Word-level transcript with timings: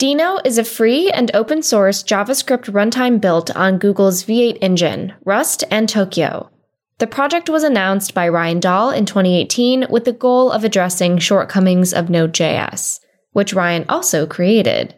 Deno 0.00 0.40
is 0.46 0.56
a 0.56 0.64
free 0.64 1.10
and 1.10 1.30
open 1.34 1.62
source 1.62 2.02
JavaScript 2.02 2.72
runtime 2.72 3.20
built 3.20 3.54
on 3.54 3.76
Google's 3.76 4.24
V8 4.24 4.56
engine, 4.62 5.12
Rust, 5.26 5.62
and 5.70 5.90
Tokio. 5.90 6.48
The 6.96 7.06
project 7.06 7.50
was 7.50 7.64
announced 7.64 8.14
by 8.14 8.26
Ryan 8.26 8.60
Dahl 8.60 8.88
in 8.92 9.04
2018 9.04 9.88
with 9.90 10.06
the 10.06 10.14
goal 10.14 10.52
of 10.52 10.64
addressing 10.64 11.18
shortcomings 11.18 11.92
of 11.92 12.08
Node.js, 12.08 13.00
which 13.32 13.52
Ryan 13.52 13.84
also 13.90 14.26
created. 14.26 14.94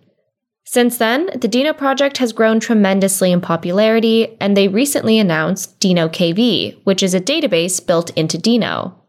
Since 0.66 0.98
then, 0.98 1.27
the 1.34 1.48
Deno 1.48 1.77
project 1.77 2.19
has 2.19 2.32
grown 2.32 2.61
tremendously 2.61 3.32
in 3.32 3.41
popularity, 3.41 4.37
and 4.41 4.57
they 4.57 4.69
recently 4.69 5.19
announced 5.19 5.80
Deno 5.80 6.09
KV, 6.09 6.79
which 6.84 7.03
is 7.03 7.12
a 7.12 7.21
database 7.21 7.84
built 7.84 8.11
into 8.16 8.39
Deno. 8.39 9.02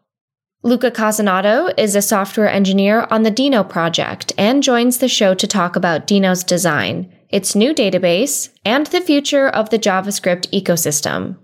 Luca 0.66 0.90
Casonato 0.90 1.74
is 1.78 1.94
a 1.94 2.02
software 2.02 2.48
engineer 2.48 3.06
on 3.12 3.24
the 3.24 3.32
Deno 3.32 3.68
project 3.68 4.32
and 4.38 4.64
joins 4.64 5.00
the 5.00 5.10
show 5.10 5.34
to 5.34 5.46
talk 5.46 5.76
about 5.76 6.08
Deno's 6.08 6.42
design, 6.42 7.14
its 7.28 7.54
new 7.54 7.74
database, 7.74 8.48
and 8.64 8.88
the 8.88 9.02
future 9.02 9.50
of 9.50 9.72
the 9.72 9.78
JavaScript 9.78 10.50
ecosystem. 10.52 11.36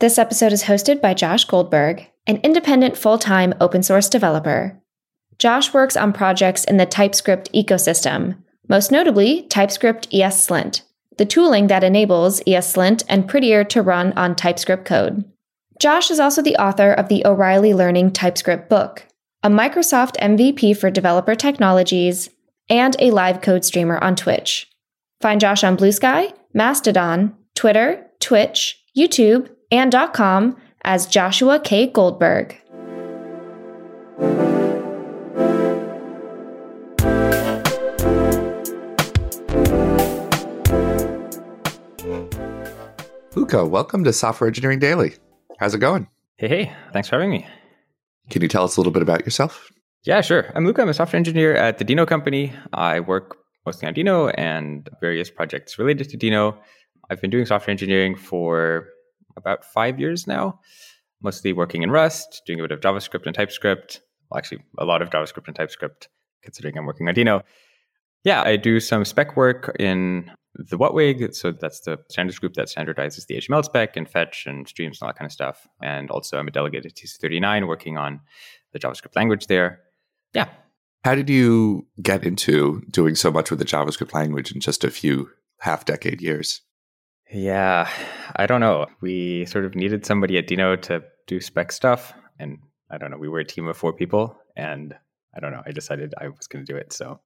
This 0.00 0.18
episode 0.18 0.52
is 0.52 0.64
hosted 0.64 1.00
by 1.00 1.14
Josh 1.14 1.44
Goldberg, 1.44 2.08
an 2.26 2.38
independent 2.42 2.96
full 2.96 3.18
time 3.18 3.54
open 3.60 3.84
source 3.84 4.08
developer. 4.08 4.76
Josh 5.38 5.72
works 5.72 5.96
on 5.96 6.12
projects 6.12 6.64
in 6.64 6.76
the 6.76 6.86
TypeScript 6.86 7.52
ecosystem, 7.52 8.36
most 8.68 8.90
notably 8.90 9.42
TypeScript 9.42 10.10
ESLint, 10.10 10.82
the 11.18 11.24
tooling 11.24 11.68
that 11.68 11.84
enables 11.84 12.40
ESLint 12.40 13.04
and 13.08 13.28
Prettier 13.28 13.62
to 13.62 13.80
run 13.80 14.12
on 14.14 14.34
TypeScript 14.34 14.84
code. 14.84 15.24
Josh 15.78 16.10
is 16.10 16.18
also 16.18 16.40
the 16.40 16.56
author 16.56 16.90
of 16.90 17.08
the 17.08 17.26
O'Reilly 17.26 17.74
Learning 17.74 18.10
TypeScript 18.10 18.70
book, 18.70 19.04
a 19.42 19.50
Microsoft 19.50 20.16
MVP 20.16 20.74
for 20.74 20.90
developer 20.90 21.34
technologies, 21.34 22.30
and 22.70 22.96
a 22.98 23.10
live 23.10 23.42
code 23.42 23.62
streamer 23.62 23.98
on 23.98 24.16
Twitch. 24.16 24.70
Find 25.20 25.38
Josh 25.38 25.62
on 25.62 25.76
Blue 25.76 25.92
Sky, 25.92 26.32
Mastodon, 26.54 27.36
Twitter, 27.54 28.06
Twitch, 28.20 28.82
YouTube, 28.96 29.50
and 29.70 29.94
.com 30.14 30.56
as 30.82 31.06
Joshua 31.06 31.60
K. 31.60 31.86
Goldberg. 31.88 32.56
Luca, 43.34 43.66
welcome 43.66 44.04
to 44.04 44.12
Software 44.14 44.48
Engineering 44.48 44.78
Daily. 44.78 45.16
How's 45.58 45.74
it 45.74 45.78
going? 45.78 46.06
Hey, 46.36 46.48
hey, 46.48 46.72
thanks 46.92 47.08
for 47.08 47.16
having 47.16 47.30
me. 47.30 47.46
Can 48.28 48.42
you 48.42 48.48
tell 48.48 48.64
us 48.64 48.76
a 48.76 48.80
little 48.80 48.92
bit 48.92 49.00
about 49.00 49.24
yourself? 49.24 49.72
Yeah, 50.04 50.20
sure. 50.20 50.52
I'm 50.54 50.66
Luca. 50.66 50.82
I'm 50.82 50.90
a 50.90 50.94
software 50.94 51.16
engineer 51.16 51.54
at 51.54 51.78
the 51.78 51.84
Deno 51.84 52.06
company. 52.06 52.52
I 52.74 53.00
work 53.00 53.38
mostly 53.64 53.88
on 53.88 53.94
Deno 53.94 54.34
and 54.36 54.86
various 55.00 55.30
projects 55.30 55.78
related 55.78 56.10
to 56.10 56.18
Deno. 56.18 56.58
I've 57.08 57.22
been 57.22 57.30
doing 57.30 57.46
software 57.46 57.70
engineering 57.70 58.16
for 58.16 58.88
about 59.38 59.64
five 59.64 59.98
years 59.98 60.26
now, 60.26 60.60
mostly 61.22 61.54
working 61.54 61.82
in 61.82 61.90
Rust, 61.90 62.42
doing 62.46 62.60
a 62.60 62.62
bit 62.62 62.72
of 62.72 62.80
JavaScript 62.80 63.24
and 63.24 63.34
TypeScript. 63.34 64.02
Well, 64.30 64.36
actually, 64.36 64.62
a 64.76 64.84
lot 64.84 65.00
of 65.00 65.08
JavaScript 65.08 65.46
and 65.46 65.56
TypeScript, 65.56 66.08
considering 66.42 66.76
I'm 66.76 66.84
working 66.84 67.08
on 67.08 67.14
Deno. 67.14 67.42
Yeah, 68.24 68.42
I 68.42 68.56
do 68.56 68.78
some 68.78 69.06
spec 69.06 69.36
work 69.38 69.74
in 69.78 70.30
the 70.58 70.78
WHATWG. 70.78 71.34
So 71.34 71.52
that's 71.52 71.80
the 71.80 71.98
standards 72.10 72.38
group 72.38 72.54
that 72.54 72.68
standardizes 72.68 73.26
the 73.26 73.36
HTML 73.36 73.64
spec 73.64 73.96
and 73.96 74.08
fetch 74.08 74.46
and 74.46 74.66
streams 74.66 75.00
and 75.00 75.06
all 75.06 75.08
that 75.08 75.18
kind 75.18 75.26
of 75.26 75.32
stuff. 75.32 75.66
And 75.82 76.10
also, 76.10 76.38
I'm 76.38 76.48
a 76.48 76.50
delegate 76.50 76.86
at 76.86 76.94
TC39 76.94 77.66
working 77.66 77.98
on 77.98 78.20
the 78.72 78.78
JavaScript 78.78 79.16
language 79.16 79.46
there. 79.46 79.80
Yeah. 80.34 80.48
How 81.04 81.14
did 81.14 81.30
you 81.30 81.86
get 82.02 82.24
into 82.24 82.82
doing 82.90 83.14
so 83.14 83.30
much 83.30 83.50
with 83.50 83.60
the 83.60 83.64
JavaScript 83.64 84.12
language 84.12 84.52
in 84.52 84.60
just 84.60 84.82
a 84.82 84.90
few 84.90 85.30
half 85.60 85.84
decade 85.84 86.20
years? 86.20 86.62
Yeah, 87.30 87.90
I 88.36 88.46
don't 88.46 88.60
know. 88.60 88.86
We 89.00 89.46
sort 89.46 89.64
of 89.64 89.74
needed 89.74 90.06
somebody 90.06 90.38
at 90.38 90.48
Deno 90.48 90.80
to 90.82 91.02
do 91.26 91.40
spec 91.40 91.72
stuff. 91.72 92.12
And 92.38 92.58
I 92.90 92.98
don't 92.98 93.10
know, 93.10 93.18
we 93.18 93.28
were 93.28 93.40
a 93.40 93.44
team 93.44 93.66
of 93.66 93.76
four 93.76 93.92
people. 93.92 94.36
And 94.56 94.94
I 95.34 95.40
don't 95.40 95.52
know, 95.52 95.62
I 95.66 95.72
decided 95.72 96.14
I 96.18 96.28
was 96.28 96.46
going 96.46 96.64
to 96.64 96.72
do 96.72 96.76
it. 96.76 96.92
So 96.92 97.20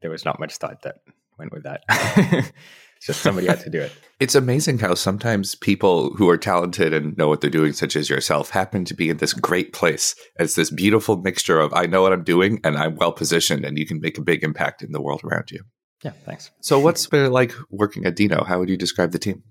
there 0.00 0.10
was 0.10 0.24
not 0.24 0.40
much 0.40 0.56
thought 0.56 0.82
that 0.82 0.96
went 1.38 1.52
with 1.52 1.64
that. 1.64 1.82
just 3.00 3.20
somebody 3.20 3.46
had 3.46 3.60
to 3.60 3.70
do 3.70 3.80
it. 3.80 3.92
It's 4.20 4.34
amazing 4.34 4.80
how 4.80 4.94
sometimes 4.94 5.54
people 5.54 6.12
who 6.16 6.28
are 6.28 6.36
talented 6.36 6.92
and 6.92 7.16
know 7.16 7.28
what 7.28 7.40
they're 7.40 7.48
doing, 7.48 7.72
such 7.72 7.94
as 7.94 8.10
yourself, 8.10 8.50
happen 8.50 8.84
to 8.86 8.94
be 8.94 9.10
in 9.10 9.18
this 9.18 9.32
great 9.32 9.72
place. 9.72 10.16
It's 10.40 10.56
this 10.56 10.72
beautiful 10.72 11.18
mixture 11.18 11.60
of 11.60 11.72
I 11.72 11.86
know 11.86 12.02
what 12.02 12.12
I'm 12.12 12.24
doing 12.24 12.58
and 12.64 12.76
I'm 12.76 12.96
well 12.96 13.12
positioned, 13.12 13.64
and 13.64 13.78
you 13.78 13.86
can 13.86 14.00
make 14.00 14.18
a 14.18 14.22
big 14.22 14.42
impact 14.42 14.82
in 14.82 14.90
the 14.90 15.00
world 15.00 15.20
around 15.22 15.52
you. 15.52 15.60
Yeah, 16.02 16.10
thanks. 16.26 16.50
So, 16.62 16.80
what's 16.80 17.06
been 17.06 17.30
like 17.30 17.52
working 17.70 18.06
at 18.06 18.16
Deno? 18.16 18.44
How 18.44 18.58
would 18.58 18.68
you 18.68 18.76
describe 18.76 19.12
the 19.12 19.20
team? 19.20 19.44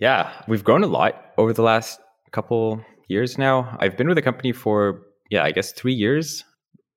Yeah, 0.00 0.32
we've 0.48 0.64
grown 0.64 0.82
a 0.82 0.88
lot 0.88 1.14
over 1.38 1.52
the 1.52 1.62
last 1.62 2.00
couple 2.32 2.84
years 3.06 3.38
now. 3.38 3.76
I've 3.78 3.96
been 3.96 4.08
with 4.08 4.16
the 4.16 4.22
company 4.22 4.50
for, 4.50 5.02
yeah, 5.30 5.44
I 5.44 5.52
guess 5.52 5.70
three 5.70 5.94
years. 5.94 6.42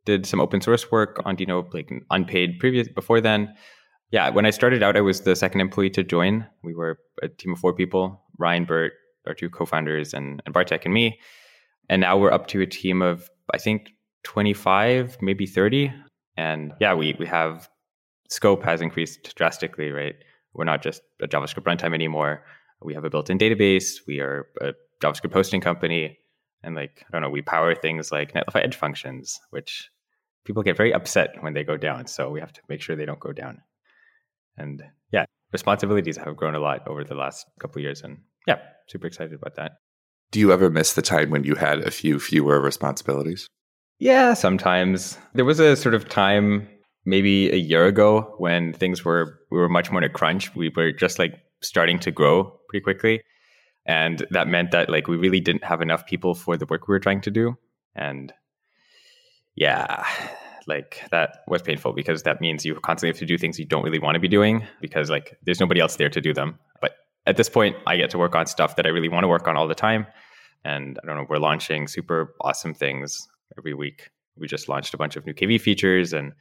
Did 0.05 0.25
some 0.25 0.39
open 0.39 0.61
source 0.61 0.91
work 0.91 1.21
on 1.25 1.37
Deno, 1.37 1.71
like 1.75 1.91
unpaid 2.09 2.57
previous 2.59 2.87
before 2.87 3.21
then 3.21 3.53
yeah, 4.11 4.29
when 4.29 4.45
I 4.45 4.51
started 4.51 4.83
out, 4.83 4.95
I 4.95 5.01
was 5.01 5.21
the 5.21 5.35
second 5.35 5.61
employee 5.61 5.89
to 5.91 6.03
join. 6.03 6.45
We 6.63 6.73
were 6.73 6.99
a 7.21 7.27
team 7.27 7.53
of 7.53 7.59
four 7.59 7.73
people 7.73 8.23
Ryan, 8.37 8.65
Bert, 8.65 8.93
our 9.25 9.33
two 9.33 9.49
co 9.49 9.65
founders, 9.65 10.13
and, 10.13 10.41
and 10.45 10.53
Bartek 10.53 10.85
and 10.85 10.93
me. 10.93 11.19
And 11.89 12.01
now 12.01 12.17
we're 12.17 12.31
up 12.31 12.47
to 12.47 12.61
a 12.61 12.65
team 12.65 13.01
of, 13.01 13.29
I 13.53 13.57
think, 13.57 13.89
25, 14.23 15.17
maybe 15.21 15.45
30. 15.45 15.93
And 16.35 16.73
yeah, 16.79 16.93
we, 16.93 17.15
we 17.17 17.25
have 17.25 17.69
scope 18.29 18.63
has 18.63 18.81
increased 18.81 19.35
drastically, 19.35 19.91
right? 19.91 20.15
We're 20.53 20.65
not 20.65 20.81
just 20.81 21.01
a 21.21 21.27
JavaScript 21.27 21.63
runtime 21.63 21.93
anymore. 21.93 22.43
We 22.81 22.93
have 22.93 23.05
a 23.05 23.09
built 23.09 23.29
in 23.29 23.37
database. 23.37 24.01
We 24.07 24.19
are 24.19 24.47
a 24.61 24.73
JavaScript 25.01 25.33
hosting 25.33 25.61
company. 25.61 26.19
And 26.63 26.75
like, 26.75 27.05
I 27.07 27.11
don't 27.11 27.21
know, 27.21 27.29
we 27.29 27.41
power 27.41 27.73
things 27.73 28.11
like 28.11 28.33
Netlify 28.33 28.63
Edge 28.63 28.75
functions, 28.75 29.39
which 29.51 29.89
people 30.43 30.63
get 30.63 30.77
very 30.77 30.93
upset 30.93 31.35
when 31.41 31.53
they 31.53 31.63
go 31.63 31.77
down. 31.77 32.07
So 32.07 32.29
we 32.29 32.39
have 32.39 32.53
to 32.53 32.61
make 32.69 32.81
sure 32.81 32.95
they 32.95 33.05
don't 33.05 33.19
go 33.19 33.31
down. 33.31 33.61
And 34.57 34.83
yeah, 35.11 35.25
responsibilities 35.51 36.17
have 36.17 36.35
grown 36.35 36.55
a 36.55 36.59
lot 36.59 36.87
over 36.87 37.03
the 37.03 37.15
last 37.15 37.45
couple 37.59 37.79
of 37.79 37.83
years. 37.83 38.01
And 38.01 38.19
yeah, 38.47 38.59
super 38.87 39.07
excited 39.07 39.33
about 39.33 39.55
that. 39.55 39.73
Do 40.31 40.39
you 40.39 40.51
ever 40.51 40.69
miss 40.69 40.93
the 40.93 41.01
time 41.01 41.29
when 41.29 41.43
you 41.43 41.55
had 41.55 41.79
a 41.79 41.91
few 41.91 42.19
fewer 42.19 42.59
responsibilities? 42.59 43.47
Yeah, 43.99 44.33
sometimes. 44.33 45.17
There 45.33 45.45
was 45.45 45.59
a 45.59 45.75
sort 45.75 45.95
of 45.95 46.09
time 46.09 46.67
maybe 47.05 47.49
a 47.49 47.55
year 47.55 47.85
ago 47.85 48.35
when 48.37 48.73
things 48.73 49.05
were 49.05 49.39
we 49.49 49.57
were 49.57 49.69
much 49.69 49.89
more 49.91 50.03
in 50.03 50.09
a 50.09 50.13
crunch. 50.13 50.53
We 50.55 50.71
were 50.75 50.91
just 50.91 51.17
like 51.17 51.33
starting 51.61 51.99
to 51.99 52.11
grow 52.11 52.59
pretty 52.69 52.83
quickly. 52.83 53.21
And 53.85 54.25
that 54.31 54.49
meant 54.49 54.71
that 54.71 54.89
like 54.89 55.07
we 55.07 55.15
really 55.15 55.39
didn't 55.39 55.63
have 55.63 55.81
enough 55.81 56.05
people 56.05 56.35
for 56.35 56.57
the 56.57 56.65
work 56.65 56.87
we 56.87 56.91
were 56.91 56.99
trying 56.99 57.21
to 57.21 57.31
do. 57.31 57.57
And 57.95 58.33
yeah, 59.55 60.05
like 60.67 61.01
that 61.11 61.43
was 61.47 61.61
painful 61.61 61.93
because 61.93 62.23
that 62.23 62.41
means 62.41 62.65
you 62.65 62.75
constantly 62.75 63.09
have 63.09 63.19
to 63.19 63.25
do 63.25 63.37
things 63.37 63.57
you 63.57 63.65
don't 63.65 63.83
really 63.83 63.99
want 63.99 64.15
to 64.15 64.19
be 64.19 64.27
doing 64.27 64.65
because 64.81 65.09
like 65.09 65.37
there's 65.43 65.59
nobody 65.59 65.79
else 65.79 65.95
there 65.95 66.09
to 66.09 66.21
do 66.21 66.33
them. 66.33 66.59
But 66.81 66.91
at 67.25 67.37
this 67.37 67.49
point, 67.49 67.75
I 67.87 67.95
get 67.97 68.09
to 68.11 68.17
work 68.17 68.35
on 68.35 68.45
stuff 68.45 68.75
that 68.75 68.85
I 68.85 68.89
really 68.89 69.09
want 69.09 69.23
to 69.23 69.27
work 69.27 69.47
on 69.47 69.55
all 69.55 69.67
the 69.67 69.75
time. 69.75 70.05
And 70.65 70.99
I 71.01 71.07
don't 71.07 71.15
know, 71.15 71.25
we're 71.29 71.37
launching 71.37 71.87
super 71.87 72.35
awesome 72.41 72.73
things 72.73 73.27
every 73.57 73.73
week. 73.73 74.09
We 74.35 74.47
just 74.47 74.67
launched 74.67 74.93
a 74.93 74.97
bunch 74.97 75.15
of 75.15 75.25
new 75.25 75.33
KV 75.33 75.61
features 75.61 76.13
and 76.13 76.33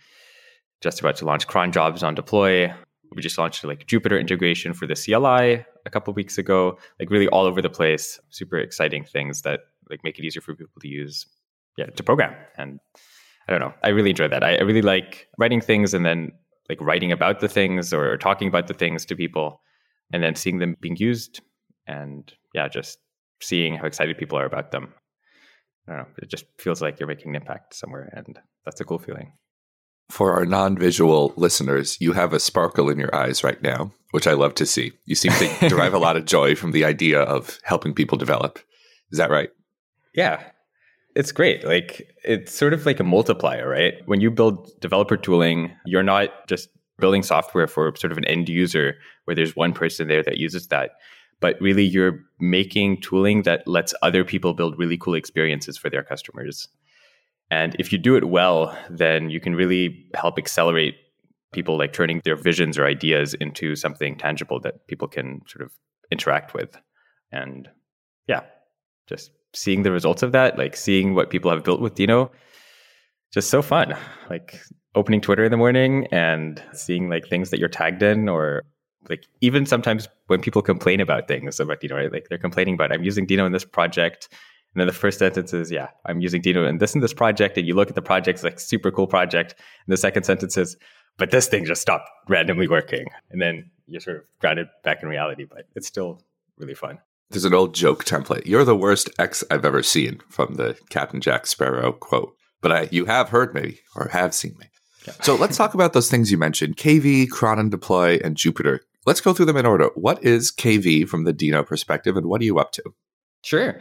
just 0.80 1.00
about 1.00 1.16
to 1.16 1.24
launch 1.24 1.46
cron 1.46 1.72
jobs 1.72 2.02
on 2.02 2.14
deploy. 2.14 2.72
We 3.14 3.22
just 3.22 3.38
launched 3.38 3.64
like 3.64 3.86
Jupyter 3.86 4.20
integration 4.20 4.74
for 4.74 4.86
the 4.86 4.96
CLI 4.96 5.64
a 5.86 5.90
couple 5.90 6.12
weeks 6.12 6.36
ago. 6.36 6.78
Like 6.98 7.10
really 7.10 7.28
all 7.28 7.46
over 7.46 7.62
the 7.62 7.70
place, 7.70 8.20
super 8.30 8.56
exciting 8.58 9.04
things 9.04 9.42
that 9.42 9.60
like 9.88 10.00
make 10.02 10.18
it 10.18 10.24
easier 10.24 10.42
for 10.42 10.54
people 10.54 10.80
to 10.80 10.88
use, 10.88 11.26
yeah, 11.78 11.86
to 11.86 12.02
program. 12.02 12.34
And 12.58 12.80
I 13.48 13.52
don't 13.52 13.60
know. 13.60 13.74
I 13.82 13.88
really 13.88 14.10
enjoy 14.10 14.28
that. 14.28 14.42
I, 14.42 14.56
I 14.56 14.62
really 14.62 14.82
like 14.82 15.28
writing 15.38 15.60
things 15.60 15.94
and 15.94 16.04
then 16.04 16.32
like 16.68 16.80
writing 16.80 17.12
about 17.12 17.40
the 17.40 17.48
things 17.48 17.92
or 17.92 18.16
talking 18.16 18.48
about 18.48 18.66
the 18.66 18.74
things 18.74 19.04
to 19.06 19.16
people 19.16 19.60
and 20.12 20.22
then 20.22 20.34
seeing 20.34 20.58
them 20.58 20.76
being 20.80 20.96
used 20.96 21.40
and 21.86 22.32
yeah, 22.54 22.68
just 22.68 22.98
seeing 23.40 23.76
how 23.76 23.86
excited 23.86 24.18
people 24.18 24.38
are 24.38 24.46
about 24.46 24.72
them. 24.72 24.92
I 25.86 25.92
don't 25.92 26.00
know. 26.00 26.08
It 26.18 26.28
just 26.28 26.46
feels 26.58 26.82
like 26.82 26.98
you're 26.98 27.06
making 27.06 27.30
an 27.30 27.42
impact 27.42 27.74
somewhere 27.74 28.12
and 28.12 28.38
that's 28.64 28.80
a 28.80 28.84
cool 28.84 28.98
feeling. 28.98 29.32
For 30.08 30.32
our 30.34 30.46
non 30.46 30.76
visual 30.76 31.32
listeners, 31.36 32.00
you 32.00 32.12
have 32.12 32.32
a 32.32 32.40
sparkle 32.40 32.90
in 32.90 32.98
your 32.98 33.14
eyes 33.14 33.42
right 33.42 33.60
now, 33.62 33.92
which 34.12 34.26
I 34.26 34.32
love 34.32 34.54
to 34.54 34.66
see. 34.66 34.92
You 35.04 35.14
seem 35.16 35.32
to 35.32 35.68
derive 35.68 35.94
a 35.94 35.98
lot 35.98 36.16
of 36.16 36.26
joy 36.26 36.54
from 36.54 36.72
the 36.72 36.84
idea 36.84 37.20
of 37.22 37.58
helping 37.64 37.92
people 37.92 38.18
develop. 38.18 38.60
Is 39.10 39.18
that 39.18 39.30
right? 39.30 39.50
Yeah, 40.14 40.42
it's 41.16 41.32
great. 41.32 41.64
Like 41.64 42.14
it's 42.24 42.54
sort 42.54 42.74
of 42.74 42.84
like 42.84 43.00
a 43.00 43.04
multiplier, 43.04 43.68
right? 43.68 43.94
When 44.04 44.20
you 44.20 44.30
build 44.30 44.70
developer 44.80 45.16
tooling, 45.16 45.72
you're 45.86 46.02
not 46.02 46.28
just 46.46 46.68
building 46.98 47.22
software 47.22 47.66
for 47.66 47.94
sort 47.96 48.12
of 48.12 48.18
an 48.18 48.26
end 48.26 48.50
user 48.50 48.94
where 49.24 49.34
there's 49.34 49.56
one 49.56 49.72
person 49.72 50.08
there 50.08 50.22
that 50.22 50.36
uses 50.36 50.68
that, 50.68 50.90
but 51.40 51.56
really 51.58 51.84
you're 51.84 52.20
making 52.38 53.00
tooling 53.00 53.42
that 53.42 53.66
lets 53.66 53.94
other 54.02 54.24
people 54.24 54.52
build 54.52 54.78
really 54.78 54.98
cool 54.98 55.14
experiences 55.14 55.78
for 55.78 55.88
their 55.88 56.02
customers. 56.02 56.68
And 57.50 57.74
if 57.78 57.92
you 57.92 57.98
do 57.98 58.16
it 58.16 58.28
well, 58.28 58.76
then 58.90 59.30
you 59.30 59.40
can 59.40 59.54
really 59.54 60.06
help 60.14 60.38
accelerate 60.38 60.96
people 61.52 61.78
like 61.78 61.94
turning 61.94 62.20
their 62.24 62.36
visions 62.36 62.76
or 62.76 62.84
ideas 62.84 63.32
into 63.32 63.74
something 63.74 64.18
tangible 64.18 64.60
that 64.60 64.86
people 64.86 65.08
can 65.08 65.40
sort 65.46 65.64
of 65.64 65.72
interact 66.10 66.52
with. 66.52 66.76
And 67.32 67.68
yeah, 68.26 68.42
just 69.06 69.30
seeing 69.56 69.82
the 69.82 69.92
results 69.92 70.22
of 70.22 70.32
that, 70.32 70.58
like 70.58 70.76
seeing 70.76 71.14
what 71.14 71.30
people 71.30 71.50
have 71.50 71.64
built 71.64 71.80
with 71.80 71.94
Deno, 71.94 72.30
just 73.32 73.50
so 73.50 73.62
fun. 73.62 73.96
Like 74.30 74.60
opening 74.94 75.20
Twitter 75.20 75.44
in 75.44 75.50
the 75.50 75.56
morning 75.56 76.06
and 76.10 76.62
seeing 76.72 77.08
like 77.08 77.28
things 77.28 77.50
that 77.50 77.58
you're 77.58 77.68
tagged 77.68 78.02
in 78.02 78.28
or 78.28 78.64
like 79.08 79.24
even 79.40 79.66
sometimes 79.66 80.08
when 80.26 80.40
people 80.40 80.62
complain 80.62 81.00
about 81.00 81.28
things 81.28 81.60
about 81.60 81.80
Deno, 81.80 81.94
right? 81.94 82.12
Like 82.12 82.28
they're 82.28 82.38
complaining 82.38 82.74
about 82.74 82.92
I'm 82.92 83.04
using 83.04 83.26
Deno 83.26 83.46
in 83.46 83.52
this 83.52 83.64
project. 83.64 84.28
And 84.74 84.80
then 84.80 84.86
the 84.86 84.92
first 84.92 85.18
sentence 85.18 85.54
is, 85.54 85.70
yeah, 85.70 85.88
I'm 86.04 86.20
using 86.20 86.42
Deno 86.42 86.68
in 86.68 86.78
this 86.78 86.94
and 86.94 87.02
this 87.02 87.14
project. 87.14 87.56
And 87.56 87.66
you 87.66 87.74
look 87.74 87.88
at 87.88 87.94
the 87.94 88.02
project, 88.02 88.36
it's 88.36 88.44
like 88.44 88.60
super 88.60 88.90
cool 88.90 89.06
project. 89.06 89.54
And 89.86 89.92
the 89.92 89.96
second 89.96 90.24
sentence 90.24 90.56
is, 90.56 90.76
but 91.16 91.30
this 91.30 91.46
thing 91.46 91.64
just 91.64 91.80
stopped 91.80 92.10
randomly 92.28 92.68
working. 92.68 93.06
And 93.30 93.40
then 93.40 93.70
you're 93.86 94.00
sort 94.00 94.18
of 94.18 94.24
grounded 94.40 94.66
back 94.84 95.02
in 95.02 95.08
reality, 95.08 95.44
but 95.44 95.66
it's 95.74 95.86
still 95.86 96.20
really 96.58 96.74
fun. 96.74 96.98
There's 97.30 97.44
an 97.44 97.54
old 97.54 97.74
joke 97.74 98.04
template. 98.04 98.46
You're 98.46 98.64
the 98.64 98.76
worst 98.76 99.10
ex 99.18 99.42
I've 99.50 99.64
ever 99.64 99.82
seen 99.82 100.20
from 100.28 100.54
the 100.54 100.78
Captain 100.90 101.20
Jack 101.20 101.46
Sparrow 101.46 101.92
quote. 101.92 102.34
But 102.62 102.72
I, 102.72 102.88
you 102.90 103.04
have 103.04 103.28
heard 103.28 103.54
me 103.54 103.80
or 103.94 104.08
have 104.08 104.34
seen 104.34 104.56
me. 104.58 104.66
Yeah. 105.06 105.14
So 105.22 105.36
let's 105.36 105.56
talk 105.56 105.74
about 105.74 105.92
those 105.92 106.10
things 106.10 106.30
you 106.30 106.38
mentioned 106.38 106.76
KV, 106.76 107.30
cron 107.30 107.58
and 107.58 107.70
deploy, 107.70 108.18
and 108.24 108.36
Jupyter. 108.36 108.80
Let's 109.04 109.20
go 109.20 109.32
through 109.32 109.46
them 109.46 109.56
in 109.56 109.66
order. 109.66 109.90
What 109.94 110.22
is 110.24 110.50
KV 110.50 111.08
from 111.08 111.24
the 111.24 111.32
Deno 111.32 111.64
perspective, 111.64 112.16
and 112.16 112.26
what 112.26 112.40
are 112.40 112.44
you 112.44 112.58
up 112.58 112.72
to? 112.72 112.82
Sure. 113.42 113.78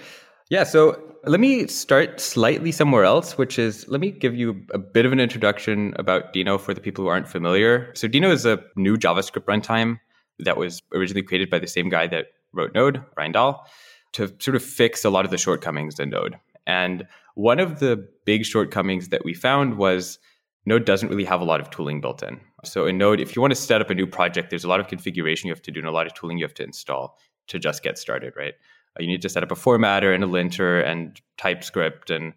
Yeah, 0.49 0.63
so 0.63 1.01
let 1.25 1.39
me 1.39 1.65
start 1.65 2.21
slightly 2.21 2.71
somewhere 2.71 3.03
else, 3.03 3.35
which 3.37 3.57
is 3.57 3.87
let 3.87 3.99
me 3.99 4.11
give 4.11 4.35
you 4.35 4.63
a 4.71 4.77
bit 4.77 5.05
of 5.07 5.11
an 5.11 5.19
introduction 5.19 5.95
about 5.97 6.33
Deno 6.33 6.59
for 6.59 6.73
the 6.75 6.81
people 6.81 7.03
who 7.03 7.09
aren't 7.09 7.27
familiar. 7.27 7.91
So, 7.95 8.07
Deno 8.07 8.31
is 8.31 8.45
a 8.45 8.63
new 8.75 8.95
JavaScript 8.95 9.45
runtime 9.45 9.99
that 10.39 10.57
was 10.57 10.81
originally 10.93 11.23
created 11.23 11.49
by 11.49 11.57
the 11.57 11.67
same 11.67 11.89
guy 11.89 12.05
that 12.07 12.27
wrote 12.55 12.73
Node, 12.73 13.03
Ryan 13.17 13.31
Dahl, 13.31 13.67
to 14.13 14.33
sort 14.39 14.55
of 14.55 14.63
fix 14.63 15.03
a 15.03 15.09
lot 15.09 15.25
of 15.25 15.31
the 15.31 15.37
shortcomings 15.37 15.99
in 15.99 16.09
Node. 16.09 16.37
And 16.65 17.05
one 17.35 17.59
of 17.59 17.79
the 17.79 18.07
big 18.25 18.45
shortcomings 18.45 19.09
that 19.09 19.25
we 19.25 19.33
found 19.33 19.77
was 19.77 20.19
Node 20.65 20.85
doesn't 20.85 21.09
really 21.09 21.25
have 21.25 21.41
a 21.41 21.45
lot 21.45 21.61
of 21.61 21.69
tooling 21.69 22.01
built 22.01 22.23
in. 22.23 22.39
So, 22.63 22.87
in 22.87 22.97
Node, 22.97 23.19
if 23.19 23.35
you 23.35 23.41
want 23.41 23.51
to 23.51 23.59
set 23.59 23.81
up 23.81 23.89
a 23.89 23.95
new 23.95 24.07
project, 24.07 24.49
there's 24.49 24.63
a 24.63 24.67
lot 24.69 24.79
of 24.79 24.87
configuration 24.87 25.47
you 25.47 25.53
have 25.53 25.61
to 25.63 25.71
do 25.71 25.79
and 25.79 25.87
a 25.87 25.91
lot 25.91 26.07
of 26.07 26.13
tooling 26.15 26.37
you 26.37 26.45
have 26.45 26.53
to 26.55 26.63
install 26.63 27.17
to 27.47 27.59
just 27.59 27.83
get 27.83 27.99
started, 27.99 28.33
right? 28.35 28.53
Uh, 28.97 29.03
you 29.03 29.07
need 29.07 29.21
to 29.21 29.29
set 29.29 29.43
up 29.43 29.51
a 29.51 29.55
formatter 29.55 30.13
and 30.13 30.23
a 30.23 30.27
linter 30.27 30.81
and 30.81 31.21
TypeScript 31.37 32.09
and 32.09 32.33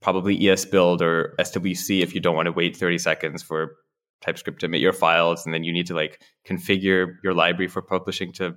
probably 0.00 0.38
ESBuild 0.38 1.00
or 1.00 1.34
SWC 1.38 2.02
if 2.02 2.14
you 2.14 2.20
don't 2.20 2.36
want 2.36 2.46
to 2.46 2.52
wait 2.52 2.76
30 2.76 2.98
seconds 2.98 3.42
for 3.42 3.76
TypeScript 4.22 4.60
to 4.60 4.66
emit 4.66 4.80
your 4.80 4.92
files. 4.92 5.44
And 5.44 5.52
then 5.52 5.64
you 5.64 5.72
need 5.72 5.86
to 5.86 5.94
like 5.94 6.22
configure 6.46 7.16
your 7.22 7.34
library 7.34 7.68
for 7.68 7.82
publishing 7.82 8.32
to 8.34 8.56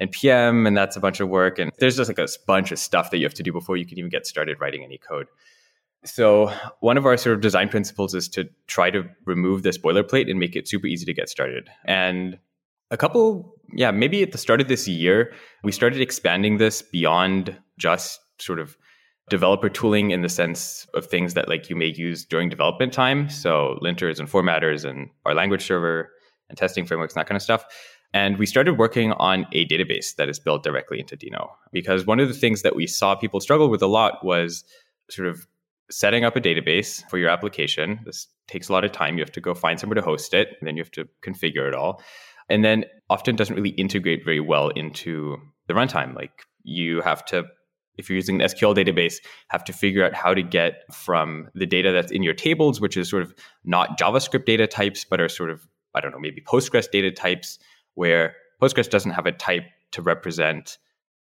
npm, 0.00 0.66
and 0.66 0.76
that's 0.76 0.96
a 0.96 1.00
bunch 1.00 1.20
of 1.20 1.28
work. 1.28 1.58
And 1.58 1.70
there's 1.78 1.96
just 1.96 2.08
like 2.08 2.18
a 2.18 2.28
bunch 2.46 2.72
of 2.72 2.78
stuff 2.78 3.10
that 3.10 3.18
you 3.18 3.24
have 3.24 3.34
to 3.34 3.42
do 3.42 3.52
before 3.52 3.76
you 3.76 3.86
can 3.86 3.98
even 3.98 4.10
get 4.10 4.26
started 4.26 4.60
writing 4.60 4.84
any 4.84 4.98
code. 4.98 5.26
So 6.04 6.52
one 6.80 6.96
of 6.96 7.04
our 7.04 7.16
sort 7.16 7.34
of 7.34 7.42
design 7.42 7.68
principles 7.68 8.14
is 8.14 8.28
to 8.30 8.48
try 8.66 8.90
to 8.90 9.04
remove 9.26 9.62
this 9.62 9.76
boilerplate 9.76 10.30
and 10.30 10.40
make 10.40 10.56
it 10.56 10.66
super 10.66 10.86
easy 10.86 11.04
to 11.04 11.12
get 11.12 11.28
started. 11.28 11.68
And 11.84 12.38
a 12.90 12.96
couple, 12.96 13.54
yeah, 13.74 13.90
maybe 13.90 14.22
at 14.22 14.32
the 14.32 14.38
start 14.38 14.60
of 14.60 14.68
this 14.68 14.88
year, 14.88 15.32
we 15.62 15.72
started 15.72 16.00
expanding 16.00 16.56
this 16.56 16.80
beyond 16.82 17.56
just 17.78 18.20
sort 18.38 18.58
of 18.58 18.76
developer 19.28 19.68
tooling 19.68 20.10
in 20.10 20.22
the 20.22 20.28
sense 20.28 20.86
of 20.94 21.06
things 21.06 21.34
that 21.34 21.48
like 21.48 21.70
you 21.70 21.76
may 21.76 21.86
use 21.86 22.24
during 22.24 22.48
development 22.48 22.92
time. 22.92 23.28
So 23.28 23.78
linters 23.82 24.18
and 24.18 24.28
formatters 24.28 24.84
and 24.84 25.08
our 25.24 25.34
language 25.34 25.64
server 25.64 26.10
and 26.48 26.58
testing 26.58 26.84
frameworks, 26.84 27.14
and 27.14 27.20
that 27.20 27.28
kind 27.28 27.36
of 27.36 27.42
stuff. 27.42 27.64
And 28.12 28.38
we 28.38 28.46
started 28.46 28.76
working 28.78 29.12
on 29.12 29.46
a 29.52 29.66
database 29.66 30.16
that 30.16 30.28
is 30.28 30.40
built 30.40 30.64
directly 30.64 30.98
into 30.98 31.16
Deno. 31.16 31.50
Because 31.72 32.06
one 32.06 32.18
of 32.18 32.28
the 32.28 32.34
things 32.34 32.62
that 32.62 32.74
we 32.74 32.86
saw 32.86 33.14
people 33.14 33.40
struggle 33.40 33.70
with 33.70 33.82
a 33.82 33.86
lot 33.86 34.24
was 34.24 34.64
sort 35.10 35.28
of 35.28 35.46
setting 35.90 36.24
up 36.24 36.36
a 36.36 36.40
database 36.40 37.08
for 37.08 37.18
your 37.18 37.30
application. 37.30 38.00
This 38.04 38.26
takes 38.48 38.68
a 38.68 38.72
lot 38.72 38.84
of 38.84 38.92
time. 38.92 39.16
You 39.16 39.22
have 39.22 39.32
to 39.32 39.40
go 39.40 39.54
find 39.54 39.78
somewhere 39.78 39.96
to 39.96 40.02
host 40.02 40.34
it, 40.34 40.56
and 40.58 40.66
then 40.66 40.76
you 40.76 40.82
have 40.82 40.90
to 40.92 41.08
configure 41.24 41.68
it 41.68 41.74
all 41.74 42.02
and 42.50 42.64
then 42.64 42.84
often 43.08 43.36
doesn't 43.36 43.54
really 43.54 43.70
integrate 43.70 44.24
very 44.24 44.40
well 44.40 44.68
into 44.70 45.38
the 45.68 45.72
runtime. 45.72 46.14
Like 46.14 46.44
you 46.64 47.00
have 47.00 47.24
to, 47.26 47.44
if 47.96 48.10
you're 48.10 48.16
using 48.16 48.42
an 48.42 48.48
SQL 48.48 48.74
database, 48.74 49.14
have 49.48 49.64
to 49.64 49.72
figure 49.72 50.04
out 50.04 50.12
how 50.12 50.34
to 50.34 50.42
get 50.42 50.82
from 50.92 51.48
the 51.54 51.64
data 51.64 51.92
that's 51.92 52.10
in 52.10 52.22
your 52.22 52.34
tables, 52.34 52.80
which 52.80 52.96
is 52.96 53.08
sort 53.08 53.22
of 53.22 53.32
not 53.64 53.98
JavaScript 53.98 54.44
data 54.44 54.66
types, 54.66 55.06
but 55.08 55.20
are 55.20 55.28
sort 55.28 55.50
of, 55.50 55.66
I 55.94 56.00
don't 56.00 56.10
know, 56.10 56.18
maybe 56.18 56.42
Postgres 56.42 56.90
data 56.90 57.12
types, 57.12 57.58
where 58.00 58.34
Postgres 58.62 58.88
doesn't 58.88 59.10
have 59.10 59.26
a 59.26 59.32
type 59.32 59.66
to 59.92 60.00
represent 60.00 60.78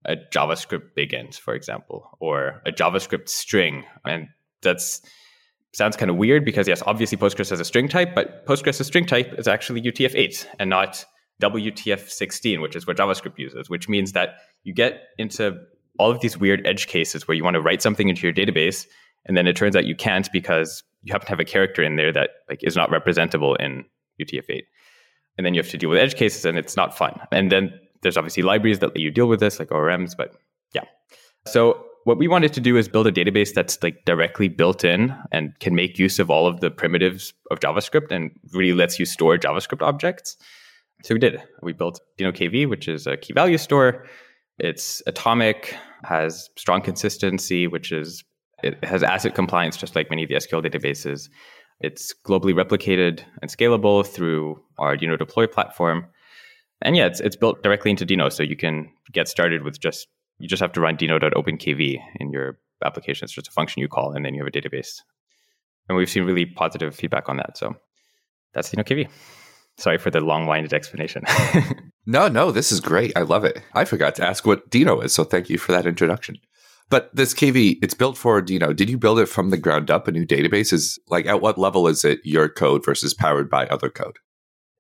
a 0.04 0.16
JavaScript 0.30 0.90
bigint, 0.94 1.40
for 1.40 1.54
example, 1.54 2.10
or 2.20 2.60
a 2.66 2.70
JavaScript 2.70 3.30
string. 3.30 3.84
And 4.04 4.28
that's 4.60 5.00
sounds 5.72 5.96
kind 5.96 6.10
of 6.10 6.16
weird 6.16 6.44
because 6.44 6.68
yes, 6.68 6.82
obviously 6.86 7.16
Postgres 7.16 7.48
has 7.48 7.60
a 7.60 7.64
string 7.64 7.88
type, 7.88 8.14
but 8.14 8.44
Postgres' 8.46 8.84
string 8.84 9.06
type 9.06 9.32
is 9.38 9.48
actually 9.48 9.80
UTF-8 9.80 10.46
and 10.58 10.68
not 10.68 11.02
WTF16, 11.42 12.60
which 12.60 12.76
is 12.76 12.86
what 12.86 12.98
JavaScript 12.98 13.38
uses, 13.38 13.70
which 13.70 13.88
means 13.88 14.12
that 14.12 14.36
you 14.62 14.74
get 14.74 15.00
into 15.16 15.58
all 15.98 16.10
of 16.10 16.20
these 16.20 16.36
weird 16.36 16.66
edge 16.66 16.88
cases 16.88 17.26
where 17.26 17.34
you 17.34 17.42
want 17.42 17.54
to 17.54 17.62
write 17.62 17.80
something 17.80 18.10
into 18.10 18.22
your 18.22 18.34
database, 18.34 18.86
and 19.24 19.34
then 19.34 19.46
it 19.46 19.56
turns 19.56 19.76
out 19.76 19.86
you 19.86 19.96
can't 19.96 20.30
because 20.30 20.82
you 21.02 21.12
happen 21.12 21.24
to 21.24 21.32
have 21.32 21.40
a 21.40 21.44
character 21.44 21.82
in 21.82 21.96
there 21.96 22.12
that 22.12 22.30
like 22.50 22.60
is 22.62 22.76
not 22.76 22.90
representable 22.90 23.54
in 23.54 23.84
UTF-8. 24.20 24.62
And 25.36 25.44
then 25.44 25.54
you 25.54 25.60
have 25.60 25.70
to 25.70 25.78
deal 25.78 25.90
with 25.90 25.98
edge 25.98 26.14
cases, 26.14 26.44
and 26.44 26.56
it's 26.58 26.76
not 26.76 26.96
fun. 26.96 27.20
And 27.32 27.52
then 27.52 27.72
there's 28.02 28.16
obviously 28.16 28.42
libraries 28.42 28.78
that 28.78 28.88
let 28.88 29.00
you 29.00 29.10
deal 29.10 29.26
with 29.26 29.40
this, 29.40 29.58
like 29.58 29.68
ORMs, 29.68 30.16
but 30.16 30.34
yeah. 30.74 30.84
So 31.46 31.84
what 32.04 32.18
we 32.18 32.28
wanted 32.28 32.52
to 32.52 32.60
do 32.60 32.76
is 32.76 32.88
build 32.88 33.08
a 33.08 33.12
database 33.12 33.52
that's 33.52 33.82
like 33.82 34.04
directly 34.04 34.48
built 34.48 34.84
in 34.84 35.12
and 35.32 35.58
can 35.58 35.74
make 35.74 35.98
use 35.98 36.18
of 36.20 36.30
all 36.30 36.46
of 36.46 36.60
the 36.60 36.70
primitives 36.70 37.34
of 37.50 37.58
JavaScript 37.58 38.12
and 38.12 38.30
really 38.52 38.74
lets 38.74 38.98
you 38.98 39.04
store 39.04 39.36
JavaScript 39.36 39.82
objects. 39.82 40.36
So 41.02 41.14
we 41.14 41.18
did. 41.18 41.42
We 41.62 41.72
built 41.72 42.00
Deno 42.18 42.32
KV, 42.32 42.68
which 42.68 42.86
is 42.86 43.06
a 43.06 43.16
key 43.16 43.32
value 43.32 43.58
store. 43.58 44.06
It's 44.58 45.02
atomic, 45.06 45.76
has 46.04 46.48
strong 46.56 46.80
consistency, 46.80 47.66
which 47.66 47.90
is 47.90 48.24
it 48.62 48.82
has 48.84 49.02
ACID 49.02 49.34
compliance, 49.34 49.76
just 49.76 49.96
like 49.96 50.08
many 50.08 50.22
of 50.22 50.28
the 50.28 50.36
SQL 50.36 50.64
databases. 50.64 51.28
It's 51.80 52.14
globally 52.24 52.54
replicated 52.54 53.22
and 53.42 53.50
scalable 53.50 54.06
through 54.06 54.62
our 54.78 54.96
Deno 54.96 55.18
deploy 55.18 55.46
platform. 55.46 56.06
And 56.82 56.96
yeah, 56.96 57.06
it's 57.06 57.20
it's 57.20 57.36
built 57.36 57.62
directly 57.62 57.90
into 57.90 58.06
Deno, 58.06 58.32
so 58.32 58.42
you 58.42 58.56
can 58.56 58.90
get 59.12 59.28
started 59.28 59.62
with 59.62 59.80
just 59.80 60.08
you 60.38 60.48
just 60.48 60.60
have 60.60 60.72
to 60.72 60.80
run 60.80 60.96
deno.openkv 60.96 61.98
in 62.16 62.30
your 62.30 62.58
application. 62.84 63.24
It's 63.24 63.32
just 63.32 63.48
a 63.48 63.52
function 63.52 63.80
you 63.80 63.88
call, 63.88 64.12
and 64.12 64.24
then 64.24 64.34
you 64.34 64.44
have 64.44 64.48
a 64.48 64.50
database. 64.50 65.00
And 65.88 65.96
we've 65.96 66.10
seen 66.10 66.24
really 66.24 66.46
positive 66.46 66.94
feedback 66.94 67.28
on 67.28 67.36
that. 67.38 67.56
So 67.56 67.76
that's 68.52 68.70
Deno 68.70 68.84
KV. 68.84 69.08
Sorry 69.78 69.98
for 69.98 70.10
the 70.10 70.20
long-winded 70.20 70.72
explanation. 70.72 71.24
no, 72.06 72.28
no, 72.28 72.50
this 72.50 72.72
is 72.72 72.80
great. 72.80 73.12
I 73.14 73.22
love 73.22 73.44
it. 73.44 73.60
I 73.74 73.84
forgot 73.84 74.14
to 74.16 74.26
ask 74.26 74.46
what 74.46 74.70
Deno 74.70 75.04
is, 75.04 75.12
so 75.12 75.24
thank 75.24 75.50
you 75.50 75.58
for 75.58 75.72
that 75.72 75.86
introduction. 75.86 76.38
But 76.88 77.14
this 77.14 77.34
KV, 77.34 77.78
it's 77.82 77.94
built 77.94 78.16
for 78.16 78.40
Deno. 78.40 78.74
Did 78.74 78.88
you 78.88 78.96
build 78.96 79.18
it 79.18 79.26
from 79.26 79.50
the 79.50 79.56
ground 79.56 79.90
up? 79.90 80.06
A 80.06 80.12
new 80.12 80.24
database 80.24 80.72
is 80.72 80.98
like 81.08 81.26
at 81.26 81.40
what 81.40 81.58
level 81.58 81.88
is 81.88 82.04
it 82.04 82.20
your 82.24 82.48
code 82.48 82.84
versus 82.84 83.12
powered 83.12 83.50
by 83.50 83.66
other 83.66 83.90
code? 83.90 84.18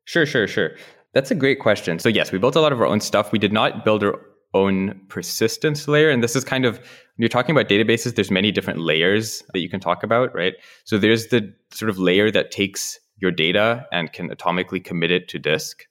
Sure, 0.04 0.24
sure, 0.24 0.46
sure. 0.46 0.70
That's 1.14 1.30
a 1.30 1.34
great 1.34 1.58
question. 1.58 1.98
So 1.98 2.08
yes, 2.08 2.30
we 2.30 2.38
built 2.38 2.54
a 2.54 2.60
lot 2.60 2.72
of 2.72 2.80
our 2.80 2.86
own 2.86 3.00
stuff. 3.00 3.32
We 3.32 3.38
did 3.38 3.52
not 3.52 3.84
build 3.84 4.04
our 4.04 4.20
own 4.54 5.00
persistence 5.08 5.88
layer. 5.88 6.10
And 6.10 6.22
this 6.22 6.36
is 6.36 6.44
kind 6.44 6.64
of 6.64 6.78
when 6.78 6.84
you're 7.18 7.28
talking 7.28 7.54
about 7.54 7.68
databases, 7.68 8.14
there's 8.14 8.30
many 8.30 8.52
different 8.52 8.80
layers 8.80 9.42
that 9.52 9.60
you 9.60 9.68
can 9.68 9.80
talk 9.80 10.02
about, 10.02 10.34
right? 10.34 10.54
So 10.84 10.98
there's 10.98 11.28
the 11.28 11.52
sort 11.72 11.90
of 11.90 11.98
layer 11.98 12.30
that 12.30 12.50
takes 12.50 12.98
your 13.16 13.30
data 13.30 13.86
and 13.92 14.12
can 14.12 14.28
atomically 14.30 14.82
commit 14.84 15.10
it 15.10 15.28
to 15.28 15.38
disk. 15.38 15.84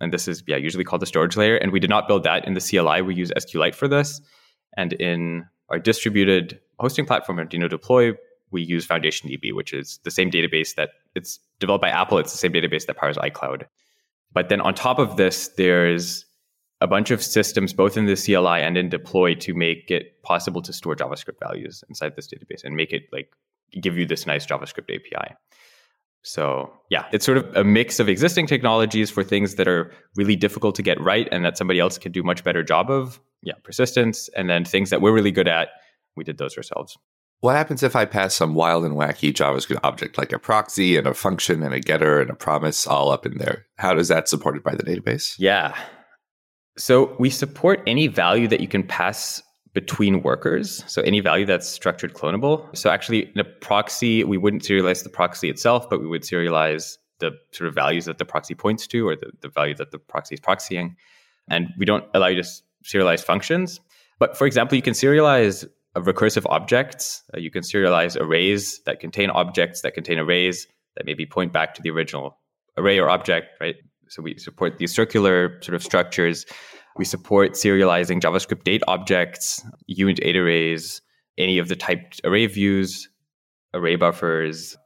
And 0.00 0.12
this 0.12 0.28
is 0.28 0.42
yeah, 0.46 0.56
usually 0.56 0.84
called 0.84 1.02
the 1.02 1.06
storage 1.06 1.36
layer. 1.36 1.56
And 1.56 1.72
we 1.72 1.80
did 1.80 1.90
not 1.90 2.06
build 2.06 2.24
that 2.24 2.46
in 2.46 2.54
the 2.54 2.60
CLI. 2.60 3.02
We 3.02 3.14
use 3.14 3.32
SQLite 3.36 3.74
for 3.74 3.88
this. 3.88 4.20
And 4.76 4.92
in 4.94 5.44
our 5.68 5.78
distributed 5.78 6.60
hosting 6.78 7.06
platform 7.06 7.38
at 7.38 7.50
Deno 7.50 7.68
Deploy, 7.68 8.12
we 8.50 8.62
use 8.62 8.86
FoundationDB, 8.86 9.52
which 9.52 9.72
is 9.72 9.98
the 10.04 10.10
same 10.10 10.30
database 10.30 10.74
that 10.76 10.90
it's 11.14 11.38
developed 11.58 11.82
by 11.82 11.88
Apple. 11.88 12.18
It's 12.18 12.32
the 12.32 12.38
same 12.38 12.52
database 12.52 12.86
that 12.86 12.96
powers 12.96 13.16
iCloud. 13.16 13.64
But 14.32 14.48
then 14.48 14.60
on 14.60 14.74
top 14.74 14.98
of 14.98 15.16
this, 15.16 15.48
there's 15.48 16.24
a 16.80 16.86
bunch 16.86 17.10
of 17.10 17.22
systems, 17.22 17.72
both 17.72 17.96
in 17.96 18.06
the 18.06 18.16
CLI 18.16 18.60
and 18.60 18.76
in 18.76 18.88
deploy, 18.88 19.34
to 19.36 19.54
make 19.54 19.90
it 19.90 20.22
possible 20.22 20.60
to 20.62 20.72
store 20.72 20.94
JavaScript 20.94 21.38
values 21.40 21.82
inside 21.88 22.14
this 22.16 22.28
database 22.28 22.64
and 22.64 22.76
make 22.76 22.92
it 22.92 23.04
like 23.12 23.32
give 23.80 23.96
you 23.96 24.06
this 24.06 24.26
nice 24.26 24.46
JavaScript 24.46 24.94
API. 24.94 25.34
So, 26.24 26.72
yeah, 26.88 27.04
it's 27.12 27.24
sort 27.24 27.36
of 27.36 27.54
a 27.54 27.62
mix 27.62 28.00
of 28.00 28.08
existing 28.08 28.46
technologies 28.46 29.10
for 29.10 29.22
things 29.22 29.56
that 29.56 29.68
are 29.68 29.92
really 30.16 30.36
difficult 30.36 30.74
to 30.76 30.82
get 30.82 30.98
right 31.00 31.28
and 31.30 31.44
that 31.44 31.58
somebody 31.58 31.78
else 31.78 31.98
can 31.98 32.12
do 32.12 32.22
much 32.22 32.42
better 32.42 32.62
job 32.62 32.90
of. 32.90 33.20
Yeah, 33.42 33.54
persistence. 33.62 34.30
And 34.34 34.48
then 34.48 34.64
things 34.64 34.88
that 34.88 35.02
we're 35.02 35.12
really 35.12 35.30
good 35.30 35.48
at, 35.48 35.68
we 36.16 36.24
did 36.24 36.38
those 36.38 36.56
ourselves. 36.56 36.96
What 37.40 37.56
happens 37.56 37.82
if 37.82 37.94
I 37.94 38.06
pass 38.06 38.34
some 38.34 38.54
wild 38.54 38.86
and 38.86 38.94
wacky 38.94 39.30
JavaScript 39.30 39.80
object 39.84 40.16
like 40.16 40.32
a 40.32 40.38
proxy 40.38 40.96
and 40.96 41.06
a 41.06 41.12
function 41.12 41.62
and 41.62 41.74
a 41.74 41.80
getter 41.80 42.22
and 42.22 42.30
a 42.30 42.34
promise 42.34 42.86
all 42.86 43.10
up 43.10 43.26
in 43.26 43.36
there? 43.36 43.66
How 43.76 43.92
does 43.92 44.08
that 44.08 44.26
supported 44.26 44.62
by 44.62 44.74
the 44.74 44.82
database? 44.82 45.34
Yeah. 45.38 45.76
So 46.78 47.14
we 47.18 47.28
support 47.28 47.82
any 47.86 48.06
value 48.06 48.48
that 48.48 48.60
you 48.60 48.68
can 48.68 48.82
pass 48.82 49.42
between 49.74 50.22
workers. 50.22 50.84
So 50.86 51.02
any 51.02 51.20
value 51.20 51.44
that's 51.44 51.68
structured 51.68 52.14
clonable. 52.14 52.74
So 52.76 52.90
actually 52.90 53.30
in 53.34 53.40
a 53.40 53.44
proxy, 53.44 54.24
we 54.24 54.38
wouldn't 54.38 54.62
serialize 54.62 55.02
the 55.02 55.10
proxy 55.10 55.50
itself, 55.50 55.90
but 55.90 56.00
we 56.00 56.06
would 56.06 56.22
serialize 56.22 56.96
the 57.18 57.32
sort 57.52 57.68
of 57.68 57.74
values 57.74 58.04
that 58.06 58.18
the 58.18 58.24
proxy 58.24 58.54
points 58.54 58.86
to 58.88 59.06
or 59.06 59.16
the, 59.16 59.30
the 59.40 59.48
value 59.48 59.74
that 59.74 59.90
the 59.90 59.98
proxy 59.98 60.34
is 60.34 60.40
proxying. 60.40 60.94
And 61.48 61.68
we 61.76 61.84
don't 61.84 62.04
allow 62.14 62.28
you 62.28 62.42
to 62.42 62.48
serialize 62.84 63.22
functions. 63.22 63.80
But 64.18 64.36
for 64.36 64.46
example, 64.46 64.76
you 64.76 64.82
can 64.82 64.94
serialize 64.94 65.66
recursive 65.96 66.46
objects. 66.48 67.22
Uh, 67.34 67.38
you 67.38 67.50
can 67.50 67.62
serialize 67.62 68.20
arrays 68.20 68.80
that 68.86 69.00
contain 69.00 69.30
objects 69.30 69.82
that 69.82 69.94
contain 69.94 70.18
arrays 70.18 70.66
that 70.96 71.06
maybe 71.06 71.26
point 71.26 71.52
back 71.52 71.74
to 71.74 71.82
the 71.82 71.90
original 71.90 72.38
array 72.76 72.98
or 72.98 73.10
object, 73.10 73.48
right? 73.60 73.76
So 74.08 74.22
we 74.22 74.38
support 74.38 74.78
these 74.78 74.94
circular 74.94 75.60
sort 75.62 75.74
of 75.74 75.82
structures. 75.82 76.46
We 76.96 77.04
support 77.04 77.52
serializing 77.52 78.20
JavaScript 78.20 78.64
date 78.64 78.82
objects, 78.86 79.64
uint8 79.90 80.36
arrays, 80.36 81.02
any 81.36 81.58
of 81.58 81.68
the 81.68 81.76
typed 81.76 82.20
array 82.24 82.46
views, 82.46 83.08
array 83.72 83.96
buffers, 83.96 84.76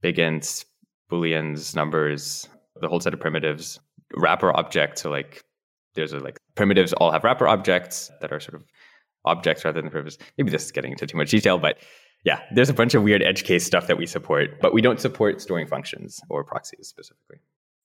bigints, 0.00 0.64
booleans, 1.10 1.76
numbers, 1.76 2.48
the 2.80 2.88
whole 2.88 3.00
set 3.00 3.12
of 3.12 3.20
primitives, 3.20 3.78
wrapper 4.16 4.56
objects. 4.56 5.02
So 5.02 5.10
like 5.10 5.44
there's 5.94 6.12
a 6.12 6.18
like 6.18 6.38
primitives 6.54 6.94
all 6.94 7.10
have 7.10 7.24
wrapper 7.24 7.46
objects 7.46 8.10
that 8.20 8.32
are 8.32 8.40
sort 8.40 8.54
of 8.54 8.64
objects 9.26 9.64
rather 9.64 9.80
than 9.80 9.90
primitives. 9.90 10.18
Maybe 10.38 10.50
this 10.50 10.64
is 10.64 10.72
getting 10.72 10.92
into 10.92 11.06
too 11.06 11.18
much 11.18 11.30
detail, 11.30 11.58
but 11.58 11.78
yeah, 12.24 12.40
there's 12.54 12.70
a 12.70 12.74
bunch 12.74 12.94
of 12.94 13.02
weird 13.02 13.22
edge 13.22 13.44
case 13.44 13.66
stuff 13.66 13.88
that 13.88 13.98
we 13.98 14.06
support, 14.06 14.60
but 14.60 14.72
we 14.72 14.80
don't 14.80 15.00
support 15.00 15.40
storing 15.40 15.66
functions 15.66 16.20
or 16.30 16.44
proxies 16.44 16.88
specifically. 16.88 17.38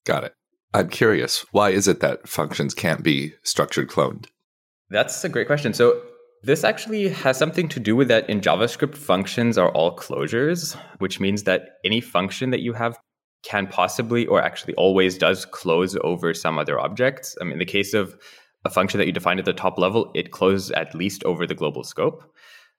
Got 0.06 0.24
it. 0.24 0.36
I'm 0.74 0.90
curious, 0.90 1.46
why 1.52 1.70
is 1.70 1.88
it 1.88 2.02
that 2.02 2.28
functions 2.28 2.74
can't 2.74 3.04
be 3.04 3.34
structured 3.44 3.90
cloned? 3.90 4.26
That's 4.90 5.24
a 5.24 5.30
great 5.30 5.48
question. 5.48 5.74
So 5.74 6.02
this 6.44 6.64
actually 6.64 7.10
has 7.10 7.38
something 7.38 7.68
to 7.70 7.80
do 7.80 7.96
with 7.96 8.08
that 8.10 8.30
in 8.30 8.42
JavaScript, 8.42 8.96
functions 8.96 9.58
are 9.58 9.70
all 9.70 9.96
closures, 9.96 10.76
which 11.00 11.20
means 11.20 11.44
that 11.44 11.70
any 11.84 12.00
function 12.00 12.52
that 12.52 12.62
you 12.62 12.74
have 12.74 12.98
can 13.44 13.68
possibly 13.68 14.28
or 14.28 14.42
actually 14.42 14.74
always 14.76 15.18
does 15.18 15.46
close 15.46 15.96
over 16.04 16.34
some 16.34 16.58
other 16.58 16.80
objects. 16.80 17.36
I 17.40 17.46
mean, 17.46 17.54
in 17.54 17.60
the 17.60 17.66
case 17.66 17.94
of 17.94 18.18
a 18.66 18.70
function 18.70 18.98
that 18.98 19.08
you 19.08 19.14
define 19.14 19.40
at 19.40 19.46
the 19.46 19.54
top 19.54 19.78
level, 19.78 20.12
it 20.14 20.32
closes 20.32 20.72
at 20.72 20.94
least 20.94 21.24
over 21.24 21.48
the 21.48 21.56
global 21.56 21.84
scope. 21.84 22.24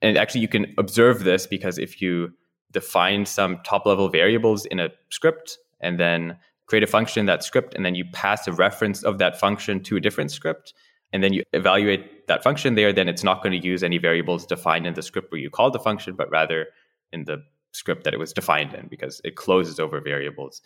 And 0.03 0.17
actually, 0.17 0.43
you 0.43 0.49
can 0.49 0.75
observe 0.79 1.25
this 1.25 1.47
because 1.47 1.79
if 1.79 2.01
you 2.01 2.33
define 2.71 3.25
some 3.25 3.59
top 3.65 3.87
level 3.87 4.09
variables 4.09 4.67
in 4.67 4.79
a 4.79 4.91
script 5.11 5.59
and 5.81 5.99
then 5.99 6.37
create 6.69 6.83
a 6.83 6.87
function 6.87 7.21
in 7.21 7.27
that 7.27 7.43
script, 7.43 7.75
and 7.75 7.85
then 7.85 7.95
you 7.95 8.05
pass 8.13 8.47
a 8.47 8.53
reference 8.53 9.03
of 9.03 9.19
that 9.19 9.41
function 9.41 9.83
to 9.83 9.97
a 9.97 10.01
different 10.01 10.31
script, 10.31 10.75
and 11.13 11.25
then 11.25 11.33
you 11.33 11.43
evaluate 11.53 12.27
that 12.29 12.43
function 12.43 12.75
there, 12.75 12.93
then 12.93 13.09
it's 13.09 13.25
not 13.25 13.43
going 13.43 13.59
to 13.59 13.67
use 13.67 13.83
any 13.83 13.99
variables 13.99 14.47
defined 14.47 14.87
in 14.87 14.95
the 14.95 15.03
script 15.03 15.33
where 15.33 15.41
you 15.41 15.51
call 15.51 15.71
the 15.71 15.79
function, 15.79 16.15
but 16.15 16.31
rather 16.31 16.67
in 17.13 17.25
the 17.25 17.39
script 17.73 18.05
that 18.05 18.15
it 18.15 18.19
was 18.19 18.33
defined 18.33 18.75
in 18.75 18.87
because 18.89 19.21
it 19.25 19.37
closes 19.37 19.81
over 19.81 20.01
variables. 20.01 20.61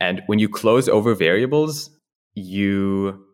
And 0.00 0.22
when 0.26 0.38
you 0.38 0.48
close 0.48 0.88
over 0.88 1.14
variables, 1.14 1.90
you 2.34 3.24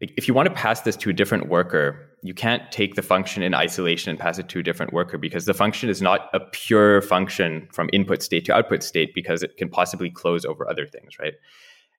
if 0.00 0.28
you 0.28 0.34
want 0.34 0.48
to 0.48 0.54
pass 0.54 0.82
this 0.82 0.96
to 0.96 1.10
a 1.10 1.12
different 1.12 1.48
worker, 1.48 2.10
you 2.22 2.34
can't 2.34 2.70
take 2.70 2.94
the 2.96 3.02
function 3.02 3.42
in 3.42 3.54
isolation 3.54 4.10
and 4.10 4.18
pass 4.18 4.38
it 4.38 4.48
to 4.50 4.58
a 4.58 4.62
different 4.62 4.92
worker 4.92 5.16
because 5.16 5.46
the 5.46 5.54
function 5.54 5.88
is 5.88 6.02
not 6.02 6.28
a 6.34 6.40
pure 6.40 7.00
function 7.00 7.68
from 7.72 7.88
input 7.92 8.22
state 8.22 8.44
to 8.44 8.54
output 8.54 8.82
state 8.82 9.12
because 9.14 9.42
it 9.42 9.56
can 9.56 9.68
possibly 9.68 10.10
close 10.10 10.44
over 10.44 10.68
other 10.68 10.86
things, 10.86 11.18
right? 11.18 11.34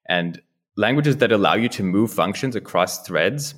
And 0.08 0.40
languages 0.76 1.16
that 1.16 1.32
allow 1.32 1.54
you 1.54 1.68
to 1.70 1.82
move 1.82 2.12
functions 2.12 2.54
across 2.54 3.04
threads 3.04 3.54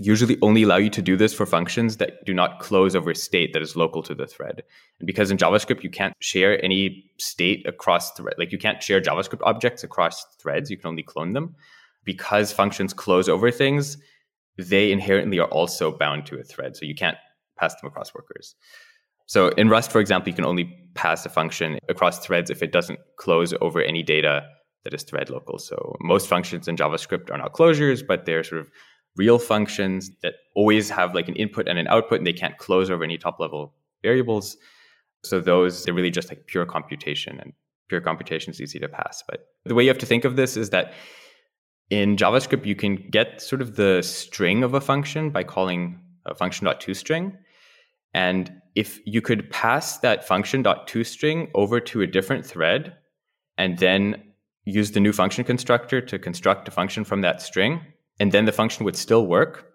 usually 0.00 0.38
only 0.42 0.62
allow 0.62 0.76
you 0.76 0.90
to 0.90 1.02
do 1.02 1.16
this 1.16 1.34
for 1.34 1.44
functions 1.44 1.96
that 1.96 2.24
do 2.24 2.32
not 2.32 2.60
close 2.60 2.94
over 2.94 3.12
state 3.14 3.52
that 3.52 3.62
is 3.62 3.74
local 3.74 4.02
to 4.02 4.14
the 4.14 4.26
thread. 4.26 4.62
And 5.00 5.06
because 5.06 5.30
in 5.30 5.38
JavaScript 5.38 5.82
you 5.82 5.90
can't 5.90 6.14
share 6.20 6.62
any 6.64 7.10
state 7.18 7.66
across 7.66 8.12
thread, 8.12 8.34
like 8.38 8.52
you 8.52 8.58
can't 8.58 8.82
share 8.82 9.00
JavaScript 9.00 9.40
objects 9.42 9.82
across 9.82 10.24
threads, 10.36 10.70
you 10.70 10.76
can 10.76 10.88
only 10.88 11.02
clone 11.02 11.32
them. 11.32 11.56
Because 12.08 12.52
functions 12.52 12.94
close 12.94 13.28
over 13.28 13.50
things, 13.50 13.98
they 14.56 14.90
inherently 14.90 15.38
are 15.38 15.48
also 15.48 15.92
bound 15.92 16.24
to 16.24 16.38
a 16.38 16.42
thread, 16.42 16.74
so 16.74 16.86
you 16.86 16.94
can't 16.94 17.18
pass 17.58 17.78
them 17.78 17.86
across 17.86 18.14
workers. 18.14 18.54
So 19.26 19.48
in 19.48 19.68
Rust, 19.68 19.92
for 19.92 20.00
example, 20.00 20.30
you 20.30 20.34
can 20.34 20.46
only 20.46 20.74
pass 20.94 21.26
a 21.26 21.28
function 21.28 21.78
across 21.90 22.24
threads 22.24 22.48
if 22.48 22.62
it 22.62 22.72
doesn't 22.72 22.98
close 23.18 23.52
over 23.60 23.82
any 23.82 24.02
data 24.02 24.46
that 24.84 24.94
is 24.94 25.02
thread 25.02 25.28
local. 25.28 25.58
So 25.58 25.96
most 26.00 26.28
functions 26.28 26.66
in 26.66 26.76
JavaScript 26.76 27.30
are 27.30 27.36
not 27.36 27.52
closures, 27.52 28.00
but 28.06 28.24
they're 28.24 28.42
sort 28.42 28.62
of 28.62 28.70
real 29.14 29.38
functions 29.38 30.10
that 30.22 30.32
always 30.56 30.88
have 30.88 31.14
like 31.14 31.28
an 31.28 31.36
input 31.36 31.68
and 31.68 31.78
an 31.78 31.88
output 31.88 32.16
and 32.20 32.26
they 32.26 32.32
can't 32.32 32.56
close 32.56 32.90
over 32.90 33.04
any 33.04 33.18
top 33.18 33.38
level 33.38 33.74
variables. 34.02 34.56
So 35.24 35.40
those 35.40 35.84
they're 35.84 35.92
really 35.92 36.10
just 36.10 36.30
like 36.30 36.46
pure 36.46 36.64
computation 36.64 37.38
and 37.38 37.52
pure 37.90 38.00
computation 38.00 38.50
is 38.50 38.62
easy 38.62 38.78
to 38.78 38.88
pass. 38.88 39.22
But 39.28 39.40
the 39.66 39.74
way 39.74 39.82
you 39.82 39.90
have 39.90 39.98
to 39.98 40.06
think 40.06 40.24
of 40.24 40.36
this 40.36 40.56
is 40.56 40.70
that 40.70 40.94
in 41.90 42.16
JavaScript 42.16 42.66
you 42.66 42.74
can 42.74 42.96
get 43.10 43.40
sort 43.40 43.62
of 43.62 43.76
the 43.76 44.02
string 44.02 44.62
of 44.62 44.74
a 44.74 44.80
function 44.80 45.30
by 45.30 45.42
calling 45.42 46.00
a 46.26 46.34
function.toString. 46.34 47.36
And 48.14 48.52
if 48.74 49.00
you 49.06 49.20
could 49.20 49.50
pass 49.50 49.98
that 49.98 50.26
function.toString 50.26 51.50
over 51.54 51.80
to 51.80 52.02
a 52.02 52.06
different 52.06 52.44
thread 52.44 52.94
and 53.56 53.78
then 53.78 54.22
use 54.64 54.92
the 54.92 55.00
new 55.00 55.12
function 55.12 55.44
constructor 55.44 56.00
to 56.00 56.18
construct 56.18 56.68
a 56.68 56.70
function 56.70 57.04
from 57.04 57.22
that 57.22 57.40
string, 57.40 57.80
and 58.20 58.32
then 58.32 58.44
the 58.44 58.52
function 58.52 58.84
would 58.84 58.96
still 58.96 59.26
work, 59.26 59.66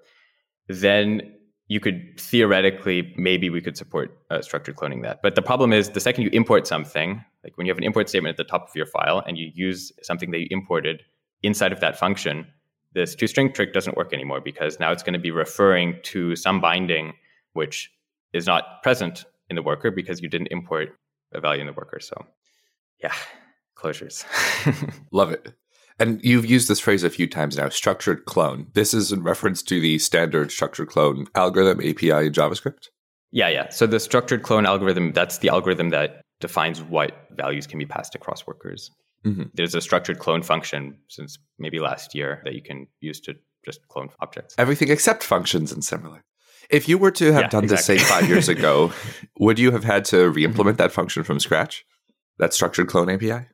then 0.68 1.34
you 1.68 1.80
could 1.80 2.20
theoretically, 2.20 3.14
maybe 3.18 3.50
we 3.50 3.62
could 3.62 3.76
support 3.76 4.18
uh, 4.30 4.42
structured 4.42 4.76
cloning 4.76 5.02
that. 5.02 5.22
But 5.24 5.36
the 5.36 5.42
problem 5.42 5.74
is 5.74 5.90
the 5.90 6.00
second 6.00 6.24
you 6.24 6.30
import 6.32 6.68
something, 6.68 7.24
like 7.44 7.58
when 7.58 7.66
you 7.66 7.72
have 7.72 7.78
an 7.78 7.84
import 7.84 8.10
statement 8.10 8.34
at 8.34 8.38
the 8.38 8.44
top 8.44 8.70
of 8.70 8.76
your 8.76 8.86
file 8.86 9.24
and 9.26 9.38
you 9.38 9.50
use 9.54 9.92
something 10.04 10.32
that 10.32 10.40
you 10.40 10.48
imported 10.52 11.02
inside 11.44 11.72
of 11.72 11.80
that 11.82 11.98
function, 11.98 12.48
this 12.94 13.16
toString 13.16 13.54
trick 13.54 13.74
doesn't 13.74 13.98
work 13.98 14.14
anymore 14.14 14.42
because 14.42 14.80
now 14.80 14.92
it's 14.92 15.04
going 15.04 15.14
to 15.14 15.20
be 15.20 15.32
referring 15.32 16.00
to 16.04 16.36
some 16.36 16.62
binding 16.62 17.14
which 17.54 17.92
is 18.34 18.48
not 18.48 18.82
present 18.84 19.26
in 19.50 19.56
the 19.56 19.62
worker 19.62 19.92
because 19.92 20.22
you 20.22 20.30
didn't 20.30 20.48
import 20.48 20.90
a 21.34 21.40
value 21.40 21.62
in 21.62 21.68
the 21.68 21.74
worker. 21.74 22.00
So, 22.00 22.26
yeah, 23.02 23.14
closures. 23.78 24.26
Love 25.12 25.32
it. 25.32 25.54
And 26.00 26.24
you've 26.24 26.46
used 26.46 26.68
this 26.68 26.80
phrase 26.80 27.04
a 27.04 27.10
few 27.10 27.28
times 27.28 27.58
now 27.58 27.70
structured 27.70 28.26
clone. 28.26 28.68
This 28.74 28.94
is 28.94 29.12
in 29.12 29.22
reference 29.22 29.62
to 29.64 29.80
the 29.80 30.00
standard 30.00 30.52
structured 30.52 30.90
clone 30.90 31.28
algorithm 31.36 31.80
API 31.80 32.28
in 32.28 32.34
JavaScript? 32.34 32.90
Yeah, 33.32 33.50
yeah. 33.50 33.70
So 33.70 33.86
the 33.86 34.00
structured 34.00 34.44
clone 34.44 34.66
algorithm, 34.66 35.14
that's 35.14 35.40
the 35.40 35.50
algorithm 35.50 35.90
that 35.90 36.22
defines 36.40 36.82
what 36.82 37.28
values 37.32 37.68
can 37.68 37.80
be 37.80 37.86
passed 37.86 38.16
across 38.16 38.46
workers. 38.48 38.92
Mm-hmm. 39.26 39.44
There's 39.54 39.76
a 39.76 39.82
structured 39.82 40.20
clone 40.20 40.44
function 40.44 40.98
since 41.08 41.38
maybe 41.58 41.80
last 41.80 42.14
year 42.14 42.42
that 42.44 42.54
you 42.54 42.62
can 42.62 42.88
use 43.00 43.20
to 43.22 43.36
just 43.66 43.88
clone 43.88 44.10
objects. 44.20 44.56
Everything 44.58 44.90
except 44.90 45.24
functions 45.24 45.72
and 45.72 45.84
similar. 45.84 46.24
If 46.70 46.90
you 46.90 46.98
were 46.98 47.12
to 47.12 47.32
have 47.32 47.44
yeah, 47.44 47.50
done 47.50 47.64
exactly. 47.66 47.96
this, 47.98 48.06
say, 48.06 48.14
five 48.14 48.28
years 48.28 48.50
ago, 48.50 48.92
would 49.40 49.60
you 49.60 49.72
have 49.72 49.84
had 49.84 50.06
to 50.06 50.30
re 50.30 50.44
implement 50.44 50.78
that 50.78 50.92
function 50.92 51.24
from 51.24 51.40
scratch? 51.40 51.86
That 52.40 52.54
structured 52.54 52.88
clone 52.88 53.10
API? 53.10 53.48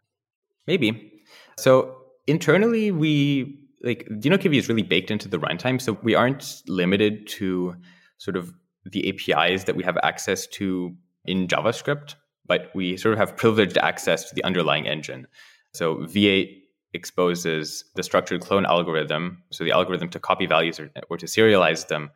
Maybe. 0.68 1.22
So 1.58 1.98
internally, 2.28 2.92
we 2.92 3.60
like 3.82 4.08
DenoKV 4.10 4.56
is 4.56 4.70
really 4.70 4.84
baked 4.84 5.12
into 5.12 5.28
the 5.28 5.38
runtime, 5.38 5.82
so 5.82 5.98
we 6.04 6.16
aren't 6.16 6.62
limited 6.68 7.28
to 7.28 7.76
sort 8.18 8.38
of 8.38 8.54
the 8.86 9.10
APIs 9.10 9.66
that 9.66 9.76
we 9.76 9.84
have 9.84 9.98
access 10.04 10.48
to 10.48 10.96
in 11.26 11.48
JavaScript, 11.48 12.16
but 12.46 12.72
we 12.74 12.98
sort 12.98 13.14
of 13.14 13.20
have 13.20 13.36
privileged 13.36 13.78
access 13.78 14.30
to 14.30 14.36
the 14.36 14.44
underlying 14.44 14.88
engine. 14.88 15.28
So 15.74 15.98
V8 15.98 16.56
exposes 16.94 17.86
the 17.96 18.04
structured 18.04 18.42
clone 18.42 18.66
algorithm, 18.66 19.44
so 19.52 19.64
the 19.64 19.72
algorithm 19.72 20.10
to 20.10 20.20
copy 20.20 20.46
values 20.46 20.80
or, 20.80 20.90
or 21.10 21.18
to 21.18 21.26
serialize 21.26 21.88
them. 21.88 22.10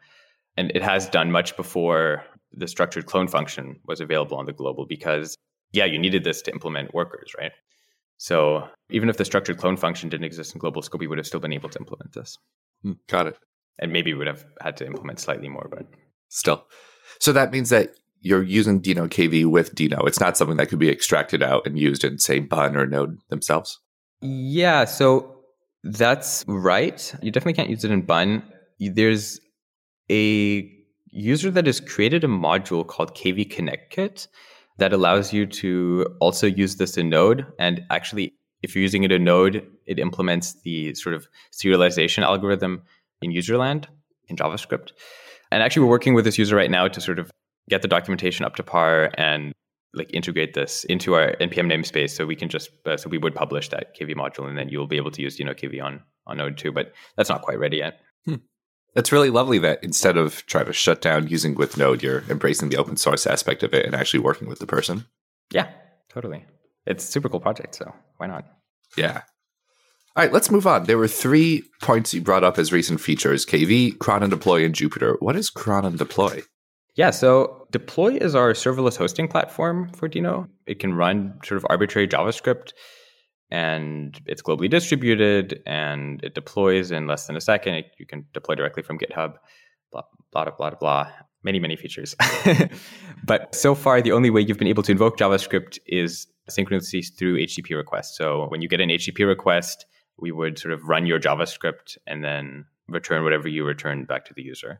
And 0.57 0.71
it 0.71 0.81
has 0.81 1.07
done 1.09 1.31
much 1.31 1.55
before 1.55 2.23
the 2.51 2.67
structured 2.67 3.05
clone 3.05 3.27
function 3.27 3.79
was 3.85 3.99
available 3.99 4.37
on 4.37 4.45
the 4.45 4.53
global 4.53 4.85
because, 4.85 5.37
yeah, 5.71 5.85
you 5.85 5.97
needed 5.97 6.23
this 6.23 6.41
to 6.43 6.51
implement 6.51 6.93
workers, 6.93 7.33
right? 7.37 7.51
So 8.17 8.67
even 8.89 9.09
if 9.09 9.17
the 9.17 9.25
structured 9.25 9.57
clone 9.57 9.77
function 9.77 10.09
didn't 10.09 10.25
exist 10.25 10.53
in 10.53 10.59
global 10.59 10.81
scope, 10.81 11.01
we 11.01 11.07
would 11.07 11.17
have 11.17 11.27
still 11.27 11.39
been 11.39 11.53
able 11.53 11.69
to 11.69 11.79
implement 11.79 12.13
this. 12.13 12.37
Hmm, 12.83 12.93
got 13.07 13.27
it. 13.27 13.37
And 13.79 13.91
maybe 13.91 14.13
we 14.13 14.19
would 14.19 14.27
have 14.27 14.45
had 14.61 14.77
to 14.77 14.85
implement 14.85 15.19
slightly 15.19 15.49
more, 15.49 15.67
but 15.69 15.87
still. 16.29 16.65
So 17.19 17.33
that 17.33 17.51
means 17.51 17.69
that 17.69 17.95
you're 18.23 18.41
using 18.41 18.81
DenoKV 18.81 19.45
with 19.45 19.75
Deno. 19.75 20.07
It's 20.07 20.19
not 20.19 20.37
something 20.37 20.57
that 20.57 20.69
could 20.69 20.79
be 20.79 20.89
extracted 20.89 21.43
out 21.43 21.67
and 21.67 21.77
used 21.77 22.03
in, 22.03 22.17
say, 22.17 22.39
Bun 22.39 22.75
or 22.75 22.87
Node 22.87 23.19
themselves. 23.29 23.79
Yeah, 24.21 24.85
so 24.85 25.35
that's 25.83 26.45
right. 26.47 27.13
You 27.21 27.31
definitely 27.31 27.53
can't 27.53 27.69
use 27.69 27.83
it 27.83 27.91
in 27.91 28.01
Bun. 28.03 28.41
There's 28.79 29.41
a 30.09 30.71
user 31.11 31.51
that 31.51 31.65
has 31.65 31.81
created 31.81 32.23
a 32.23 32.27
module 32.27 32.87
called 32.87 33.13
KV 33.13 33.51
Connect 33.51 33.91
Kit 33.91 34.27
that 34.77 34.93
allows 34.93 35.33
you 35.33 35.45
to 35.45 36.07
also 36.21 36.47
use 36.47 36.77
this 36.77 36.97
in 36.97 37.09
Node. 37.09 37.45
And 37.59 37.81
actually, 37.89 38.33
if 38.61 38.73
you're 38.73 38.81
using 38.81 39.03
it 39.03 39.11
in 39.11 39.25
Node, 39.25 39.67
it 39.85 39.99
implements 39.99 40.53
the 40.63 40.95
sort 40.95 41.13
of 41.13 41.27
serialization 41.51 42.23
algorithm 42.23 42.83
in 43.21 43.31
userland 43.31 43.87
in 44.29 44.37
JavaScript. 44.37 44.91
And 45.51 45.61
actually, 45.61 45.83
we're 45.83 45.89
working 45.89 46.13
with 46.13 46.23
this 46.23 46.37
user 46.37 46.55
right 46.55 46.71
now 46.71 46.87
to 46.87 47.01
sort 47.01 47.19
of 47.19 47.29
get 47.69 47.81
the 47.81 47.87
documentation 47.87 48.45
up 48.45 48.55
to 48.55 48.63
par 48.63 49.11
and 49.15 49.53
like 49.93 50.09
integrate 50.13 50.53
this 50.53 50.83
into 50.85 51.13
our 51.13 51.35
npm 51.39 51.71
namespace 51.71 52.11
so 52.11 52.25
we 52.25 52.35
can 52.35 52.49
just 52.49 52.69
uh, 52.85 52.97
so 52.97 53.09
we 53.09 53.17
would 53.17 53.35
publish 53.35 53.69
that 53.69 53.95
kv 53.95 54.15
module 54.15 54.47
and 54.47 54.57
then 54.57 54.69
you'll 54.69 54.87
be 54.87 54.97
able 54.97 55.11
to 55.11 55.21
use 55.21 55.39
you 55.39 55.45
know 55.45 55.53
kv 55.53 55.83
on 55.83 56.01
on 56.27 56.37
node 56.37 56.57
2 56.57 56.71
but 56.71 56.93
that's 57.15 57.29
not 57.29 57.41
quite 57.41 57.59
ready 57.59 57.77
yet 57.77 57.99
hmm. 58.25 58.35
That's 58.95 59.11
really 59.11 59.31
lovely 59.31 59.57
that 59.59 59.83
instead 59.83 60.17
of 60.17 60.45
trying 60.45 60.67
to 60.67 60.73
shut 60.73 61.01
down 61.01 61.27
using 61.27 61.55
with 61.55 61.77
Node, 61.77 62.03
you're 62.03 62.23
embracing 62.29 62.69
the 62.69 62.77
open 62.77 62.95
source 62.95 63.25
aspect 63.25 63.63
of 63.63 63.73
it 63.73 63.85
and 63.85 63.95
actually 63.95 64.19
working 64.19 64.47
with 64.47 64.59
the 64.59 64.67
person. 64.67 65.05
Yeah, 65.51 65.69
totally. 66.09 66.45
It's 66.85 67.03
super 67.03 67.29
cool 67.29 67.39
project, 67.39 67.75
so 67.75 67.93
why 68.17 68.27
not? 68.27 68.45
Yeah. 68.95 69.21
All 70.15 70.23
right, 70.23 70.31
let's 70.31 70.51
move 70.51 70.67
on. 70.67 70.83
There 70.83 70.97
were 70.99 71.07
three 71.07 71.63
points 71.81 72.13
you 72.13 72.21
brought 72.21 72.43
up 72.43 72.59
as 72.59 72.71
recent 72.71 73.01
features 73.01 73.47
KV, 73.47 73.97
cron 73.97 74.21
and 74.21 74.29
deploy, 74.29 74.63
and 74.63 74.75
Jupyter. 74.75 75.15
What 75.19 75.35
is 75.35 75.49
cron 75.49 75.85
and 75.85 75.97
deploy? 75.97 76.43
Yeah, 76.95 77.09
so 77.09 77.67
deploy 77.71 78.17
is 78.17 78.35
our 78.35 78.53
serverless 78.53 78.97
hosting 78.97 79.27
platform 79.27 79.89
for 79.93 80.07
Deno. 80.07 80.47
It 80.67 80.79
can 80.79 80.93
run 80.93 81.39
sort 81.43 81.57
of 81.57 81.65
arbitrary 81.69 82.07
JavaScript 82.07 82.73
and 83.49 84.19
it's 84.25 84.41
globally 84.41 84.69
distributed 84.69 85.61
and 85.65 86.23
it 86.23 86.35
deploys 86.35 86.91
in 86.91 87.07
less 87.07 87.25
than 87.25 87.35
a 87.35 87.41
second. 87.41 87.75
It, 87.75 87.85
you 87.97 88.05
can 88.05 88.25
deploy 88.33 88.55
directly 88.55 88.83
from 88.83 88.99
GitHub, 88.99 89.35
blah, 89.91 90.03
blah, 90.31 90.45
blah, 90.45 90.55
blah, 90.55 90.69
blah. 90.71 91.11
Many, 91.43 91.59
many 91.59 91.75
features. 91.75 92.15
but 93.25 93.53
so 93.53 93.75
far, 93.75 94.01
the 94.01 94.11
only 94.11 94.29
way 94.29 94.41
you've 94.41 94.59
been 94.59 94.67
able 94.67 94.83
to 94.83 94.91
invoke 94.91 95.17
JavaScript 95.17 95.77
is 95.87 96.27
synchronously 96.47 97.01
through 97.01 97.37
HTTP 97.37 97.75
requests. 97.75 98.17
So 98.17 98.45
when 98.47 98.61
you 98.61 98.69
get 98.69 98.79
an 98.79 98.89
HTTP 98.89 99.27
request, 99.27 99.85
we 100.19 100.31
would 100.31 100.57
sort 100.59 100.73
of 100.73 100.83
run 100.83 101.05
your 101.05 101.19
JavaScript 101.19 101.97
and 102.07 102.23
then 102.23 102.65
return 102.87 103.23
whatever 103.23 103.47
you 103.47 103.65
return 103.65 104.05
back 104.05 104.25
to 104.25 104.33
the 104.33 104.43
user. 104.43 104.79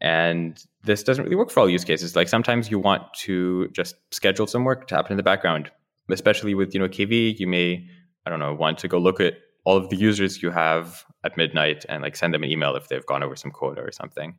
And 0.00 0.62
this 0.84 1.02
doesn't 1.02 1.24
really 1.24 1.36
work 1.36 1.50
for 1.50 1.60
all 1.60 1.68
use 1.68 1.84
cases. 1.84 2.14
Like 2.14 2.28
sometimes 2.28 2.70
you 2.70 2.78
want 2.78 3.02
to 3.20 3.68
just 3.68 3.96
schedule 4.12 4.46
some 4.46 4.64
work 4.64 4.88
to 4.88 4.94
happen 4.94 5.12
in 5.12 5.16
the 5.16 5.22
background 5.22 5.70
especially 6.10 6.54
with 6.54 6.74
you 6.74 6.80
know 6.80 6.88
KV, 6.88 7.38
you 7.38 7.46
may 7.46 7.86
I 8.24 8.30
don't 8.30 8.40
know 8.40 8.54
want 8.54 8.78
to 8.78 8.88
go 8.88 8.98
look 8.98 9.20
at 9.20 9.34
all 9.64 9.76
of 9.76 9.88
the 9.90 9.96
users 9.96 10.42
you 10.42 10.50
have 10.50 11.04
at 11.24 11.36
midnight 11.36 11.84
and 11.88 12.02
like 12.02 12.16
send 12.16 12.32
them 12.32 12.44
an 12.44 12.50
email 12.50 12.76
if 12.76 12.88
they've 12.88 13.06
gone 13.06 13.22
over 13.22 13.34
some 13.34 13.50
quota 13.50 13.80
or 13.80 13.90
something. 13.90 14.38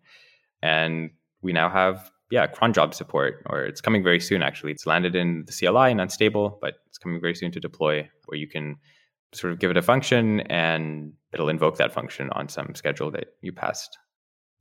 And 0.62 1.12
we 1.42 1.54
now 1.54 1.70
have 1.70 2.10
yeah 2.32 2.48
cron 2.48 2.74
job 2.74 2.94
support, 2.94 3.46
or 3.50 3.64
it's 3.64 3.82
coming 3.82 4.04
very 4.04 4.20
soon. 4.20 4.42
Actually, 4.42 4.72
it's 4.72 4.86
landed 4.86 5.16
in 5.16 5.46
the 5.46 5.54
CLI 5.54 5.92
and 5.92 6.02
unstable, 6.02 6.58
but 6.62 6.76
it's 6.88 6.98
coming 6.98 7.20
very 7.22 7.36
soon 7.36 7.52
to 7.52 7.60
deploy, 7.60 8.10
where 8.26 8.38
you 8.38 8.48
can 8.48 8.78
sort 9.34 9.52
of 9.52 9.60
give 9.60 9.70
it 9.70 9.78
a 9.78 9.82
function 9.82 10.40
and 10.42 11.12
it'll 11.34 11.50
invoke 11.50 11.78
that 11.78 11.92
function 11.92 12.30
on 12.32 12.48
some 12.48 12.74
schedule 12.76 13.12
that 13.12 13.28
you 13.42 13.52
passed. 13.52 13.98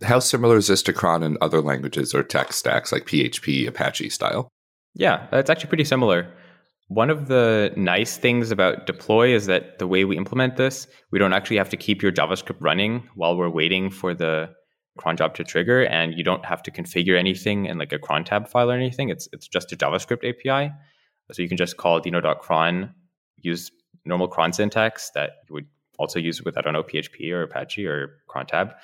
How 0.03 0.19
similar 0.19 0.57
is 0.57 0.67
this 0.67 0.83
to 0.83 0.93
cron 0.93 1.23
in 1.23 1.38
other 1.41 1.61
languages 1.61 2.15
or 2.15 2.23
tech 2.23 2.53
stacks 2.53 2.93
like 2.93 3.07
PHP, 3.07 3.67
Apache 3.67 4.11
style? 4.11 4.49
Yeah, 4.95 5.26
it's 5.33 5.50
actually 5.50 5.69
pretty 5.69 5.85
similar. 5.85 6.31
One 6.88 7.11
of 7.11 7.29
the 7.29 7.73
nice 7.76 8.17
things 8.17 8.50
about 8.50 8.87
deploy 8.87 9.35
is 9.35 9.47
that 9.47 9.79
the 9.79 9.87
way 9.87 10.05
we 10.05 10.17
implement 10.17 10.57
this, 10.57 10.87
we 11.11 11.19
don't 11.19 11.33
actually 11.33 11.57
have 11.57 11.71
to 11.71 11.76
keep 11.76 12.03
your 12.03 12.12
JavaScript 12.12 12.61
running 12.61 13.09
while 13.15 13.37
we're 13.37 13.50
waiting 13.50 13.91
for 13.91 14.15
the 14.15 14.50
cron 14.97 15.17
job 15.17 15.35
to 15.35 15.45
trigger, 15.45 15.85
and 15.87 16.15
you 16.17 16.23
don't 16.23 16.45
have 16.45 16.62
to 16.62 16.71
configure 16.71 17.19
anything 17.19 17.67
in 17.67 17.79
like 17.79 17.93
a 17.93 17.99
cron 17.99 18.25
tab 18.25 18.49
file 18.49 18.71
or 18.71 18.75
anything. 18.75 19.09
It's 19.09 19.29
it's 19.33 19.49
just 19.49 19.73
a 19.73 19.76
JavaScript 19.76 20.29
API, 20.29 20.73
so 21.33 21.43
you 21.43 21.49
can 21.49 21.57
just 21.57 21.76
call 21.76 22.00
deno.cron, 22.00 22.95
use 23.37 23.71
normal 24.05 24.29
cron 24.29 24.53
syntax 24.53 25.11
that 25.15 25.31
you 25.49 25.55
would 25.55 25.67
also 25.99 26.19
use 26.19 26.43
with 26.43 26.57
I 26.57 26.61
don't 26.61 26.73
know 26.73 26.83
PHP 26.83 27.33
or 27.33 27.43
Apache 27.43 27.87
or 27.87 28.19
cron 28.29 28.47
tab, 28.47 28.75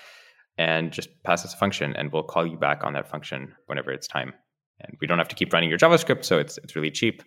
and 0.62 0.92
just 0.92 1.08
pass 1.24 1.44
us 1.44 1.54
a 1.54 1.56
function, 1.56 1.94
and 1.96 2.12
we'll 2.12 2.22
call 2.22 2.46
you 2.46 2.56
back 2.56 2.84
on 2.84 2.92
that 2.92 3.08
function 3.08 3.54
whenever 3.66 3.90
it's 3.90 4.06
time. 4.06 4.32
And 4.80 4.96
we 5.00 5.06
don't 5.06 5.18
have 5.18 5.28
to 5.28 5.34
keep 5.34 5.52
running 5.52 5.68
your 5.68 5.78
JavaScript, 5.78 6.24
so 6.24 6.38
it's 6.38 6.58
it's 6.58 6.76
really 6.76 6.90
cheap. 6.90 7.22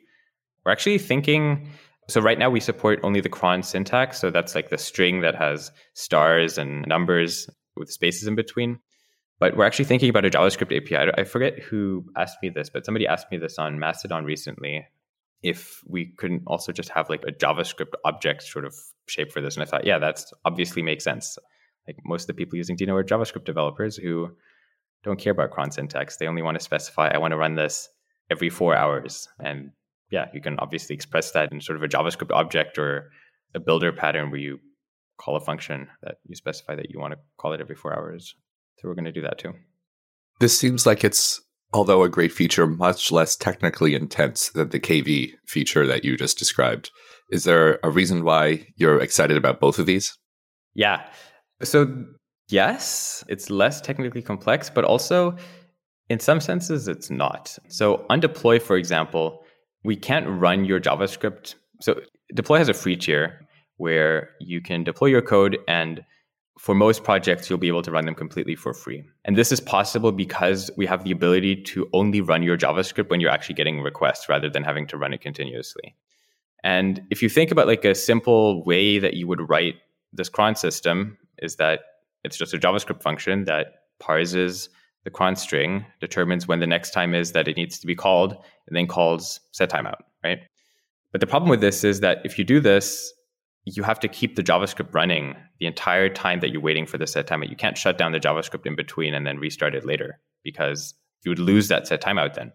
We're 0.63 0.71
actually 0.71 0.97
thinking 0.97 1.69
so 2.07 2.21
right 2.21 2.37
now 2.37 2.49
we 2.49 2.59
support 2.59 2.99
only 3.03 3.19
the 3.19 3.29
cron 3.29 3.63
syntax. 3.63 4.19
So 4.19 4.29
that's 4.29 4.53
like 4.53 4.69
the 4.69 4.77
string 4.77 5.21
that 5.21 5.35
has 5.35 5.71
stars 5.93 6.57
and 6.57 6.85
numbers 6.87 7.49
with 7.75 7.89
spaces 7.89 8.27
in 8.27 8.35
between. 8.35 8.79
But 9.39 9.57
we're 9.57 9.65
actually 9.65 9.85
thinking 9.85 10.09
about 10.09 10.25
a 10.25 10.29
JavaScript 10.29 10.75
API. 10.75 11.11
I 11.17 11.23
forget 11.23 11.59
who 11.59 12.05
asked 12.15 12.37
me 12.41 12.49
this, 12.49 12.69
but 12.69 12.85
somebody 12.85 13.07
asked 13.07 13.31
me 13.31 13.37
this 13.37 13.57
on 13.57 13.79
Mastodon 13.79 14.23
recently 14.23 14.85
if 15.43 15.81
we 15.87 16.13
couldn't 16.17 16.43
also 16.47 16.71
just 16.71 16.89
have 16.89 17.09
like 17.09 17.23
a 17.27 17.31
JavaScript 17.31 17.93
object 18.05 18.43
sort 18.43 18.65
of 18.65 18.75
shape 19.07 19.31
for 19.31 19.41
this. 19.41 19.55
And 19.55 19.63
I 19.63 19.65
thought, 19.65 19.85
yeah, 19.85 19.99
that's 19.99 20.31
obviously 20.45 20.81
makes 20.81 21.03
sense. 21.03 21.37
Like 21.87 21.97
most 22.05 22.23
of 22.23 22.27
the 22.27 22.33
people 22.33 22.57
using 22.57 22.77
Deno 22.77 22.99
are 22.99 23.03
JavaScript 23.03 23.45
developers 23.45 23.95
who 23.95 24.29
don't 25.03 25.19
care 25.19 25.31
about 25.31 25.51
cron 25.51 25.71
syntax. 25.71 26.17
They 26.17 26.27
only 26.27 26.41
want 26.41 26.57
to 26.57 26.63
specify, 26.63 27.09
I 27.09 27.17
want 27.19 27.31
to 27.31 27.37
run 27.37 27.55
this 27.55 27.89
every 28.31 28.49
four 28.49 28.75
hours. 28.75 29.27
And 29.39 29.71
yeah, 30.09 30.25
you 30.33 30.41
can 30.41 30.57
obviously 30.59 30.95
express 30.95 31.31
that 31.31 31.51
in 31.51 31.61
sort 31.61 31.77
of 31.77 31.83
a 31.83 31.87
JavaScript 31.87 32.31
object 32.31 32.77
or 32.77 33.11
a 33.53 33.59
builder 33.59 33.91
pattern 33.91 34.31
where 34.31 34.39
you 34.39 34.59
call 35.17 35.35
a 35.35 35.39
function 35.39 35.87
that 36.01 36.15
you 36.25 36.35
specify 36.35 36.75
that 36.75 36.89
you 36.89 36.99
want 36.99 37.13
to 37.13 37.19
call 37.37 37.53
it 37.53 37.61
every 37.61 37.75
four 37.75 37.95
hours. 37.95 38.35
So 38.77 38.87
we're 38.87 38.95
going 38.95 39.05
to 39.05 39.11
do 39.11 39.21
that 39.21 39.37
too. 39.37 39.53
This 40.39 40.57
seems 40.57 40.85
like 40.85 41.03
it's, 41.03 41.41
although 41.73 42.03
a 42.03 42.09
great 42.09 42.31
feature, 42.31 42.67
much 42.67 43.11
less 43.11 43.35
technically 43.35 43.95
intense 43.95 44.49
than 44.49 44.69
the 44.69 44.79
KV 44.79 45.33
feature 45.47 45.87
that 45.87 46.03
you 46.03 46.17
just 46.17 46.37
described. 46.37 46.91
Is 47.31 47.45
there 47.45 47.79
a 47.83 47.89
reason 47.89 48.23
why 48.23 48.67
you're 48.75 48.99
excited 48.99 49.37
about 49.37 49.59
both 49.59 49.79
of 49.79 49.85
these? 49.85 50.17
Yeah. 50.73 51.05
So, 51.63 52.05
yes, 52.49 53.23
it's 53.27 53.49
less 53.49 53.81
technically 53.81 54.21
complex, 54.21 54.69
but 54.69 54.83
also 54.83 55.35
in 56.09 56.19
some 56.19 56.39
senses, 56.39 56.87
it's 56.87 57.09
not. 57.09 57.57
So, 57.69 58.05
on 58.09 58.19
deploy, 58.19 58.59
for 58.59 58.75
example, 58.75 59.45
we 59.85 59.95
can't 59.95 60.27
run 60.27 60.65
your 60.65 60.81
JavaScript. 60.81 61.55
So 61.79 62.01
deploy 62.33 62.57
has 62.57 62.67
a 62.67 62.73
free 62.73 62.97
tier 62.97 63.47
where 63.77 64.31
you 64.41 64.59
can 64.59 64.83
deploy 64.83 65.07
your 65.07 65.21
code 65.21 65.57
and 65.67 66.03
for 66.57 66.73
most 66.73 67.03
projects 67.03 67.49
you'll 67.49 67.59
be 67.59 67.67
able 67.67 67.81
to 67.83 67.91
run 67.91 68.05
them 68.05 68.15
completely 68.15 68.55
for 68.55 68.73
free. 68.73 69.03
And 69.25 69.37
this 69.37 69.51
is 69.51 69.59
possible 69.59 70.11
because 70.11 70.71
we 70.77 70.85
have 70.85 71.03
the 71.03 71.11
ability 71.11 71.61
to 71.63 71.87
only 71.93 72.21
run 72.21 72.41
your 72.41 72.57
JavaScript 72.57 73.09
when 73.09 73.19
you're 73.19 73.29
actually 73.29 73.55
getting 73.55 73.81
requests 73.81 74.27
rather 74.27 74.49
than 74.49 74.63
having 74.63 74.87
to 74.87 74.97
run 74.97 75.13
it 75.13 75.21
continuously. 75.21 75.95
And 76.63 77.01
if 77.11 77.21
you 77.21 77.29
think 77.29 77.51
about 77.51 77.67
like 77.67 77.85
a 77.85 77.93
simple 77.93 78.63
way 78.63 78.97
that 78.97 79.13
you 79.13 79.27
would 79.27 79.49
write 79.49 79.75
this 80.13 80.29
cron 80.29 80.55
system 80.55 81.17
is 81.45 81.55
that 81.55 81.81
it's 82.25 82.37
just 82.37 82.53
a 82.53 82.57
JavaScript 82.57 83.01
function 83.01 83.45
that 83.45 83.67
parses 83.99 84.67
the 85.05 85.09
cron 85.11 85.35
string, 85.35 85.85
determines 86.01 86.47
when 86.47 86.59
the 86.59 86.67
next 86.67 86.91
time 86.91 87.13
is 87.13 87.31
that 87.31 87.47
it 87.47 87.55
needs 87.55 87.79
to 87.79 87.87
be 87.87 87.95
called, 87.95 88.33
and 88.67 88.75
then 88.75 88.87
calls 88.87 89.39
set 89.51 89.69
timeout, 89.69 90.01
right? 90.23 90.39
But 91.11 91.21
the 91.21 91.27
problem 91.27 91.49
with 91.49 91.61
this 91.61 91.83
is 91.83 92.01
that 92.01 92.21
if 92.25 92.37
you 92.37 92.43
do 92.43 92.59
this, 92.59 93.13
you 93.65 93.83
have 93.83 93.99
to 93.99 94.07
keep 94.07 94.35
the 94.35 94.43
JavaScript 94.43 94.93
running 94.93 95.35
the 95.59 95.65
entire 95.65 96.09
time 96.09 96.39
that 96.39 96.49
you're 96.49 96.61
waiting 96.61 96.85
for 96.85 96.97
the 96.97 97.07
set 97.07 97.27
timeout. 97.27 97.49
You 97.49 97.55
can't 97.55 97.77
shut 97.77 97.97
down 97.97 98.11
the 98.11 98.19
JavaScript 98.19 98.65
in 98.65 98.75
between 98.75 99.13
and 99.13 99.25
then 99.25 99.37
restart 99.37 99.75
it 99.75 99.85
later 99.85 100.19
because 100.43 100.93
you 101.23 101.31
would 101.31 101.39
lose 101.39 101.67
that 101.69 101.87
set 101.87 102.01
timeout 102.01 102.33
then. 102.33 102.51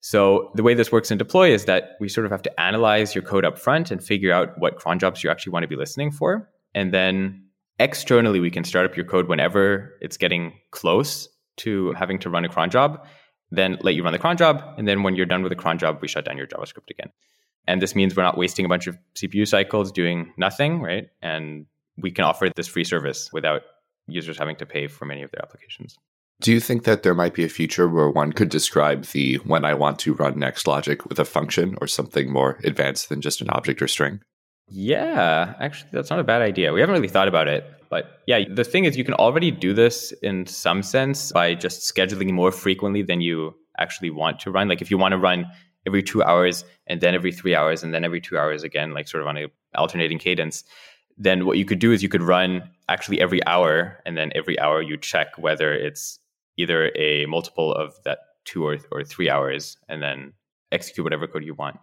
So 0.00 0.50
the 0.56 0.64
way 0.64 0.74
this 0.74 0.90
works 0.90 1.12
in 1.12 1.18
deploy 1.18 1.52
is 1.52 1.66
that 1.66 1.96
we 2.00 2.08
sort 2.08 2.24
of 2.24 2.32
have 2.32 2.42
to 2.42 2.60
analyze 2.60 3.14
your 3.14 3.22
code 3.22 3.44
up 3.44 3.56
front 3.56 3.92
and 3.92 4.02
figure 4.02 4.32
out 4.32 4.58
what 4.58 4.76
cron 4.76 4.98
jobs 4.98 5.22
you 5.22 5.30
actually 5.30 5.52
want 5.52 5.62
to 5.62 5.68
be 5.68 5.76
listening 5.76 6.10
for. 6.10 6.50
And 6.74 6.92
then 6.92 7.44
externally, 7.78 8.40
we 8.40 8.50
can 8.50 8.64
start 8.64 8.86
up 8.86 8.96
your 8.96 9.06
code 9.06 9.28
whenever 9.28 9.96
it's 10.00 10.16
getting 10.16 10.54
close 10.70 11.28
to 11.58 11.92
having 11.92 12.18
to 12.20 12.30
run 12.30 12.44
a 12.44 12.48
cron 12.48 12.70
job, 12.70 13.04
then 13.50 13.78
let 13.82 13.94
you 13.94 14.02
run 14.02 14.12
the 14.12 14.18
cron 14.18 14.36
job. 14.36 14.62
And 14.78 14.88
then 14.88 15.02
when 15.02 15.14
you're 15.14 15.26
done 15.26 15.42
with 15.42 15.50
the 15.50 15.56
cron 15.56 15.78
job, 15.78 15.98
we 16.00 16.08
shut 16.08 16.24
down 16.24 16.36
your 16.36 16.46
JavaScript 16.46 16.90
again. 16.90 17.10
And 17.68 17.80
this 17.80 17.94
means 17.94 18.16
we're 18.16 18.22
not 18.22 18.38
wasting 18.38 18.64
a 18.64 18.68
bunch 18.68 18.86
of 18.86 18.98
CPU 19.14 19.46
cycles 19.46 19.92
doing 19.92 20.32
nothing, 20.36 20.80
right? 20.80 21.08
And 21.20 21.66
we 21.96 22.10
can 22.10 22.24
offer 22.24 22.50
this 22.54 22.66
free 22.66 22.84
service 22.84 23.30
without 23.32 23.62
users 24.08 24.38
having 24.38 24.56
to 24.56 24.66
pay 24.66 24.88
for 24.88 25.04
many 25.04 25.22
of 25.22 25.30
their 25.30 25.42
applications. 25.42 25.96
Do 26.40 26.52
you 26.52 26.58
think 26.58 26.84
that 26.84 27.04
there 27.04 27.14
might 27.14 27.34
be 27.34 27.44
a 27.44 27.48
future 27.48 27.88
where 27.88 28.10
one 28.10 28.32
could 28.32 28.48
describe 28.48 29.04
the 29.04 29.36
when 29.44 29.64
I 29.64 29.74
want 29.74 30.00
to 30.00 30.14
run 30.14 30.38
next 30.38 30.66
logic 30.66 31.06
with 31.06 31.20
a 31.20 31.24
function 31.24 31.76
or 31.80 31.86
something 31.86 32.32
more 32.32 32.58
advanced 32.64 33.10
than 33.10 33.20
just 33.20 33.40
an 33.40 33.50
object 33.50 33.80
or 33.80 33.86
string? 33.86 34.20
Yeah, 34.74 35.54
actually, 35.60 35.90
that's 35.92 36.08
not 36.08 36.18
a 36.18 36.24
bad 36.24 36.40
idea. 36.40 36.72
We 36.72 36.80
haven't 36.80 36.94
really 36.94 37.08
thought 37.08 37.28
about 37.28 37.46
it. 37.46 37.64
But 37.90 38.22
yeah, 38.26 38.44
the 38.48 38.64
thing 38.64 38.86
is, 38.86 38.96
you 38.96 39.04
can 39.04 39.12
already 39.14 39.50
do 39.50 39.74
this 39.74 40.12
in 40.22 40.46
some 40.46 40.82
sense 40.82 41.30
by 41.30 41.54
just 41.54 41.94
scheduling 41.94 42.32
more 42.32 42.50
frequently 42.50 43.02
than 43.02 43.20
you 43.20 43.54
actually 43.78 44.08
want 44.08 44.40
to 44.40 44.50
run. 44.50 44.68
Like 44.68 44.80
if 44.80 44.90
you 44.90 44.96
want 44.96 45.12
to 45.12 45.18
run 45.18 45.44
every 45.86 46.02
two 46.02 46.22
hours 46.22 46.64
and 46.86 47.02
then 47.02 47.14
every 47.14 47.32
three 47.32 47.54
hours 47.54 47.82
and 47.82 47.92
then 47.92 48.02
every 48.02 48.20
two 48.20 48.38
hours 48.38 48.62
again, 48.62 48.94
like 48.94 49.08
sort 49.08 49.22
of 49.22 49.28
on 49.28 49.36
a 49.36 49.46
alternating 49.74 50.18
cadence, 50.18 50.64
then 51.18 51.44
what 51.44 51.58
you 51.58 51.66
could 51.66 51.78
do 51.78 51.92
is 51.92 52.02
you 52.02 52.08
could 52.08 52.22
run 52.22 52.62
actually 52.88 53.20
every 53.20 53.44
hour 53.46 54.00
and 54.06 54.16
then 54.16 54.32
every 54.34 54.58
hour 54.58 54.80
you 54.80 54.96
check 54.96 55.36
whether 55.36 55.74
it's 55.74 56.18
either 56.56 56.90
a 56.96 57.26
multiple 57.26 57.74
of 57.74 57.94
that 58.04 58.20
two 58.46 58.64
or, 58.64 58.78
or 58.90 59.04
three 59.04 59.28
hours 59.28 59.76
and 59.90 60.02
then 60.02 60.32
execute 60.70 61.04
whatever 61.04 61.26
code 61.26 61.44
you 61.44 61.52
want. 61.52 61.78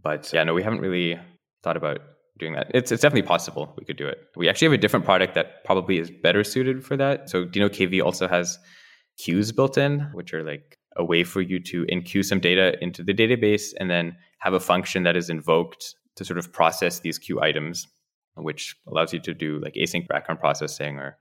But 0.00 0.32
yeah, 0.32 0.44
no, 0.44 0.54
we 0.54 0.62
haven't 0.62 0.80
really 0.80 1.18
thought 1.64 1.76
about 1.76 2.00
doing 2.38 2.54
that. 2.54 2.70
It's, 2.74 2.90
it's 2.90 3.02
definitely 3.02 3.26
possible 3.28 3.74
we 3.78 3.84
could 3.84 3.96
do 3.96 4.06
it. 4.06 4.18
We 4.36 4.48
actually 4.48 4.66
have 4.66 4.72
a 4.74 4.78
different 4.78 5.04
product 5.04 5.34
that 5.34 5.64
probably 5.64 5.98
is 5.98 6.10
better 6.10 6.44
suited 6.44 6.84
for 6.84 6.96
that. 6.96 7.28
So 7.30 7.44
Deno 7.44 7.68
KV 7.68 8.02
also 8.02 8.28
has 8.28 8.58
queues 9.18 9.52
built 9.52 9.76
in, 9.76 10.00
which 10.14 10.32
are 10.32 10.42
like 10.42 10.78
a 10.96 11.04
way 11.04 11.24
for 11.24 11.40
you 11.40 11.58
to 11.60 11.84
enqueue 11.86 12.24
some 12.24 12.40
data 12.40 12.76
into 12.82 13.02
the 13.02 13.14
database 13.14 13.72
and 13.78 13.90
then 13.90 14.16
have 14.38 14.54
a 14.54 14.60
function 14.60 15.02
that 15.04 15.16
is 15.16 15.30
invoked 15.30 15.94
to 16.16 16.24
sort 16.24 16.38
of 16.38 16.52
process 16.52 17.00
these 17.00 17.18
queue 17.18 17.40
items, 17.40 17.86
which 18.36 18.76
allows 18.88 19.12
you 19.12 19.20
to 19.20 19.34
do 19.34 19.58
like 19.60 19.74
async 19.74 20.06
background 20.08 20.40
processing 20.40 20.98
or 20.98 21.18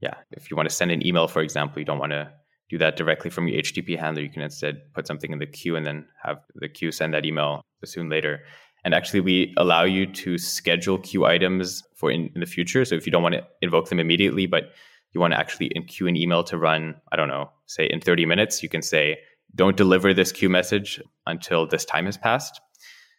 yeah, 0.00 0.14
if 0.30 0.50
you 0.50 0.56
want 0.56 0.68
to 0.68 0.74
send 0.74 0.90
an 0.90 1.06
email, 1.06 1.26
for 1.26 1.40
example, 1.40 1.78
you 1.78 1.84
don't 1.84 1.98
want 1.98 2.12
to 2.12 2.30
do 2.68 2.78
that 2.78 2.96
directly 2.96 3.30
from 3.30 3.48
your 3.48 3.62
HTTP 3.62 3.98
handler. 3.98 4.22
You 4.22 4.30
can 4.30 4.42
instead 4.42 4.92
put 4.92 5.06
something 5.06 5.32
in 5.32 5.38
the 5.38 5.46
queue 5.46 5.76
and 5.76 5.86
then 5.86 6.06
have 6.22 6.38
the 6.54 6.68
queue 6.68 6.92
send 6.92 7.14
that 7.14 7.24
email 7.24 7.62
soon 7.84 8.08
later. 8.08 8.40
And 8.86 8.94
actually, 8.94 9.18
we 9.18 9.52
allow 9.56 9.82
you 9.82 10.06
to 10.06 10.38
schedule 10.38 10.98
queue 10.98 11.26
items 11.26 11.82
for 11.96 12.08
in, 12.08 12.30
in 12.36 12.40
the 12.40 12.46
future. 12.46 12.84
So 12.84 12.94
if 12.94 13.04
you 13.04 13.10
don't 13.10 13.24
want 13.24 13.34
to 13.34 13.44
invoke 13.60 13.88
them 13.88 13.98
immediately, 13.98 14.46
but 14.46 14.70
you 15.12 15.20
want 15.20 15.32
to 15.32 15.40
actually 15.40 15.70
queue 15.88 16.06
an 16.06 16.14
email 16.14 16.44
to 16.44 16.56
run, 16.56 16.94
I 17.10 17.16
don't 17.16 17.26
know, 17.26 17.50
say 17.66 17.88
in 17.90 18.00
30 18.00 18.26
minutes, 18.26 18.62
you 18.62 18.68
can 18.68 18.82
say, 18.82 19.18
don't 19.56 19.76
deliver 19.76 20.14
this 20.14 20.30
queue 20.30 20.48
message 20.48 21.02
until 21.26 21.66
this 21.66 21.84
time 21.84 22.06
has 22.06 22.16
passed. 22.16 22.60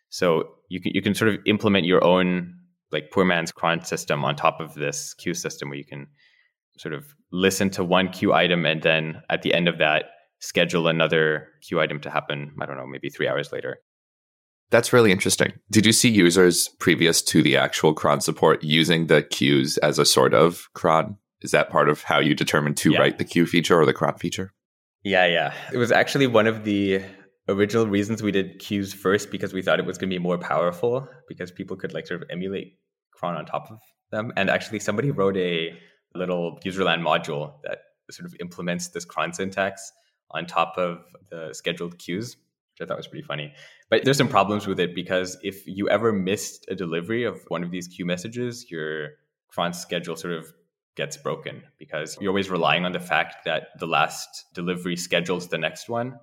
So 0.07 0.47
you 0.69 0.79
can 0.79 0.93
you 0.95 1.01
can 1.01 1.13
sort 1.13 1.33
of 1.33 1.39
implement 1.45 1.85
your 1.85 2.01
own 2.01 2.55
like 2.93 3.11
poor 3.11 3.25
man's 3.25 3.51
cron 3.51 3.83
system 3.83 4.23
on 4.23 4.37
top 4.37 4.61
of 4.61 4.73
this 4.75 5.13
queue 5.15 5.33
system 5.33 5.67
where 5.67 5.77
you 5.77 5.83
can 5.83 6.07
sort 6.77 6.93
of 6.93 7.13
listen 7.33 7.69
to 7.71 7.83
one 7.83 8.07
queue 8.07 8.31
item 8.31 8.65
and 8.65 8.83
then 8.83 9.21
at 9.29 9.41
the 9.41 9.53
end 9.53 9.67
of 9.67 9.79
that 9.79 10.05
schedule 10.39 10.87
another 10.87 11.49
queue 11.61 11.81
item 11.81 11.99
to 11.99 12.09
happen 12.09 12.53
i 12.61 12.65
don't 12.65 12.77
know 12.77 12.85
maybe 12.85 13.09
three 13.09 13.27
hours 13.27 13.51
later 13.51 13.79
that's 14.69 14.91
really 14.91 15.11
interesting. 15.11 15.53
Did 15.71 15.85
you 15.85 15.93
see 15.93 16.09
users 16.09 16.69
previous 16.79 17.21
to 17.23 17.41
the 17.41 17.57
actual 17.57 17.93
cron 17.93 18.21
support 18.21 18.63
using 18.63 19.07
the 19.07 19.23
queues 19.23 19.77
as 19.77 19.99
a 19.99 20.05
sort 20.05 20.33
of 20.33 20.69
cron 20.73 21.17
is 21.41 21.51
that 21.51 21.69
part 21.69 21.87
of 21.87 22.01
how 22.01 22.19
you 22.19 22.33
determine 22.33 22.73
to 22.73 22.91
yeah. 22.91 22.99
write 22.99 23.17
the 23.19 23.23
queue 23.23 23.45
feature 23.45 23.79
or 23.79 23.85
the 23.85 23.93
cron 23.93 24.17
feature? 24.17 24.53
Yeah 25.03 25.25
yeah. 25.25 25.53
It 25.71 25.77
was 25.77 25.91
actually 25.91 26.27
one 26.27 26.47
of 26.47 26.63
the 26.63 27.01
original 27.47 27.87
reasons 27.87 28.21
we 28.21 28.31
did 28.31 28.59
queues 28.59 28.93
first 28.93 29.31
because 29.31 29.53
we 29.53 29.61
thought 29.61 29.79
it 29.79 29.85
was 29.85 29.97
going 29.97 30.09
to 30.09 30.15
be 30.15 30.21
more 30.21 30.37
powerful 30.37 31.07
because 31.27 31.51
people 31.51 31.77
could 31.77 31.93
like 31.93 32.07
sort 32.07 32.21
of 32.21 32.29
emulate 32.29 32.77
cron 33.13 33.35
on 33.35 33.45
top 33.45 33.71
of 33.71 33.79
them. 34.11 34.33
And 34.35 34.49
actually 34.49 34.79
somebody 34.79 35.11
wrote 35.11 35.37
a 35.37 35.77
little 36.13 36.59
userland 36.65 37.01
module 37.01 37.53
that 37.63 37.79
sort 38.11 38.25
of 38.25 38.35
implements 38.39 38.89
this 38.89 39.05
cron 39.05 39.33
syntax 39.33 39.91
on 40.31 40.45
top 40.45 40.77
of 40.77 40.99
the 41.29 41.53
scheduled 41.53 41.97
queues, 41.99 42.35
which 42.35 42.85
I 42.85 42.87
thought 42.87 42.97
was 42.97 43.07
pretty 43.07 43.25
funny. 43.25 43.53
But 43.89 44.03
there's 44.03 44.17
some 44.17 44.27
problems 44.27 44.67
with 44.67 44.79
it 44.79 44.93
because 44.93 45.37
if 45.43 45.65
you 45.65 45.89
ever 45.89 46.11
missed 46.11 46.65
a 46.69 46.75
delivery 46.75 47.23
of 47.23 47.41
one 47.47 47.63
of 47.63 47.71
these 47.71 47.87
queue 47.87 48.05
messages, 48.05 48.69
your 48.69 49.11
cron 49.47 49.73
schedule 49.73 50.15
sort 50.15 50.33
of 50.33 50.53
gets 50.95 51.15
broken 51.15 51.63
because 51.77 52.17
you're 52.19 52.31
always 52.31 52.49
relying 52.49 52.83
on 52.83 52.91
the 52.91 52.99
fact 52.99 53.45
that 53.45 53.67
the 53.79 53.87
last 53.87 54.45
delivery 54.53 54.97
schedules 54.97 55.47
the 55.47 55.57
next 55.57 55.87
one. 55.87 56.19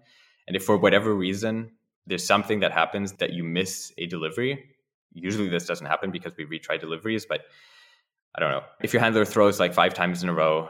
And 0.46 0.56
if 0.56 0.64
for 0.64 0.76
whatever 0.76 1.14
reason 1.14 1.70
there's 2.06 2.26
something 2.26 2.60
that 2.60 2.72
happens 2.72 3.12
that 3.14 3.32
you 3.32 3.44
miss 3.44 3.92
a 3.96 4.06
delivery, 4.06 4.64
usually 5.12 5.48
this 5.48 5.64
doesn't 5.64 5.86
happen 5.86 6.10
because 6.10 6.36
we 6.36 6.44
retry 6.44 6.78
deliveries, 6.78 7.24
but 7.24 7.42
I 8.34 8.40
don't 8.40 8.50
know. 8.50 8.64
If 8.82 8.92
your 8.92 9.00
handler 9.00 9.24
throws 9.24 9.60
like 9.60 9.72
five 9.72 9.94
times 9.94 10.22
in 10.22 10.28
a 10.28 10.34
row, 10.34 10.68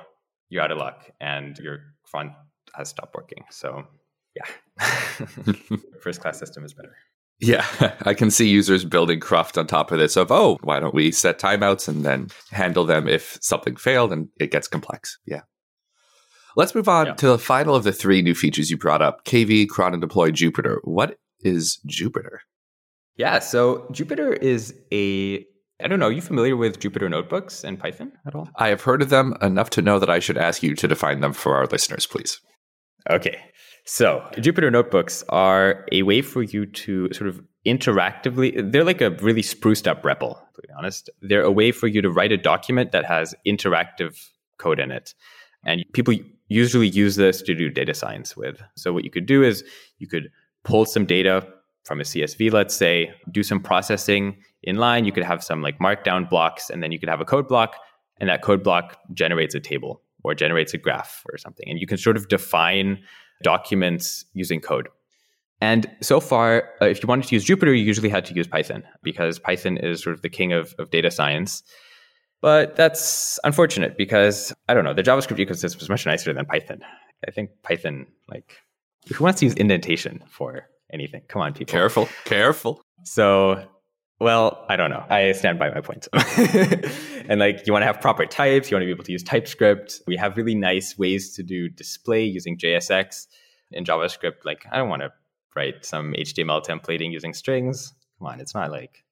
you're 0.48 0.62
out 0.62 0.70
of 0.70 0.78
luck 0.78 1.10
and 1.20 1.58
your 1.58 1.80
cron 2.04 2.36
has 2.74 2.90
stopped 2.90 3.14
working. 3.14 3.44
So, 3.50 3.84
yeah, 4.34 5.52
first 6.00 6.20
class 6.20 6.38
system 6.38 6.64
is 6.64 6.74
better. 6.74 6.94
Yeah, 7.40 7.66
I 8.02 8.14
can 8.14 8.30
see 8.30 8.48
users 8.48 8.84
building 8.84 9.20
cruft 9.20 9.58
on 9.58 9.66
top 9.66 9.92
of 9.92 9.98
this 9.98 10.16
of, 10.16 10.30
oh, 10.30 10.58
why 10.62 10.80
don't 10.80 10.94
we 10.94 11.10
set 11.10 11.38
timeouts 11.38 11.88
and 11.88 12.04
then 12.04 12.28
handle 12.50 12.84
them 12.84 13.08
if 13.08 13.38
something 13.40 13.76
failed 13.76 14.12
and 14.12 14.28
it 14.38 14.50
gets 14.50 14.68
complex. 14.68 15.18
Yeah. 15.26 15.42
Let's 16.56 16.74
move 16.74 16.88
on 16.88 17.06
yeah. 17.06 17.14
to 17.14 17.26
the 17.26 17.38
final 17.38 17.74
of 17.74 17.82
the 17.82 17.92
three 17.92 18.22
new 18.22 18.34
features 18.34 18.70
you 18.70 18.76
brought 18.76 19.02
up 19.02 19.24
KV, 19.24 19.68
Cron, 19.68 19.92
and 19.92 20.00
Deploy 20.00 20.30
Jupyter. 20.30 20.78
What 20.84 21.18
is 21.40 21.80
Jupyter? 21.88 22.38
Yeah, 23.16 23.40
so 23.40 23.86
Jupyter 23.92 24.40
is 24.40 24.74
a 24.92 25.44
I 25.82 25.88
don't 25.88 25.98
know. 25.98 26.06
Are 26.06 26.12
you 26.12 26.22
familiar 26.22 26.56
with 26.56 26.78
Jupyter 26.78 27.10
Notebooks 27.10 27.64
and 27.64 27.78
Python 27.78 28.12
at 28.26 28.34
all? 28.34 28.48
I 28.56 28.68
have 28.68 28.82
heard 28.82 29.02
of 29.02 29.10
them 29.10 29.34
enough 29.42 29.70
to 29.70 29.82
know 29.82 29.98
that 29.98 30.08
I 30.08 30.20
should 30.20 30.38
ask 30.38 30.62
you 30.62 30.76
to 30.76 30.88
define 30.88 31.20
them 31.20 31.32
for 31.32 31.56
our 31.56 31.66
listeners, 31.66 32.06
please. 32.06 32.40
Okay. 33.10 33.40
So, 33.86 34.26
Jupyter 34.36 34.72
Notebooks 34.72 35.22
are 35.28 35.84
a 35.92 36.02
way 36.04 36.22
for 36.22 36.42
you 36.42 36.64
to 36.64 37.12
sort 37.12 37.28
of 37.28 37.40
interactively, 37.66 38.72
they're 38.72 38.84
like 38.84 39.02
a 39.02 39.10
really 39.10 39.42
spruced 39.42 39.86
up 39.86 40.02
REPL, 40.02 40.38
to 40.54 40.62
be 40.62 40.68
honest. 40.76 41.10
They're 41.20 41.42
a 41.42 41.52
way 41.52 41.70
for 41.70 41.86
you 41.86 42.00
to 42.00 42.10
write 42.10 42.32
a 42.32 42.38
document 42.38 42.92
that 42.92 43.04
has 43.04 43.34
interactive 43.46 44.18
code 44.58 44.80
in 44.80 44.90
it. 44.90 45.14
And 45.66 45.84
people 45.92 46.14
usually 46.48 46.88
use 46.88 47.16
this 47.16 47.42
to 47.42 47.54
do 47.54 47.68
data 47.68 47.92
science 47.92 48.34
with. 48.34 48.62
So, 48.74 48.92
what 48.94 49.04
you 49.04 49.10
could 49.10 49.26
do 49.26 49.42
is 49.42 49.62
you 49.98 50.06
could 50.06 50.30
pull 50.62 50.86
some 50.86 51.04
data 51.04 51.46
from 51.84 52.00
a 52.00 52.04
CSV, 52.04 52.52
let's 52.52 52.74
say, 52.74 53.12
do 53.30 53.42
some 53.42 53.60
processing 53.60 54.38
in 54.62 54.76
line. 54.76 55.04
You 55.04 55.12
could 55.12 55.24
have 55.24 55.44
some 55.44 55.60
like 55.60 55.78
markdown 55.78 56.28
blocks, 56.30 56.70
and 56.70 56.82
then 56.82 56.90
you 56.90 56.98
could 56.98 57.10
have 57.10 57.20
a 57.20 57.26
code 57.26 57.48
block, 57.48 57.76
and 58.18 58.30
that 58.30 58.40
code 58.40 58.62
block 58.62 58.98
generates 59.12 59.54
a 59.54 59.60
table 59.60 60.00
or 60.24 60.34
generates 60.34 60.74
a 60.74 60.78
graph 60.78 61.22
or 61.30 61.38
something. 61.38 61.68
And 61.68 61.78
you 61.78 61.86
can 61.86 61.98
sort 61.98 62.16
of 62.16 62.28
define 62.28 62.98
documents 63.42 64.24
using 64.32 64.60
code. 64.60 64.88
And 65.60 65.88
so 66.00 66.20
far, 66.20 66.70
uh, 66.82 66.86
if 66.86 67.02
you 67.02 67.06
wanted 67.06 67.28
to 67.28 67.34
use 67.34 67.46
Jupyter, 67.46 67.66
you 67.66 67.84
usually 67.84 68.08
had 68.08 68.24
to 68.26 68.34
use 68.34 68.46
Python 68.46 68.82
because 69.02 69.38
Python 69.38 69.76
is 69.76 70.02
sort 70.02 70.14
of 70.14 70.22
the 70.22 70.28
king 70.28 70.52
of, 70.52 70.74
of 70.78 70.90
data 70.90 71.10
science. 71.10 71.62
But 72.42 72.76
that's 72.76 73.38
unfortunate 73.44 73.96
because 73.96 74.52
I 74.68 74.74
don't 74.74 74.84
know, 74.84 74.92
the 74.92 75.02
JavaScript 75.02 75.38
ecosystem 75.38 75.80
is 75.80 75.88
much 75.88 76.04
nicer 76.04 76.32
than 76.32 76.44
Python. 76.44 76.80
I 77.26 77.30
think 77.30 77.50
Python, 77.62 78.06
like, 78.28 78.60
who 79.14 79.24
wants 79.24 79.40
to 79.40 79.46
use 79.46 79.54
indentation 79.54 80.22
for 80.28 80.66
anything. 80.92 81.22
Come 81.28 81.40
on, 81.40 81.54
people. 81.54 81.72
Careful, 81.72 82.08
careful. 82.24 82.82
So, 83.04 83.64
well, 84.24 84.64
I 84.68 84.76
don't 84.76 84.90
know. 84.90 85.04
I 85.08 85.32
stand 85.32 85.58
by 85.58 85.70
my 85.70 85.82
point. 85.82 86.08
and 87.28 87.38
like, 87.38 87.66
you 87.66 87.72
want 87.72 87.82
to 87.82 87.86
have 87.86 88.00
proper 88.00 88.24
types. 88.24 88.70
You 88.70 88.74
want 88.74 88.82
to 88.82 88.86
be 88.86 88.90
able 88.90 89.04
to 89.04 89.12
use 89.12 89.22
TypeScript. 89.22 90.00
We 90.06 90.16
have 90.16 90.36
really 90.36 90.54
nice 90.54 90.96
ways 90.96 91.34
to 91.36 91.42
do 91.42 91.68
display 91.68 92.24
using 92.24 92.56
JSX 92.56 93.26
in 93.70 93.84
JavaScript. 93.84 94.44
Like, 94.44 94.64
I 94.72 94.78
don't 94.78 94.88
want 94.88 95.02
to 95.02 95.12
write 95.54 95.84
some 95.84 96.14
HTML 96.14 96.64
templating 96.64 97.12
using 97.12 97.34
strings. 97.34 97.92
Come 98.18 98.28
on, 98.28 98.40
it's 98.40 98.54
not 98.54 98.70
like 98.70 99.04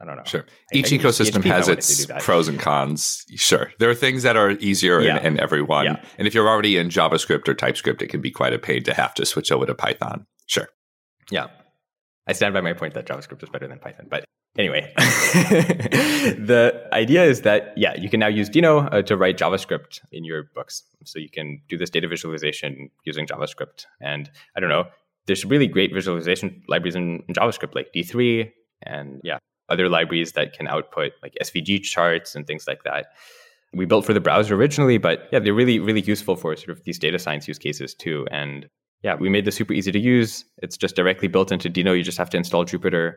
I 0.00 0.06
don't 0.06 0.16
know. 0.16 0.22
Sure. 0.24 0.46
Each 0.72 0.86
ecosystem 0.86 1.44
has 1.44 1.68
its 1.68 2.06
pros 2.20 2.48
and 2.48 2.58
cons. 2.58 3.26
Sure. 3.36 3.70
There 3.78 3.90
are 3.90 3.94
things 3.94 4.22
that 4.22 4.36
are 4.36 4.52
easier 4.52 5.00
yeah. 5.00 5.18
in, 5.18 5.34
in 5.34 5.40
every 5.40 5.60
one. 5.60 5.84
Yeah. 5.84 6.02
And 6.16 6.26
if 6.26 6.32
you're 6.32 6.48
already 6.48 6.78
in 6.78 6.88
JavaScript 6.88 7.48
or 7.48 7.54
TypeScript, 7.54 8.00
it 8.00 8.06
can 8.06 8.22
be 8.22 8.30
quite 8.30 8.54
a 8.54 8.58
pain 8.58 8.82
to 8.84 8.94
have 8.94 9.12
to 9.14 9.26
switch 9.26 9.52
over 9.52 9.66
to 9.66 9.74
Python. 9.74 10.26
Sure. 10.46 10.68
Yeah. 11.30 11.48
I 12.30 12.32
stand 12.32 12.54
by 12.54 12.60
my 12.60 12.72
point 12.72 12.94
that 12.94 13.06
JavaScript 13.06 13.42
is 13.42 13.48
better 13.48 13.66
than 13.66 13.80
Python. 13.80 14.06
But 14.08 14.24
anyway, 14.56 14.92
the 14.96 16.88
idea 16.92 17.24
is 17.24 17.42
that, 17.42 17.72
yeah, 17.76 17.96
you 17.96 18.08
can 18.08 18.20
now 18.20 18.28
use 18.28 18.48
Deno 18.48 18.88
uh, 18.92 19.02
to 19.02 19.16
write 19.16 19.36
JavaScript 19.36 19.98
in 20.12 20.24
your 20.24 20.44
books. 20.54 20.84
So 21.04 21.18
you 21.18 21.28
can 21.28 21.60
do 21.68 21.76
this 21.76 21.90
data 21.90 22.06
visualization 22.06 22.88
using 23.04 23.26
JavaScript. 23.26 23.86
And 24.00 24.30
I 24.56 24.60
don't 24.60 24.68
know, 24.68 24.84
there's 25.26 25.44
really 25.44 25.66
great 25.66 25.92
visualization 25.92 26.62
libraries 26.68 26.94
in, 26.94 27.24
in 27.26 27.34
JavaScript 27.34 27.74
like 27.74 27.88
D3 27.92 28.52
and, 28.84 29.20
yeah, 29.24 29.38
other 29.68 29.88
libraries 29.88 30.30
that 30.32 30.52
can 30.52 30.68
output 30.68 31.10
like 31.24 31.34
SVG 31.42 31.82
charts 31.82 32.36
and 32.36 32.46
things 32.46 32.68
like 32.68 32.84
that. 32.84 33.06
We 33.72 33.86
built 33.86 34.06
for 34.06 34.14
the 34.14 34.20
browser 34.20 34.54
originally, 34.54 34.98
but 34.98 35.28
yeah, 35.32 35.40
they're 35.40 35.52
really, 35.52 35.80
really 35.80 36.02
useful 36.02 36.36
for 36.36 36.54
sort 36.54 36.70
of 36.70 36.84
these 36.84 36.98
data 37.00 37.18
science 37.18 37.48
use 37.48 37.58
cases 37.58 37.92
too. 37.92 38.24
And 38.30 38.68
yeah, 39.02 39.14
we 39.14 39.28
made 39.28 39.44
this 39.44 39.56
super 39.56 39.72
easy 39.72 39.92
to 39.92 39.98
use. 39.98 40.44
It's 40.58 40.76
just 40.76 40.96
directly 40.96 41.28
built 41.28 41.52
into 41.52 41.70
Deno. 41.70 41.96
You 41.96 42.02
just 42.02 42.18
have 42.18 42.30
to 42.30 42.36
install 42.36 42.64
Jupyter, 42.64 43.14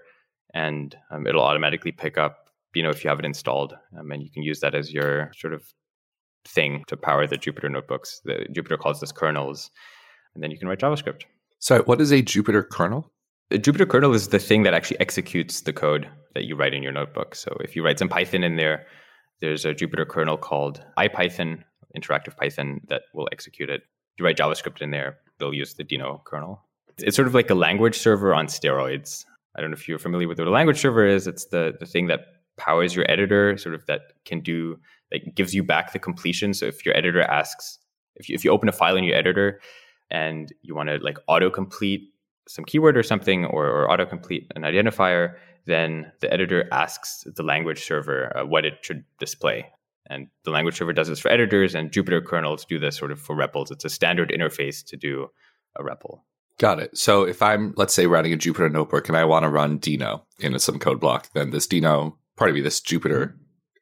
and 0.53 0.95
um, 1.11 1.27
it'll 1.27 1.43
automatically 1.43 1.91
pick 1.91 2.17
up 2.17 2.49
Deno 2.75 2.89
if 2.89 3.03
you 3.03 3.09
have 3.09 3.19
it 3.19 3.25
installed, 3.25 3.73
um, 3.97 4.11
and 4.11 4.23
you 4.23 4.31
can 4.31 4.43
use 4.43 4.59
that 4.61 4.75
as 4.75 4.93
your 4.93 5.31
sort 5.35 5.53
of 5.53 5.63
thing 6.45 6.83
to 6.87 6.97
power 6.97 7.27
the 7.27 7.37
Jupyter 7.37 7.69
notebooks. 7.69 8.21
The 8.23 8.47
Jupyter 8.51 8.77
calls 8.77 8.99
this 8.99 9.11
kernels, 9.11 9.71
and 10.33 10.43
then 10.43 10.51
you 10.51 10.57
can 10.57 10.67
write 10.67 10.79
JavaScript. 10.79 11.23
So, 11.59 11.81
what 11.83 12.01
is 12.01 12.11
a 12.11 12.21
Jupyter 12.21 12.67
kernel? 12.67 13.11
A 13.51 13.57
Jupyter 13.57 13.87
kernel 13.87 14.13
is 14.13 14.29
the 14.29 14.39
thing 14.39 14.63
that 14.63 14.73
actually 14.73 14.99
executes 14.99 15.61
the 15.61 15.73
code 15.73 16.09
that 16.33 16.45
you 16.45 16.55
write 16.55 16.73
in 16.73 16.83
your 16.83 16.91
notebook. 16.91 17.35
So, 17.35 17.55
if 17.59 17.75
you 17.75 17.83
write 17.83 17.99
some 17.99 18.09
Python 18.09 18.43
in 18.43 18.55
there, 18.55 18.85
there's 19.41 19.65
a 19.65 19.73
Jupyter 19.73 20.07
kernel 20.07 20.37
called 20.37 20.83
IPython, 20.97 21.63
interactive 21.95 22.37
Python, 22.37 22.81
that 22.87 23.03
will 23.13 23.27
execute 23.31 23.69
it. 23.69 23.81
You 24.17 24.25
write 24.25 24.37
JavaScript 24.37 24.81
in 24.81 24.91
there, 24.91 25.17
use 25.51 25.73
the 25.73 25.83
Deno 25.83 26.23
kernel. 26.23 26.61
It's 26.99 27.15
sort 27.15 27.27
of 27.27 27.33
like 27.33 27.49
a 27.49 27.55
language 27.55 27.97
server 27.97 28.35
on 28.35 28.47
steroids. 28.47 29.25
I 29.55 29.61
don't 29.61 29.71
know 29.71 29.75
if 29.75 29.87
you're 29.87 29.99
familiar 29.99 30.27
with 30.27 30.37
what 30.39 30.47
a 30.47 30.51
language 30.51 30.79
server 30.79 31.05
is. 31.05 31.27
It's 31.27 31.45
the, 31.45 31.73
the 31.79 31.85
thing 31.85 32.07
that 32.07 32.21
powers 32.57 32.95
your 32.95 33.09
editor, 33.09 33.57
sort 33.57 33.73
of 33.75 33.85
that 33.87 34.13
can 34.25 34.41
do, 34.41 34.79
like 35.11 35.33
gives 35.35 35.53
you 35.53 35.63
back 35.63 35.91
the 35.91 35.99
completion. 35.99 36.53
So 36.53 36.67
if 36.67 36.85
your 36.85 36.95
editor 36.95 37.21
asks 37.21 37.79
if 38.15 38.29
you, 38.29 38.35
if 38.35 38.45
you 38.45 38.51
open 38.51 38.69
a 38.69 38.71
file 38.71 38.95
in 38.95 39.03
your 39.03 39.15
editor 39.15 39.59
and 40.11 40.53
you 40.61 40.75
want 40.75 40.89
to 40.89 40.97
like 40.97 41.17
autocomplete 41.29 42.07
some 42.47 42.65
keyword 42.65 42.97
or 42.97 43.03
something 43.03 43.45
or, 43.45 43.67
or 43.67 43.87
autocomplete 43.87 44.47
an 44.55 44.63
identifier, 44.63 45.35
then 45.65 46.11
the 46.19 46.31
editor 46.31 46.67
asks 46.71 47.25
the 47.35 47.43
language 47.43 47.83
server 47.85 48.35
uh, 48.37 48.45
what 48.45 48.65
it 48.65 48.73
should 48.81 49.03
display. 49.19 49.65
And 50.13 50.27
the 50.43 50.51
language 50.51 50.77
server 50.77 50.93
does 50.93 51.07
this 51.07 51.19
for 51.19 51.31
editors, 51.31 51.73
and 51.73 51.91
Jupyter 51.91 52.23
kernels 52.23 52.65
do 52.65 52.77
this 52.77 52.97
sort 52.97 53.11
of 53.11 53.19
for 53.19 53.35
REPLs. 53.35 53.71
It's 53.71 53.85
a 53.85 53.89
standard 53.89 54.29
interface 54.29 54.85
to 54.85 54.97
do 54.97 55.29
a 55.75 55.83
REPL. 55.83 56.19
Got 56.59 56.79
it. 56.79 56.95
So 56.97 57.23
if 57.23 57.41
I'm, 57.41 57.73
let's 57.77 57.93
say, 57.93 58.05
running 58.05 58.31
a 58.31 58.37
Jupyter 58.37 58.71
notebook 58.71 59.07
and 59.07 59.17
I 59.17 59.25
want 59.25 59.43
to 59.43 59.49
run 59.49 59.79
Deno 59.79 60.21
in 60.39 60.57
some 60.59 60.77
code 60.77 60.99
block, 60.99 61.29
then 61.33 61.49
this 61.49 61.65
Deno, 61.65 62.13
pardon 62.37 62.55
me, 62.55 62.61
this 62.61 62.79
Jupyter, 62.79 63.33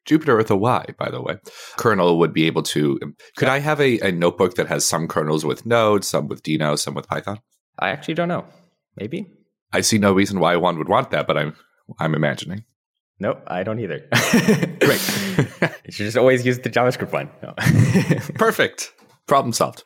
Jupyter 0.08 0.38
with 0.38 0.50
a 0.50 0.56
Y, 0.56 0.86
by 0.98 1.10
the 1.10 1.22
way, 1.22 1.38
kernel 1.78 2.18
would 2.18 2.34
be 2.34 2.48
able 2.48 2.64
to. 2.64 3.00
Could 3.36 3.50
I 3.50 3.60
have 3.60 3.82
a, 3.82 4.00
a 4.00 4.12
notebook 4.12 4.56
that 4.56 4.68
has 4.68 4.86
some 4.86 5.08
kernels 5.08 5.44
with 5.44 5.66
Node, 5.66 6.06
some 6.06 6.28
with 6.28 6.44
Deno, 6.44 6.80
some 6.80 6.94
with 6.94 7.08
Python? 7.08 7.40
I 7.78 7.90
actually 7.90 8.14
don't 8.16 8.30
know. 8.30 8.46
Maybe. 8.96 9.28
I 9.74 9.82
see 9.82 9.98
no 9.98 10.14
reason 10.14 10.40
why 10.40 10.56
one 10.56 10.78
would 10.78 10.90
want 10.90 11.12
that, 11.12 11.28
but 11.28 11.38
I'm 11.38 11.56
I'm 12.00 12.16
imagining. 12.16 12.64
Nope, 13.22 13.44
I 13.46 13.62
don't 13.62 13.80
either. 13.80 14.00
Great. 14.82 15.00
you 15.86 15.92
should 15.92 16.06
just 16.06 16.18
always 16.18 16.44
use 16.44 16.58
the 16.58 16.72
JavaScript 16.72 17.14
one. 17.14 17.30
No. 17.44 17.54
Perfect. 18.34 18.92
Problem 19.28 19.54
solved. 19.54 19.84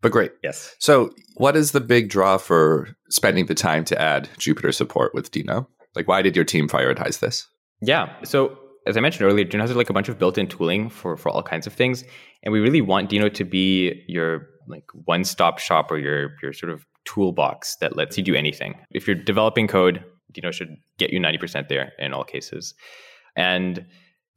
But 0.00 0.12
great. 0.12 0.30
Yes. 0.44 0.74
So, 0.78 1.10
what 1.36 1.56
is 1.56 1.72
the 1.72 1.80
big 1.80 2.08
draw 2.08 2.38
for 2.38 2.88
spending 3.10 3.46
the 3.46 3.54
time 3.54 3.84
to 3.86 4.00
add 4.00 4.28
Jupyter 4.38 4.72
support 4.72 5.12
with 5.12 5.32
Deno? 5.32 5.66
Like, 5.96 6.06
why 6.06 6.22
did 6.22 6.36
your 6.36 6.44
team 6.44 6.68
prioritize 6.68 7.18
this? 7.18 7.46
Yeah. 7.82 8.14
So, 8.24 8.56
as 8.86 8.96
I 8.96 9.00
mentioned 9.00 9.26
earlier, 9.28 9.44
Deno 9.44 9.62
has 9.62 9.74
like 9.74 9.90
a 9.90 9.92
bunch 9.92 10.08
of 10.08 10.18
built-in 10.18 10.46
tooling 10.46 10.88
for 10.88 11.16
for 11.16 11.30
all 11.30 11.42
kinds 11.42 11.66
of 11.66 11.72
things, 11.72 12.04
and 12.44 12.52
we 12.52 12.60
really 12.60 12.80
want 12.80 13.10
Deno 13.10 13.32
to 13.34 13.44
be 13.44 14.02
your 14.06 14.46
like 14.68 14.84
one-stop 15.04 15.58
shop 15.58 15.90
or 15.90 15.98
your 15.98 16.30
your 16.42 16.52
sort 16.52 16.70
of 16.70 16.86
toolbox 17.04 17.76
that 17.80 17.96
lets 17.96 18.16
you 18.16 18.22
do 18.22 18.36
anything. 18.36 18.76
If 18.92 19.06
you're 19.08 19.16
developing 19.16 19.66
code, 19.66 20.04
Deno 20.32 20.52
should 20.52 20.76
get 20.98 21.10
you 21.10 21.20
90% 21.20 21.68
there 21.68 21.92
in 21.98 22.12
all 22.12 22.24
cases. 22.24 22.74
And 23.36 23.86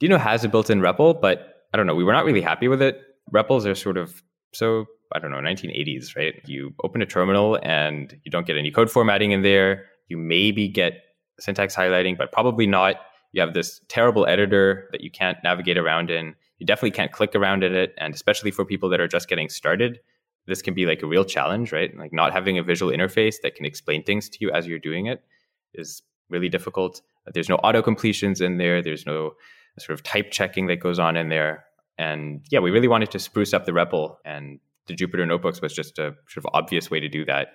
Deno 0.01 0.19
has 0.19 0.43
a 0.43 0.49
built-in 0.49 0.81
REPL, 0.81 1.21
but 1.21 1.65
I 1.73 1.77
don't 1.77 1.87
know, 1.87 1.95
we 1.95 2.03
were 2.03 2.13
not 2.13 2.25
really 2.25 2.41
happy 2.41 2.67
with 2.67 2.81
it. 2.81 3.01
REPLs 3.33 3.65
are 3.65 3.75
sort 3.75 3.97
of 3.97 4.21
so 4.53 4.85
I 5.13 5.19
don't 5.19 5.31
know, 5.31 5.37
1980s, 5.37 6.15
right? 6.15 6.41
You 6.45 6.73
open 6.83 7.01
a 7.01 7.05
terminal 7.05 7.59
and 7.63 8.17
you 8.23 8.31
don't 8.31 8.47
get 8.47 8.57
any 8.57 8.71
code 8.71 8.89
formatting 8.89 9.31
in 9.31 9.41
there. 9.41 9.85
You 10.07 10.17
maybe 10.17 10.67
get 10.67 11.03
syntax 11.39 11.75
highlighting, 11.75 12.17
but 12.17 12.31
probably 12.31 12.65
not. 12.65 12.95
You 13.33 13.41
have 13.41 13.53
this 13.53 13.81
terrible 13.87 14.25
editor 14.25 14.89
that 14.91 15.01
you 15.01 15.11
can't 15.11 15.37
navigate 15.43 15.77
around 15.77 16.11
in. 16.11 16.35
You 16.59 16.65
definitely 16.65 16.91
can't 16.91 17.11
click 17.11 17.35
around 17.35 17.63
in 17.63 17.75
it. 17.75 17.93
And 17.97 18.13
especially 18.13 18.51
for 18.51 18.65
people 18.65 18.89
that 18.89 19.01
are 19.01 19.07
just 19.07 19.27
getting 19.27 19.49
started, 19.49 19.99
this 20.47 20.61
can 20.61 20.73
be 20.73 20.85
like 20.85 21.01
a 21.01 21.07
real 21.07 21.25
challenge, 21.25 21.71
right? 21.71 21.95
Like 21.97 22.13
not 22.13 22.31
having 22.31 22.57
a 22.57 22.63
visual 22.63 22.91
interface 22.91 23.35
that 23.43 23.55
can 23.55 23.65
explain 23.65 24.03
things 24.03 24.29
to 24.29 24.37
you 24.41 24.51
as 24.51 24.67
you're 24.67 24.79
doing 24.79 25.07
it 25.07 25.23
is 25.73 26.01
really 26.29 26.49
difficult. 26.49 27.01
There's 27.33 27.49
no 27.49 27.55
auto 27.57 27.81
completions 27.81 28.41
in 28.41 28.57
there. 28.57 28.81
There's 28.81 29.05
no 29.05 29.33
sort 29.79 29.97
of 29.97 30.03
type 30.03 30.31
checking 30.31 30.67
that 30.67 30.79
goes 30.79 30.99
on 30.99 31.15
in 31.15 31.29
there. 31.29 31.65
And 31.97 32.45
yeah, 32.49 32.59
we 32.59 32.71
really 32.71 32.87
wanted 32.87 33.11
to 33.11 33.19
spruce 33.19 33.53
up 33.53 33.65
the 33.65 33.71
REPL, 33.71 34.15
and 34.25 34.59
the 34.87 34.95
Jupyter 34.95 35.27
Notebooks 35.27 35.61
was 35.61 35.73
just 35.73 35.99
a 35.99 36.15
sort 36.27 36.45
of 36.45 36.47
obvious 36.53 36.89
way 36.89 36.99
to 36.99 37.09
do 37.09 37.25
that 37.25 37.49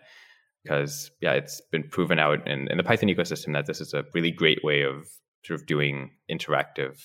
because 0.62 1.10
yeah, 1.20 1.32
it's 1.32 1.60
been 1.70 1.84
proven 1.84 2.18
out 2.18 2.46
in, 2.46 2.68
in 2.68 2.76
the 2.76 2.82
Python 2.82 3.08
ecosystem 3.08 3.52
that 3.52 3.66
this 3.66 3.80
is 3.80 3.94
a 3.94 4.04
really 4.14 4.32
great 4.32 4.64
way 4.64 4.82
of 4.82 5.08
sort 5.44 5.60
of 5.60 5.66
doing 5.66 6.10
interactive 6.30 7.00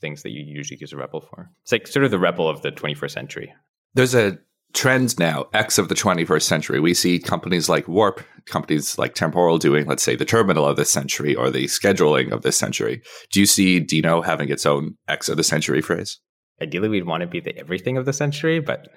things 0.00 0.22
that 0.22 0.30
you 0.30 0.42
usually 0.42 0.78
use 0.80 0.92
a 0.92 0.96
REPL 0.96 1.28
for. 1.28 1.50
It's 1.62 1.72
like 1.72 1.86
sort 1.86 2.04
of 2.04 2.10
the 2.10 2.18
REPL 2.18 2.50
of 2.50 2.62
the 2.62 2.72
21st 2.72 3.10
century. 3.10 3.54
There's 3.94 4.14
a 4.14 4.38
trends 4.72 5.18
now, 5.18 5.46
X 5.54 5.78
of 5.78 5.88
the 5.88 5.94
21st 5.94 6.42
century. 6.42 6.80
We 6.80 6.94
see 6.94 7.18
companies 7.18 7.68
like 7.68 7.88
Warp, 7.88 8.22
companies 8.46 8.98
like 8.98 9.14
Temporal 9.14 9.58
doing, 9.58 9.86
let's 9.86 10.02
say, 10.02 10.16
the 10.16 10.24
terminal 10.24 10.66
of 10.66 10.76
this 10.76 10.90
century 10.90 11.34
or 11.34 11.50
the 11.50 11.64
scheduling 11.64 12.30
of 12.30 12.42
this 12.42 12.56
century. 12.56 13.02
Do 13.32 13.40
you 13.40 13.46
see 13.46 13.80
Deno 13.80 14.24
having 14.24 14.50
its 14.50 14.66
own 14.66 14.96
X 15.08 15.28
of 15.28 15.36
the 15.36 15.44
century 15.44 15.80
phrase? 15.80 16.20
Ideally, 16.60 16.88
we'd 16.88 17.06
want 17.06 17.22
to 17.22 17.26
be 17.26 17.40
the 17.40 17.56
everything 17.58 17.96
of 17.96 18.04
the 18.04 18.12
century, 18.12 18.60
but 18.60 18.88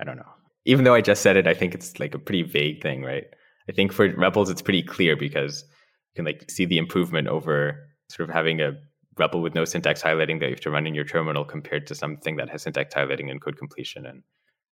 I 0.00 0.04
don't 0.04 0.16
know. 0.16 0.32
Even 0.64 0.84
though 0.84 0.94
I 0.94 1.00
just 1.00 1.22
said 1.22 1.36
it, 1.36 1.46
I 1.46 1.54
think 1.54 1.74
it's 1.74 1.98
like 1.98 2.14
a 2.14 2.18
pretty 2.18 2.42
vague 2.42 2.82
thing, 2.82 3.02
right? 3.02 3.24
I 3.68 3.72
think 3.72 3.92
for 3.92 4.08
REPLs, 4.08 4.50
it's 4.50 4.62
pretty 4.62 4.82
clear 4.82 5.16
because 5.16 5.64
you 6.12 6.16
can 6.16 6.24
like 6.24 6.50
see 6.50 6.64
the 6.64 6.78
improvement 6.78 7.28
over 7.28 7.78
sort 8.10 8.28
of 8.28 8.34
having 8.34 8.60
a 8.60 8.72
REPL 9.18 9.42
with 9.42 9.54
no 9.54 9.64
syntax 9.64 10.02
highlighting 10.02 10.40
that 10.40 10.46
you 10.46 10.52
have 10.52 10.60
to 10.60 10.70
run 10.70 10.86
in 10.86 10.94
your 10.94 11.04
terminal 11.04 11.44
compared 11.44 11.86
to 11.88 11.94
something 11.94 12.36
that 12.36 12.48
has 12.48 12.62
syntax 12.62 12.94
highlighting 12.94 13.30
and 13.30 13.42
code 13.42 13.58
completion 13.58 14.06
and 14.06 14.22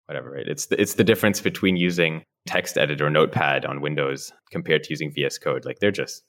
whatever, 0.08 0.32
right? 0.32 0.48
It's 0.48 0.68
the, 0.68 0.80
it's 0.80 0.96
the 0.96 1.04
difference 1.04 1.41
between 1.41 1.78
using 1.78 2.24
text 2.46 2.78
editor 2.78 3.08
or 3.08 3.10
notepad 3.10 3.65
on 3.65 3.82
Windows 3.82 4.32
compared 4.52 4.84
to 4.84 4.89
using 4.91 5.12
VS 5.12 5.38
Code. 5.38 5.65
Like 5.65 5.80
they're 5.80 5.91
just 5.91 6.24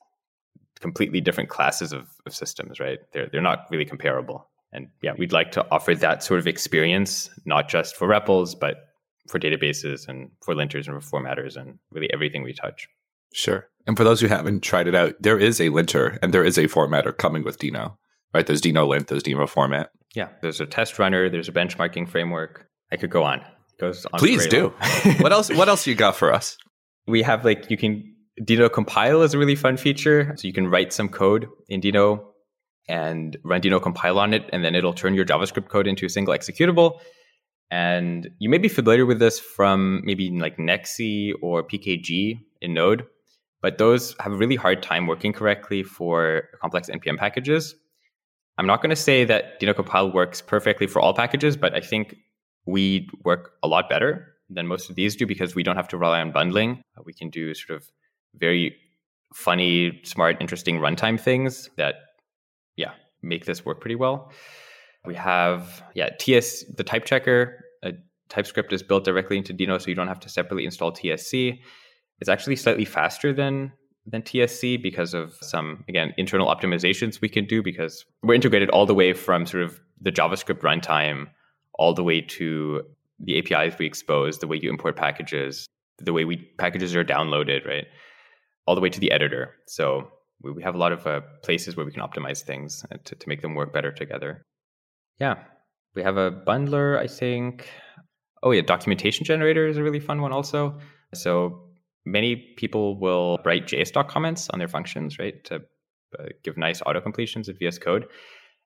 completely 0.81 1.21
different 1.21 1.51
classes 1.51 1.93
of, 1.93 2.09
of 2.27 2.35
systems, 2.35 2.81
right? 2.81 2.99
They're 3.13 3.29
they're 3.31 3.41
not 3.41 3.67
really 3.71 3.85
comparable. 3.85 4.49
And 4.73 4.89
yeah, 5.03 5.13
we'd 5.17 5.33
like 5.33 5.53
to 5.53 5.67
offer 5.71 5.95
that 5.95 6.23
sort 6.23 6.41
of 6.41 6.47
experience, 6.47 7.31
not 7.45 7.69
just 7.69 7.97
for 7.97 8.09
REPLs, 8.09 8.59
but 8.59 8.89
for 9.29 9.39
databases 9.39 10.09
and 10.09 10.31
for 10.43 10.55
linters 10.55 10.87
and 10.89 11.03
for 11.03 11.21
formatters 11.21 11.57
and 11.57 11.79
really 11.91 12.13
everything 12.13 12.43
we 12.43 12.53
touch. 12.53 12.89
Sure. 13.33 13.69
And 13.87 13.97
for 13.97 14.05
those 14.05 14.21
who 14.21 14.27
haven't 14.27 14.63
tried 14.63 14.87
it 14.87 14.95
out, 14.95 15.15
there 15.21 15.39
is 15.39 15.61
a 15.61 15.69
linter 15.69 16.19
and 16.23 16.33
there 16.33 16.45
is 16.45 16.59
a 16.59 16.65
formatter 16.65 17.17
coming 17.17 17.45
with 17.45 17.59
Deno, 17.59 17.97
right? 18.35 18.47
There's 18.47 18.61
Deno 18.61 18.87
lint, 18.87 19.09
there's 19.09 19.23
Deno 19.23 19.49
format. 19.49 19.91
Yeah, 20.15 20.29
there's 20.43 20.61
a 20.61 20.67
test 20.67 20.99
runner, 20.99 21.29
there's 21.29 21.49
a 21.49 21.53
benchmarking 21.53 22.09
framework. 22.09 22.69
I 22.93 22.97
could 22.97 23.11
go 23.11 23.23
on 23.23 23.45
goes 23.79 24.07
on. 24.07 24.19
Please 24.19 24.47
do. 24.47 24.69
what 25.21 25.33
else? 25.33 25.51
What 25.51 25.69
else 25.69 25.87
you 25.87 25.95
got 25.95 26.17
for 26.17 26.33
us? 26.33 26.57
We 27.07 27.23
have 27.23 27.45
like 27.45 27.71
you 27.71 27.77
can 27.77 28.15
Deno 28.41 28.71
compile 28.71 29.23
is 29.23 29.35
a 29.35 29.39
really 29.39 29.55
fun 29.55 29.77
feature. 29.77 30.35
So 30.37 30.47
you 30.47 30.53
can 30.53 30.69
write 30.69 30.93
some 30.93 31.09
code 31.09 31.47
in 31.69 31.81
Deno 31.81 32.25
and 32.89 33.37
run 33.45 33.61
Deno 33.61 33.83
compile 33.83 34.19
on 34.19 34.35
it, 34.35 34.49
and 34.53 34.65
then 34.65 34.75
it'll 34.75 34.93
turn 34.93 35.15
your 35.15 35.25
JavaScript 35.25 35.69
code 35.69 35.87
into 35.87 36.07
a 36.07 36.09
single 36.09 36.35
executable. 36.35 37.01
And 37.71 38.31
you 38.39 38.49
may 38.49 38.59
be 38.59 38.69
familiar 38.69 39.07
with 39.07 39.19
this 39.19 39.41
from 39.41 40.03
maybe 40.05 40.31
like 40.31 40.57
nexe 40.57 41.33
or 41.43 41.65
PKG 41.65 42.39
in 42.61 42.75
Node, 42.75 43.05
but 43.61 43.79
those 43.79 44.15
have 44.21 44.33
a 44.33 44.37
really 44.37 44.55
hard 44.55 44.83
time 44.83 45.09
working 45.09 45.33
correctly 45.33 45.83
for 45.83 46.45
complex 46.61 46.89
NPM 46.89 47.17
packages. 47.17 47.75
I'm 48.59 48.67
not 48.67 48.83
going 48.83 48.91
to 48.91 48.97
say 48.97 49.25
that 49.25 49.61
Deno 49.61 49.75
compile 49.75 50.13
works 50.13 50.41
perfectly 50.41 50.87
for 50.87 51.01
all 51.01 51.13
packages, 51.13 51.57
but 51.57 51.75
I 51.75 51.81
think 51.81 52.17
we 52.67 53.09
work 53.25 53.53
a 53.63 53.69
lot 53.69 53.89
better 53.89 54.35
than 54.51 54.67
most 54.67 54.91
of 54.91 54.97
these 54.97 55.17
do 55.17 55.27
because 55.27 55.55
we 55.55 55.63
don't 55.63 55.77
have 55.77 55.89
to 55.89 55.97
rely 55.97 56.21
on 56.21 56.33
bundling. 56.33 56.83
Uh, 56.97 57.03
we 57.05 57.13
can 57.13 57.31
do 57.31 57.55
sort 57.55 57.77
of 57.77 57.89
very 58.35 58.77
funny, 59.35 60.01
smart, 60.05 60.37
interesting 60.41 60.79
runtime 60.79 61.19
things 61.19 61.71
that, 61.77 61.95
yeah, 62.77 62.93
make 63.23 63.45
this 63.45 63.65
work 63.65 63.81
pretty 63.81 63.95
well. 63.95 64.33
We 65.05 65.15
have, 65.15 65.83
yeah, 65.95 66.11
TS, 66.19 66.65
the 66.77 66.85
type 66.85 67.05
checker. 67.05 67.65
A 67.83 67.93
TypeScript 68.29 68.73
is 68.73 68.83
built 68.83 69.05
directly 69.05 69.37
into 69.37 69.55
Deno, 69.55 69.81
so 69.81 69.89
you 69.89 69.95
don't 69.95 70.09
have 70.09 70.21
to 70.21 70.29
separately 70.29 70.65
install 70.65 70.93
TSC. 70.93 71.61
It's 72.21 72.29
actually 72.29 72.57
slightly 72.57 72.85
faster 72.85 73.33
than 73.33 73.73
than 74.09 74.23
TSC 74.23 74.81
because 74.81 75.15
of 75.15 75.35
some 75.41 75.85
again 75.89 76.15
internal 76.17 76.47
optimizations 76.47 77.21
we 77.21 77.29
can 77.29 77.45
do 77.45 77.61
because 77.61 78.05
we're 78.23 78.35
integrated 78.35 78.71
all 78.71 78.87
the 78.87 78.95
way 78.95 79.13
from 79.13 79.45
sort 79.47 79.65
of 79.65 79.81
the 80.01 80.13
JavaScript 80.13 80.61
runtime 80.61 81.27
all 81.79 81.95
the 81.95 82.03
way 82.03 82.21
to 82.21 82.83
the 83.21 83.39
APIs 83.39 83.79
we 83.79 83.87
expose, 83.87 84.39
the 84.39 84.47
way 84.47 84.59
you 84.61 84.71
import 84.71 84.97
packages, 84.97 85.67
the 85.99 86.13
way 86.13 86.25
we 86.25 86.37
packages 86.59 86.95
are 86.95 87.05
downloaded, 87.05 87.67
right? 87.67 87.87
All 88.67 88.75
the 88.75 88.81
way 88.81 88.91
to 88.91 89.01
the 89.01 89.11
editor. 89.13 89.55
So 89.67 90.09
we, 90.43 90.53
we 90.53 90.63
have 90.63 90.75
a 90.75 90.79
lot 90.79 90.93
of 90.93 91.07
uh, 91.07 91.21
places 91.43 91.77
where 91.77 91.87
we 91.87 91.93
can 91.93 92.03
optimize 92.03 92.43
things 92.43 92.85
uh, 92.93 92.97
to, 93.05 93.15
to 93.15 93.29
make 93.29 93.43
them 93.43 93.55
work 93.55 93.73
better 93.73 93.93
together. 93.93 94.45
Yeah. 95.19 95.37
We 95.95 96.03
have 96.03 96.17
a 96.17 96.31
bundler, 96.31 96.99
I 96.99 97.07
think. 97.07 97.69
Oh, 98.43 98.51
yeah. 98.51 98.63
Documentation 98.63 99.25
generator 99.25 99.67
is 99.67 99.77
a 99.77 99.83
really 99.83 100.01
fun 100.01 100.21
one 100.21 100.33
also. 100.33 100.79
So 101.15 101.63
many 102.05 102.37
people 102.57 102.99
will 102.99 103.39
write 103.45 103.67
JS 103.67 104.09
comments 104.09 104.51
on 104.51 104.59
their 104.59 104.69
functions, 104.69 105.19
right? 105.19 105.43
To 105.45 105.63
uh, 106.19 106.25
give 106.45 106.57
nice 106.57 106.83
auto 106.85 107.01
completions 107.01 107.49
of 107.49 107.59
VS 107.59 107.79
Code. 107.79 108.07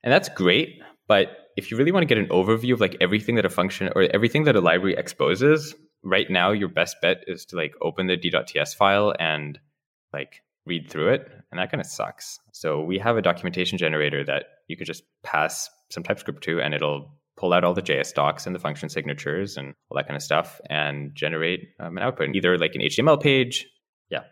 And 0.03 0.13
that's 0.13 0.29
great. 0.29 0.81
But 1.11 1.51
if 1.57 1.73
you 1.73 1.77
really 1.77 1.91
want 1.91 2.03
to 2.03 2.07
get 2.07 2.19
an 2.19 2.29
overview 2.29 2.73
of 2.73 2.81
like 2.81 2.97
everything 3.01 3.35
that 3.35 3.45
a 3.45 3.51
function 3.51 3.91
or 3.97 4.03
everything 4.15 4.45
that 4.45 4.55
a 4.55 4.61
library 4.61 4.95
exposes, 4.97 5.75
right 6.05 6.31
now 6.31 6.53
your 6.53 6.69
best 6.69 6.99
bet 7.03 7.25
is 7.27 7.45
to 7.47 7.57
like 7.57 7.75
open 7.83 8.07
the 8.07 8.17
d.ts 8.17 8.75
file 8.75 9.13
and 9.19 9.59
like 10.13 10.41
read 10.67 10.89
through 10.89 11.09
it. 11.15 11.29
And 11.51 11.59
that 11.59 11.69
kind 11.69 11.81
of 11.81 11.89
sucks. 11.89 12.39
So 12.53 12.85
we 12.85 12.97
have 13.01 13.17
a 13.17 13.23
documentation 13.23 13.77
generator 13.77 14.23
that 14.23 14.45
you 14.69 14.77
could 14.77 14.87
just 14.87 15.03
pass 15.25 15.69
some 15.91 16.05
TypeScript 16.05 16.45
to 16.45 16.61
and 16.61 16.75
it'll 16.75 17.11
pull 17.37 17.55
out 17.55 17.65
all 17.65 17.75
the 17.75 17.83
JS 17.83 18.15
docs 18.15 18.47
and 18.47 18.55
the 18.55 18.61
function 18.61 18.89
signatures 18.89 19.57
and 19.57 19.75
all 19.91 19.97
that 19.97 20.07
kind 20.07 20.17
of 20.17 20.23
stuff 20.23 20.61
and 20.71 21.13
generate 21.17 21.71
um, 21.81 21.97
an 21.97 22.05
output, 22.05 22.37
either 22.37 22.57
like 22.57 22.77
an 22.77 22.83
HTML 22.83 23.21
page, 23.21 23.67
yeah, 24.11 24.23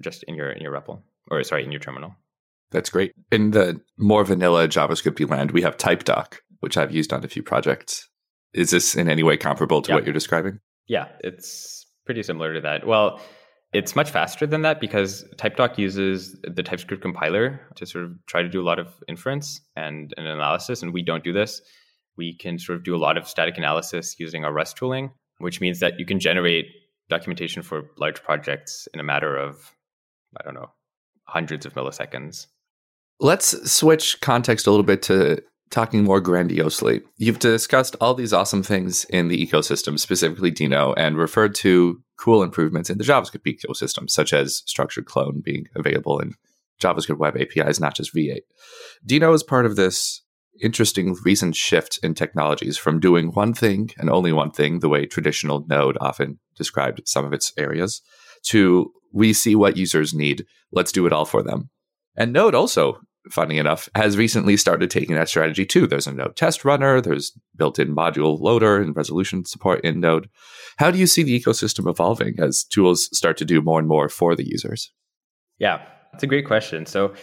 just 0.00 0.22
in 0.28 0.36
your 0.36 0.52
in 0.52 0.62
your 0.62 0.72
REPL 0.72 1.02
or 1.32 1.42
sorry, 1.42 1.64
in 1.64 1.72
your 1.72 1.80
terminal. 1.80 2.14
That's 2.70 2.90
great. 2.90 3.12
In 3.32 3.52
the 3.52 3.80
more 3.96 4.24
vanilla 4.24 4.68
JavaScript 4.68 5.28
land, 5.30 5.52
we 5.52 5.62
have 5.62 5.76
TypeDoc, 5.76 6.38
which 6.60 6.76
I've 6.76 6.94
used 6.94 7.12
on 7.12 7.24
a 7.24 7.28
few 7.28 7.42
projects. 7.42 8.08
Is 8.52 8.70
this 8.70 8.94
in 8.94 9.08
any 9.08 9.22
way 9.22 9.36
comparable 9.36 9.82
to 9.82 9.94
what 9.94 10.04
you're 10.04 10.12
describing? 10.12 10.60
Yeah, 10.86 11.08
it's 11.20 11.86
pretty 12.04 12.22
similar 12.22 12.54
to 12.54 12.60
that. 12.62 12.86
Well, 12.86 13.20
it's 13.72 13.94
much 13.94 14.10
faster 14.10 14.46
than 14.46 14.62
that 14.62 14.80
because 14.80 15.24
TypeDoc 15.36 15.76
uses 15.76 16.40
the 16.42 16.62
TypeScript 16.62 17.02
compiler 17.02 17.60
to 17.76 17.84
sort 17.84 18.06
of 18.06 18.12
try 18.26 18.42
to 18.42 18.48
do 18.48 18.62
a 18.62 18.64
lot 18.64 18.78
of 18.78 18.88
inference 19.08 19.60
and, 19.76 20.14
and 20.16 20.26
analysis, 20.26 20.82
and 20.82 20.94
we 20.94 21.02
don't 21.02 21.22
do 21.22 21.32
this. 21.32 21.60
We 22.16 22.34
can 22.34 22.58
sort 22.58 22.76
of 22.76 22.84
do 22.84 22.96
a 22.96 22.98
lot 22.98 23.18
of 23.18 23.28
static 23.28 23.58
analysis 23.58 24.16
using 24.18 24.44
our 24.44 24.52
Rust 24.52 24.76
tooling, 24.76 25.10
which 25.38 25.60
means 25.60 25.80
that 25.80 25.98
you 25.98 26.06
can 26.06 26.18
generate 26.18 26.66
documentation 27.10 27.62
for 27.62 27.90
large 27.98 28.22
projects 28.22 28.88
in 28.92 29.00
a 29.00 29.04
matter 29.04 29.36
of, 29.36 29.74
I 30.38 30.44
don't 30.44 30.54
know, 30.54 30.70
hundreds 31.24 31.66
of 31.66 31.74
milliseconds. 31.74 32.46
Let's 33.20 33.70
switch 33.70 34.20
context 34.20 34.66
a 34.66 34.70
little 34.70 34.84
bit 34.84 35.02
to 35.02 35.42
talking 35.70 36.04
more 36.04 36.20
grandiosely. 36.20 37.02
You've 37.16 37.40
discussed 37.40 37.96
all 38.00 38.14
these 38.14 38.32
awesome 38.32 38.62
things 38.62 39.04
in 39.06 39.28
the 39.28 39.44
ecosystem, 39.44 39.98
specifically 39.98 40.52
Deno, 40.52 40.94
and 40.96 41.16
referred 41.16 41.54
to 41.56 42.00
cool 42.16 42.42
improvements 42.42 42.90
in 42.90 42.98
the 42.98 43.04
JavaScript 43.04 43.44
ecosystem, 43.44 44.08
such 44.08 44.32
as 44.32 44.62
structured 44.66 45.06
clone 45.06 45.40
being 45.44 45.66
available 45.74 46.20
in 46.20 46.34
JavaScript 46.80 47.18
web 47.18 47.36
APIs, 47.36 47.80
not 47.80 47.96
just 47.96 48.14
V8. 48.14 48.42
Deno 49.06 49.34
is 49.34 49.42
part 49.42 49.66
of 49.66 49.76
this 49.76 50.22
interesting 50.60 51.16
recent 51.24 51.54
shift 51.54 51.98
in 52.02 52.14
technologies 52.14 52.78
from 52.78 53.00
doing 53.00 53.28
one 53.28 53.52
thing 53.52 53.90
and 53.98 54.10
only 54.10 54.32
one 54.32 54.50
thing, 54.50 54.78
the 54.78 54.88
way 54.88 55.06
traditional 55.06 55.64
Node 55.68 55.98
often 56.00 56.38
described 56.56 57.02
some 57.04 57.24
of 57.24 57.32
its 57.32 57.52
areas, 57.56 58.00
to 58.44 58.92
we 59.12 59.32
see 59.32 59.54
what 59.54 59.76
users 59.76 60.14
need, 60.14 60.44
let's 60.72 60.92
do 60.92 61.06
it 61.06 61.12
all 61.12 61.24
for 61.24 61.42
them. 61.42 61.70
And 62.16 62.32
Node 62.32 62.54
also 62.54 63.00
funny 63.30 63.58
enough, 63.58 63.88
has 63.94 64.16
recently 64.16 64.56
started 64.56 64.90
taking 64.90 65.14
that 65.16 65.28
strategy 65.28 65.64
too. 65.66 65.86
There's 65.86 66.06
a 66.06 66.12
Node 66.12 66.36
test 66.36 66.64
runner, 66.64 67.00
there's 67.00 67.32
built 67.56 67.78
in 67.78 67.94
module 67.94 68.38
loader 68.40 68.80
and 68.80 68.96
resolution 68.96 69.44
support 69.44 69.84
in 69.84 70.00
Node. 70.00 70.28
How 70.78 70.90
do 70.90 70.98
you 70.98 71.06
see 71.06 71.22
the 71.22 71.38
ecosystem 71.38 71.88
evolving 71.88 72.36
as 72.38 72.64
tools 72.64 73.08
start 73.16 73.36
to 73.38 73.44
do 73.44 73.60
more 73.60 73.78
and 73.78 73.88
more 73.88 74.08
for 74.08 74.34
the 74.34 74.48
users? 74.48 74.92
Yeah, 75.58 75.82
it's 76.14 76.22
a 76.22 76.28
great 76.28 76.46
question. 76.46 76.86
So 76.86 77.14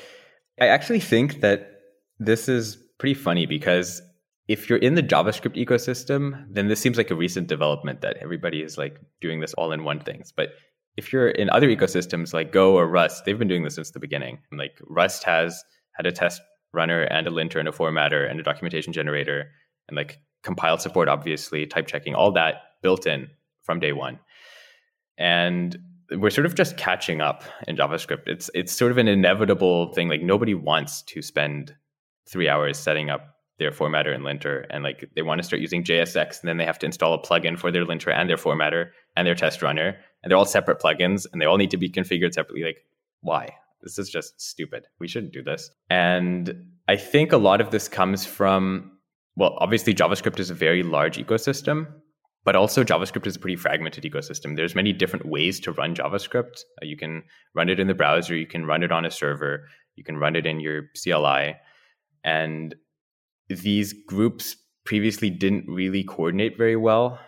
I 0.59 0.67
actually 0.67 0.99
think 0.99 1.41
that 1.41 1.71
this 2.19 2.47
is 2.47 2.77
pretty 2.97 3.13
funny 3.13 3.45
because 3.45 4.01
if 4.47 4.69
you're 4.69 4.79
in 4.79 4.95
the 4.95 5.03
JavaScript 5.03 5.55
ecosystem, 5.55 6.45
then 6.49 6.67
this 6.67 6.79
seems 6.79 6.97
like 6.97 7.11
a 7.11 7.15
recent 7.15 7.47
development 7.47 8.01
that 8.01 8.17
everybody 8.21 8.61
is 8.61 8.77
like 8.77 8.99
doing 9.21 9.39
this 9.39 9.53
all 9.55 9.71
in 9.71 9.83
one 9.83 9.99
things. 9.99 10.31
But 10.35 10.49
if 10.97 11.11
you're 11.11 11.29
in 11.29 11.49
other 11.49 11.67
ecosystems 11.67 12.33
like 12.33 12.51
Go 12.51 12.75
or 12.75 12.87
Rust, 12.87 13.25
they've 13.25 13.37
been 13.37 13.47
doing 13.47 13.63
this 13.63 13.75
since 13.75 13.91
the 13.91 13.99
beginning. 13.99 14.39
And 14.51 14.59
like 14.59 14.79
Rust 14.87 15.23
has 15.23 15.63
had 15.95 16.05
a 16.05 16.11
test 16.11 16.41
runner 16.73 17.03
and 17.03 17.25
a 17.27 17.31
linter 17.31 17.59
and 17.59 17.67
a 17.67 17.71
formatter 17.71 18.29
and 18.29 18.39
a 18.39 18.43
documentation 18.43 18.93
generator 18.93 19.51
and 19.87 19.95
like 19.95 20.19
compile 20.43 20.77
support, 20.77 21.07
obviously, 21.07 21.65
type 21.65 21.87
checking, 21.87 22.15
all 22.15 22.31
that 22.33 22.55
built 22.81 23.07
in 23.07 23.29
from 23.63 23.79
day 23.79 23.91
one. 23.91 24.19
And 25.17 25.77
we're 26.11 26.29
sort 26.29 26.45
of 26.45 26.55
just 26.55 26.77
catching 26.77 27.21
up 27.21 27.43
in 27.67 27.75
JavaScript. 27.75 28.27
It's 28.27 28.49
it's 28.53 28.71
sort 28.71 28.91
of 28.91 28.97
an 28.97 29.07
inevitable 29.07 29.91
thing. 29.93 30.07
Like 30.07 30.21
nobody 30.21 30.53
wants 30.53 31.01
to 31.03 31.21
spend 31.21 31.75
three 32.29 32.47
hours 32.47 32.77
setting 32.77 33.09
up 33.09 33.35
their 33.57 33.71
formatter 33.71 34.13
and 34.13 34.23
linter, 34.23 34.65
and 34.69 34.83
like 34.83 35.09
they 35.15 35.21
want 35.21 35.39
to 35.39 35.43
start 35.43 35.61
using 35.61 35.83
JSX, 35.83 36.41
and 36.41 36.49
then 36.49 36.57
they 36.57 36.65
have 36.65 36.79
to 36.79 36.85
install 36.85 37.13
a 37.13 37.21
plugin 37.21 37.57
for 37.57 37.71
their 37.71 37.85
linter 37.85 38.11
and 38.11 38.29
their 38.29 38.37
formatter 38.37 38.89
and 39.15 39.25
their 39.25 39.35
test 39.35 39.61
runner, 39.61 39.97
and 40.21 40.29
they're 40.29 40.37
all 40.37 40.45
separate 40.45 40.79
plugins, 40.79 41.25
and 41.31 41.41
they 41.41 41.45
all 41.45 41.57
need 41.57 41.71
to 41.71 41.77
be 41.77 41.89
configured 41.89 42.33
separately. 42.33 42.63
Like 42.63 42.85
why? 43.21 43.55
This 43.85 43.97
is 43.97 44.09
just 44.09 44.41
stupid. 44.41 44.87
We 44.99 45.07
shouldn't 45.07 45.31
do 45.31 45.43
this. 45.43 45.71
And 45.89 46.53
I 46.89 46.97
think 46.97 47.31
a 47.31 47.37
lot 47.37 47.61
of 47.61 47.71
this 47.71 47.87
comes 47.87 48.25
from, 48.25 48.91
well, 49.37 49.55
obviously, 49.59 49.93
JavaScript 49.93 50.39
is 50.39 50.49
a 50.49 50.55
very 50.55 50.83
large 50.83 51.17
ecosystem, 51.17 51.87
but 52.43 52.55
also 52.55 52.83
JavaScript 52.83 53.27
is 53.27 53.35
a 53.35 53.39
pretty 53.39 53.55
fragmented 53.55 54.03
ecosystem. 54.03 54.57
There's 54.57 54.75
many 54.75 54.91
different 54.91 55.27
ways 55.27 55.59
to 55.61 55.71
run 55.71 55.95
JavaScript. 55.95 56.61
Uh, 56.81 56.85
you 56.85 56.97
can 56.97 57.23
run 57.53 57.69
it 57.69 57.79
in 57.79 57.87
the 57.87 57.93
browser, 57.93 58.35
you 58.35 58.47
can 58.47 58.65
run 58.65 58.83
it 58.83 58.91
on 58.91 59.05
a 59.05 59.11
server, 59.11 59.67
you 59.95 60.03
can 60.03 60.17
run 60.17 60.35
it 60.35 60.47
in 60.47 60.59
your 60.59 60.89
CLI. 61.01 61.55
And 62.23 62.75
these 63.47 63.93
groups 64.07 64.57
previously 64.83 65.29
didn't 65.29 65.65
really 65.67 66.03
coordinate 66.03 66.57
very 66.57 66.75
well 66.75 67.19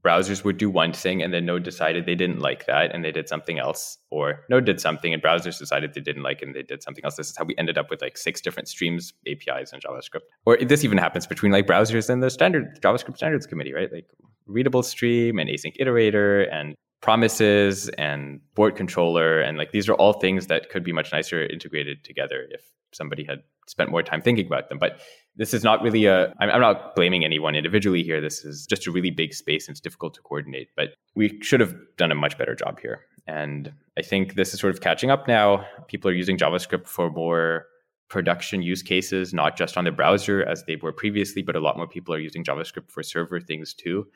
browsers 0.00 0.42
would 0.44 0.56
do 0.56 0.70
one 0.70 0.92
thing 0.92 1.22
and 1.22 1.32
then 1.32 1.44
Node 1.44 1.62
decided 1.62 2.06
they 2.06 2.14
didn't 2.14 2.40
like 2.40 2.66
that 2.66 2.94
and 2.94 3.04
they 3.04 3.12
did 3.12 3.28
something 3.28 3.58
else. 3.58 3.98
Or 4.10 4.44
Node 4.48 4.64
did 4.64 4.80
something 4.80 5.12
and 5.12 5.22
browsers 5.22 5.58
decided 5.58 5.94
they 5.94 6.00
didn't 6.00 6.22
like 6.22 6.42
and 6.42 6.54
they 6.54 6.62
did 6.62 6.82
something 6.82 7.04
else. 7.04 7.16
This 7.16 7.30
is 7.30 7.36
how 7.36 7.44
we 7.44 7.54
ended 7.58 7.76
up 7.76 7.90
with 7.90 8.00
like 8.00 8.16
six 8.16 8.40
different 8.40 8.68
streams 8.68 9.12
APIs 9.26 9.72
in 9.72 9.80
JavaScript. 9.80 10.22
Or 10.46 10.56
this 10.56 10.84
even 10.84 10.98
happens 10.98 11.26
between 11.26 11.52
like 11.52 11.66
browsers 11.66 12.08
and 12.08 12.22
the 12.22 12.30
standard 12.30 12.80
JavaScript 12.80 13.16
standards 13.16 13.46
committee, 13.46 13.74
right? 13.74 13.92
Like 13.92 14.06
readable 14.46 14.82
stream 14.82 15.38
and 15.38 15.48
async 15.48 15.76
iterator 15.78 16.52
and 16.52 16.74
promises 17.02 17.88
and 17.90 18.40
abort 18.52 18.76
controller. 18.76 19.40
And 19.40 19.58
like 19.58 19.72
these 19.72 19.88
are 19.88 19.94
all 19.94 20.14
things 20.14 20.46
that 20.46 20.70
could 20.70 20.84
be 20.84 20.92
much 20.92 21.12
nicer 21.12 21.44
integrated 21.44 22.04
together 22.04 22.46
if 22.50 22.62
somebody 22.92 23.24
had 23.24 23.40
spent 23.66 23.90
more 23.90 24.02
time 24.02 24.22
thinking 24.22 24.46
about 24.46 24.68
them. 24.68 24.78
But 24.78 25.00
this 25.36 25.52
is 25.52 25.64
not 25.64 25.82
really 25.82 26.06
a, 26.06 26.32
I'm, 26.38 26.50
I'm 26.50 26.60
not 26.60 26.94
blaming 26.94 27.24
anyone 27.24 27.54
individually 27.54 28.02
here. 28.02 28.20
This 28.20 28.44
is 28.44 28.66
just 28.66 28.86
a 28.86 28.92
really 28.92 29.10
big 29.10 29.34
space 29.34 29.66
and 29.66 29.74
it's 29.74 29.80
difficult 29.80 30.14
to 30.14 30.20
coordinate. 30.22 30.68
But 30.76 30.90
we 31.14 31.40
should 31.42 31.60
have 31.60 31.74
done 31.96 32.12
a 32.12 32.14
much 32.14 32.38
better 32.38 32.54
job 32.54 32.78
here. 32.80 33.00
And 33.26 33.72
I 33.98 34.02
think 34.02 34.34
this 34.34 34.54
is 34.54 34.60
sort 34.60 34.74
of 34.74 34.80
catching 34.80 35.10
up 35.10 35.26
now. 35.26 35.66
People 35.88 36.10
are 36.10 36.14
using 36.14 36.36
JavaScript 36.36 36.86
for 36.86 37.10
more 37.10 37.66
production 38.08 38.62
use 38.62 38.82
cases, 38.82 39.32
not 39.32 39.56
just 39.56 39.76
on 39.76 39.84
the 39.84 39.90
browser 39.90 40.44
as 40.44 40.64
they 40.64 40.76
were 40.76 40.92
previously, 40.92 41.42
but 41.42 41.56
a 41.56 41.60
lot 41.60 41.76
more 41.76 41.88
people 41.88 42.14
are 42.14 42.18
using 42.18 42.44
JavaScript 42.44 42.90
for 42.90 43.02
server 43.02 43.40
things 43.40 43.74
too. 43.74 44.06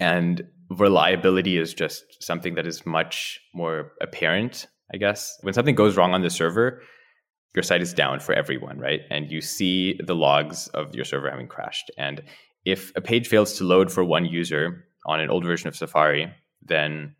And 0.00 0.42
reliability 0.70 1.58
is 1.58 1.74
just 1.74 2.22
something 2.22 2.54
that 2.54 2.66
is 2.66 2.86
much 2.86 3.40
more 3.54 3.92
apparent, 4.00 4.66
I 4.92 4.96
guess. 4.96 5.38
When 5.42 5.54
something 5.54 5.74
goes 5.74 5.96
wrong 5.96 6.14
on 6.14 6.22
the 6.22 6.30
server, 6.30 6.82
your 7.54 7.62
site 7.62 7.82
is 7.82 7.92
down 7.92 8.20
for 8.20 8.32
everyone, 8.32 8.78
right? 8.78 9.00
And 9.10 9.30
you 9.30 9.40
see 9.40 9.98
the 10.04 10.14
logs 10.14 10.68
of 10.68 10.94
your 10.94 11.04
server 11.04 11.30
having 11.30 11.48
crashed. 11.48 11.90
And 11.98 12.22
if 12.64 12.92
a 12.96 13.00
page 13.00 13.28
fails 13.28 13.58
to 13.58 13.64
load 13.64 13.92
for 13.92 14.04
one 14.04 14.24
user 14.24 14.84
on 15.06 15.20
an 15.20 15.30
old 15.30 15.44
version 15.44 15.68
of 15.68 15.76
Safari, 15.76 16.32
then 16.62 17.14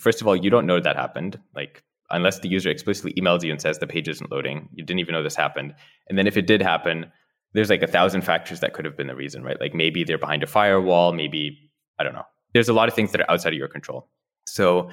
first 0.00 0.20
of 0.20 0.26
all, 0.26 0.36
you 0.36 0.50
don't 0.50 0.66
know 0.66 0.80
that 0.80 0.96
happened. 0.96 1.38
Like 1.54 1.82
unless 2.10 2.40
the 2.40 2.48
user 2.48 2.70
explicitly 2.70 3.12
emails 3.20 3.44
you 3.44 3.52
and 3.52 3.60
says 3.60 3.78
the 3.78 3.86
page 3.86 4.08
isn't 4.08 4.32
loading, 4.32 4.68
you 4.72 4.84
didn't 4.84 5.00
even 5.00 5.12
know 5.12 5.22
this 5.22 5.36
happened. 5.36 5.74
And 6.08 6.18
then 6.18 6.26
if 6.26 6.36
it 6.36 6.46
did 6.46 6.62
happen, 6.62 7.12
there's 7.52 7.70
like 7.70 7.82
a 7.82 7.86
thousand 7.86 8.22
factors 8.22 8.60
that 8.60 8.72
could 8.72 8.84
have 8.84 8.96
been 8.96 9.06
the 9.06 9.14
reason, 9.14 9.42
right? 9.42 9.60
Like 9.60 9.74
maybe 9.74 10.04
they're 10.04 10.18
behind 10.18 10.42
a 10.42 10.46
firewall, 10.46 11.12
maybe 11.12 11.67
I 11.98 12.04
don't 12.04 12.14
know. 12.14 12.26
There's 12.52 12.68
a 12.68 12.72
lot 12.72 12.88
of 12.88 12.94
things 12.94 13.12
that 13.12 13.20
are 13.20 13.30
outside 13.30 13.52
of 13.52 13.58
your 13.58 13.68
control. 13.68 14.08
So 14.46 14.90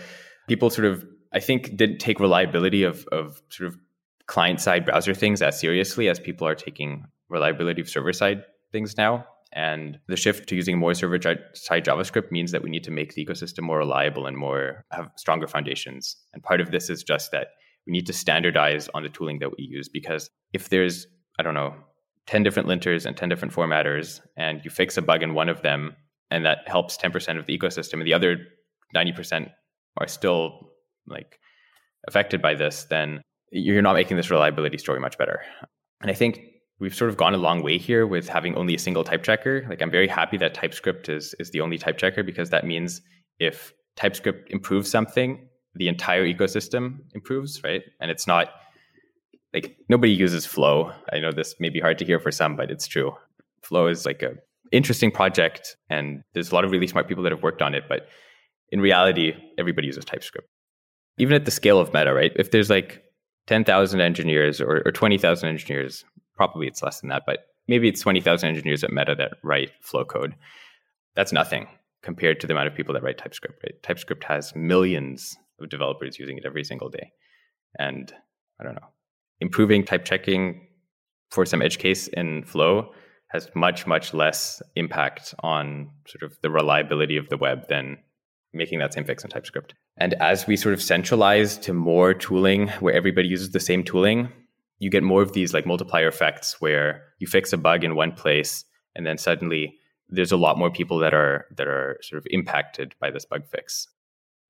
people 0.48 0.70
sort 0.70 0.86
of 0.86 1.06
I 1.34 1.40
think 1.40 1.76
didn't 1.76 2.00
take 2.00 2.20
reliability 2.20 2.84
of 2.84 3.06
of 3.08 3.42
sort 3.50 3.68
of 3.68 3.78
client 4.28 4.60
side 4.60 4.86
browser 4.86 5.14
things 5.14 5.42
as 5.42 5.60
seriously 5.60 6.10
as 6.10 6.20
people 6.20 6.48
are 6.48 6.56
taking 6.56 7.06
reliability 7.30 7.82
of 7.82 7.90
server 7.90 8.14
side 8.14 8.44
things 8.72 8.98
now. 8.98 9.26
And 9.54 10.00
the 10.08 10.18
shift 10.18 10.50
to 10.50 10.56
using 10.56 10.78
more 10.78 10.94
server 10.94 11.20
side 11.54 11.86
JavaScript 11.86 12.30
means 12.30 12.52
that 12.52 12.62
we 12.62 12.70
need 12.70 12.84
to 12.84 12.92
make 12.92 13.14
the 13.14 13.26
ecosystem 13.26 13.64
more 13.64 13.78
reliable 13.78 14.26
and 14.26 14.36
more 14.36 14.84
have 14.92 15.12
stronger 15.16 15.48
foundations. 15.48 16.18
And 16.34 16.44
part 16.44 16.60
of 16.60 16.72
this 16.72 16.90
is 16.90 17.04
just 17.04 17.32
that 17.32 17.50
we 17.88 17.94
need 17.94 18.06
to 18.08 18.14
standardize 18.14 18.90
on 18.94 19.04
the 19.04 19.10
tooling 19.10 19.40
that 19.40 19.52
we 19.52 19.64
use 19.64 19.88
because 19.88 20.30
if 20.54 20.70
there's, 20.70 21.08
I 21.40 21.44
don't 21.44 21.54
know, 21.54 21.74
10 22.28 22.44
different 22.44 22.68
linters 22.68 23.06
and 23.06 23.16
10 23.16 23.30
different 23.30 23.54
formatters, 23.54 24.20
and 24.36 24.62
you 24.64 24.72
fix 24.72 24.98
a 24.98 25.02
bug 25.02 25.22
in 25.22 25.36
one 25.36 25.48
of 25.48 25.62
them, 25.62 25.96
and 26.32 26.46
that 26.46 26.60
helps 26.68 26.98
10% 26.98 27.40
of 27.40 27.46
the 27.46 27.58
ecosystem, 27.58 27.94
and 27.94 28.08
the 28.08 28.14
other 28.14 28.38
90% 28.96 29.50
are 29.98 30.08
still 30.08 30.72
like 31.08 31.40
affected 32.08 32.42
by 32.42 32.56
this, 32.56 32.86
then 32.86 33.22
you're 33.52 33.82
not 33.82 33.94
making 33.94 34.18
this 34.18 34.30
reliability 34.30 34.78
story 34.78 35.00
much 35.00 35.18
better. 35.18 35.42
And 36.02 36.12
I 36.12 36.14
think 36.14 36.40
we've 36.80 36.96
sort 36.96 37.10
of 37.10 37.18
gone 37.18 37.34
a 37.34 37.38
long 37.38 37.64
way 37.64 37.78
here 37.78 38.06
with 38.06 38.28
having 38.28 38.56
only 38.56 38.76
a 38.76 38.80
single 38.80 39.04
type 39.04 39.24
checker. 39.24 39.66
Like 39.70 39.82
I'm 39.82 39.92
very 39.92 40.08
happy 40.08 40.38
that 40.38 40.54
TypeScript 40.54 41.10
is 41.10 41.34
is 41.40 41.52
the 41.52 41.62
only 41.62 41.78
type 41.78 41.98
checker 41.98 42.24
because 42.24 42.50
that 42.50 42.66
means 42.66 43.02
if 43.40 43.74
TypeScript 43.96 44.52
improves 44.52 44.90
something, 44.90 45.48
the 45.76 45.88
entire 45.88 46.26
ecosystem 46.26 47.00
improves, 47.14 47.64
right? 47.64 47.84
And 48.02 48.12
it's 48.12 48.28
not 48.28 48.50
like 49.54 49.78
nobody 49.90 50.12
uses 50.12 50.46
Flow. 50.46 50.92
I 51.12 51.20
know 51.20 51.32
this 51.32 51.56
may 51.60 51.70
be 51.70 51.80
hard 51.80 51.98
to 52.00 52.06
hear 52.06 52.20
for 52.20 52.32
some, 52.32 52.56
but 52.56 52.72
it's 52.72 52.88
true. 52.88 53.14
Flow 53.62 53.88
is 53.88 54.06
like 54.06 54.22
a 54.22 54.34
interesting 54.76 55.12
project 55.12 55.76
and 55.90 56.24
there's 56.34 56.52
a 56.52 56.56
lot 56.56 56.66
of 56.66 56.72
really 56.72 56.88
smart 56.88 57.08
people 57.08 57.24
that 57.24 57.32
have 57.32 57.44
worked 57.44 57.62
on 57.62 57.74
it, 57.74 57.84
but 57.88 58.08
in 58.70 58.82
reality, 58.82 59.34
everybody 59.58 59.88
uses 59.88 60.06
TypeScript. 60.06 60.48
Even 61.18 61.36
at 61.36 61.46
the 61.46 61.52
scale 61.52 61.80
of 61.80 61.94
Meta, 61.94 62.14
right? 62.14 62.32
If 62.36 62.52
there's 62.52 62.70
like 62.70 63.02
10,000 63.48 64.02
engineers 64.02 64.60
or, 64.60 64.82
or 64.86 64.92
20,000 64.92 65.48
engineers, 65.48 66.04
probably 66.36 66.68
it's 66.68 66.82
less 66.82 67.00
than 67.00 67.10
that, 67.10 67.24
but 67.26 67.40
maybe 67.68 67.88
it's 67.88 68.02
20,000 68.02 68.50
engineers 68.50 68.84
at 68.84 68.92
Meta 68.92 69.16
that 69.16 69.34
write 69.44 69.72
flow 69.82 70.04
code. 70.04 70.36
That's 71.16 71.32
nothing 71.32 71.68
compared 72.02 72.40
to 72.40 72.48
the 72.48 72.54
amount 72.54 72.68
of 72.68 72.76
people 72.76 72.94
that 72.94 73.04
write 73.04 73.18
TypeScript. 73.18 73.64
Right? 73.64 73.82
TypeScript 73.84 74.24
has 74.26 74.54
millions 74.56 75.38
of 75.60 75.70
developers 75.70 76.20
using 76.20 76.38
it 76.38 76.46
every 76.46 76.64
single 76.64 76.90
day. 76.90 77.12
And 77.80 78.14
I 78.60 78.64
don't 78.64 78.76
know, 78.76 78.90
improving 79.40 79.86
type 79.86 80.06
checking 80.06 80.68
for 81.32 81.46
some 81.46 81.62
edge 81.62 81.78
case 81.78 82.08
in 82.10 82.44
Flow 82.44 82.92
has 83.36 83.50
much, 83.56 83.86
much 83.86 84.14
less 84.14 84.62
impact 84.76 85.36
on 85.40 85.90
sort 86.08 86.24
of 86.24 86.38
the 86.42 86.50
reliability 86.50 87.18
of 87.18 87.30
the 87.30 87.38
web 87.38 87.68
than 87.68 87.98
making 88.54 88.80
that 88.80 88.94
same 88.94 89.04
fix 89.04 89.24
in 89.24 89.30
TypeScript. 89.30 89.76
And 89.98 90.14
as 90.16 90.48
we 90.48 90.58
sort 90.58 90.74
of 90.74 90.82
centralize 90.82 91.58
to 91.60 91.74
more 91.74 92.14
tooling 92.14 92.70
where 92.80 92.94
everybody 92.94 93.28
uses 93.28 93.52
the 93.52 93.60
same 93.60 93.84
tooling, 93.84 94.30
you 94.80 94.90
get 94.90 95.04
more 95.04 95.22
of 95.22 95.34
these 95.34 95.54
like 95.54 95.66
multiplier 95.66 96.08
effects 96.08 96.60
where 96.60 97.04
you 97.20 97.28
fix 97.28 97.54
a 97.54 97.58
bug 97.58 97.84
in 97.84 97.96
one 97.96 98.12
place 98.12 98.66
and 98.96 99.06
then 99.06 99.18
suddenly 99.18 99.76
there's 100.10 100.32
a 100.32 100.38
lot 100.38 100.58
more 100.58 100.72
people 100.72 101.00
that 101.00 101.14
are 101.14 101.46
that 101.56 101.68
are 101.68 101.98
sort 102.02 102.18
of 102.20 102.28
impacted 102.30 102.96
by 103.00 103.12
this 103.12 103.26
bug 103.26 103.46
fix. 103.48 103.88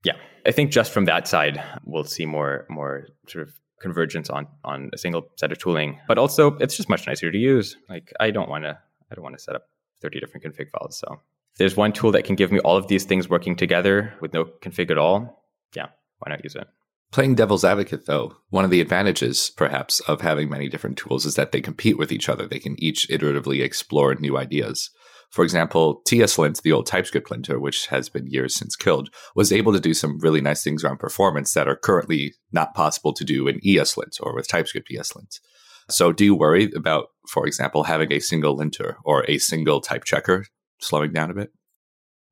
Yeah, 0.03 0.17
I 0.45 0.51
think 0.51 0.71
just 0.71 0.91
from 0.91 1.05
that 1.05 1.27
side, 1.27 1.63
we'll 1.83 2.03
see 2.03 2.25
more 2.25 2.65
more 2.69 3.07
sort 3.27 3.47
of 3.47 3.53
convergence 3.81 4.29
on 4.29 4.47
on 4.63 4.89
a 4.93 4.97
single 4.97 5.27
set 5.37 5.51
of 5.51 5.57
tooling. 5.57 5.99
But 6.07 6.17
also, 6.17 6.57
it's 6.57 6.77
just 6.77 6.89
much 6.89 7.07
nicer 7.07 7.31
to 7.31 7.37
use. 7.37 7.77
Like 7.89 8.13
I 8.19 8.31
don't 8.31 8.49
want 8.49 8.63
to 8.63 8.77
I 9.11 9.15
don't 9.15 9.23
want 9.23 9.37
to 9.37 9.43
set 9.43 9.55
up 9.55 9.69
30 10.01 10.19
different 10.19 10.45
config 10.45 10.69
files. 10.71 10.97
So 10.97 11.21
there's 11.57 11.77
one 11.77 11.93
tool 11.93 12.11
that 12.11 12.25
can 12.25 12.35
give 12.35 12.51
me 12.51 12.59
all 12.59 12.77
of 12.77 12.87
these 12.87 13.05
things 13.05 13.29
working 13.29 13.55
together 13.55 14.13
with 14.21 14.33
no 14.33 14.45
config 14.61 14.91
at 14.91 14.97
all, 14.97 15.43
yeah, 15.75 15.87
why 16.19 16.31
not 16.31 16.43
use 16.43 16.55
it? 16.55 16.67
Playing 17.11 17.35
devil's 17.35 17.63
advocate, 17.63 18.07
though, 18.07 18.35
one 18.49 18.65
of 18.65 18.71
the 18.71 18.81
advantages, 18.81 19.49
perhaps, 19.55 20.01
of 20.01 20.21
having 20.21 20.49
many 20.49 20.67
different 20.67 20.97
tools 20.97 21.25
is 21.25 21.35
that 21.35 21.51
they 21.51 21.61
compete 21.61 21.97
with 21.97 22.11
each 22.11 22.27
other. 22.27 22.45
They 22.45 22.59
can 22.59 22.75
each 22.77 23.07
iteratively 23.07 23.63
explore 23.63 24.15
new 24.15 24.37
ideas. 24.37 24.89
For 25.35 25.43
example, 25.43 26.01
TSLint, 26.07 26.61
the 26.61 26.71
old 26.71 26.85
TypeScript 26.85 27.29
linter, 27.29 27.59
which 27.59 27.87
has 27.87 28.07
been 28.07 28.25
years 28.25 28.55
since 28.55 28.77
killed, 28.77 29.09
was 29.35 29.51
able 29.51 29.73
to 29.73 29.81
do 29.81 29.93
some 29.93 30.17
really 30.19 30.39
nice 30.39 30.63
things 30.63 30.81
around 30.81 30.99
performance 30.99 31.53
that 31.55 31.67
are 31.67 31.75
currently 31.75 32.35
not 32.53 32.73
possible 32.73 33.11
to 33.11 33.25
do 33.25 33.45
in 33.49 33.59
ESLint 33.59 34.17
or 34.21 34.33
with 34.33 34.47
TypeScript 34.47 34.89
ESLint. 34.89 35.41
So, 35.89 36.13
do 36.13 36.23
you 36.23 36.35
worry 36.35 36.71
about, 36.73 37.07
for 37.27 37.45
example, 37.45 37.83
having 37.83 38.13
a 38.13 38.21
single 38.21 38.55
linter 38.55 38.95
or 39.03 39.29
a 39.29 39.37
single 39.37 39.81
type 39.81 40.05
checker 40.05 40.45
slowing 40.79 41.11
down 41.11 41.31
a 41.31 41.33
bit? 41.33 41.51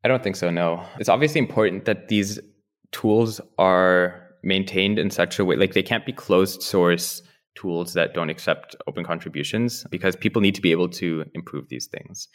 I 0.06 0.08
don't 0.08 0.24
think 0.24 0.38
so, 0.38 0.50
no. 0.50 0.86
It's 0.98 1.10
obviously 1.10 1.40
important 1.40 1.84
that 1.84 2.08
these 2.08 2.40
tools 2.94 3.42
are 3.58 4.30
maintained 4.44 4.98
in 4.98 5.10
such 5.10 5.40
a 5.40 5.44
way, 5.44 5.58
like 5.58 5.74
they 5.74 5.84
can't 5.84 6.06
be 6.06 6.14
closed 6.14 6.64
source 6.64 7.22
tools 7.56 7.96
that 7.96 8.14
don't 8.14 8.30
accept 8.30 8.78
open 8.88 9.04
contributions 9.04 9.86
because 9.92 10.16
people 10.16 10.42
need 10.42 10.56
to 10.56 10.62
be 10.62 10.72
able 10.72 10.88
to 10.88 11.26
improve 11.34 11.68
these 11.68 11.88
things. 11.88 12.30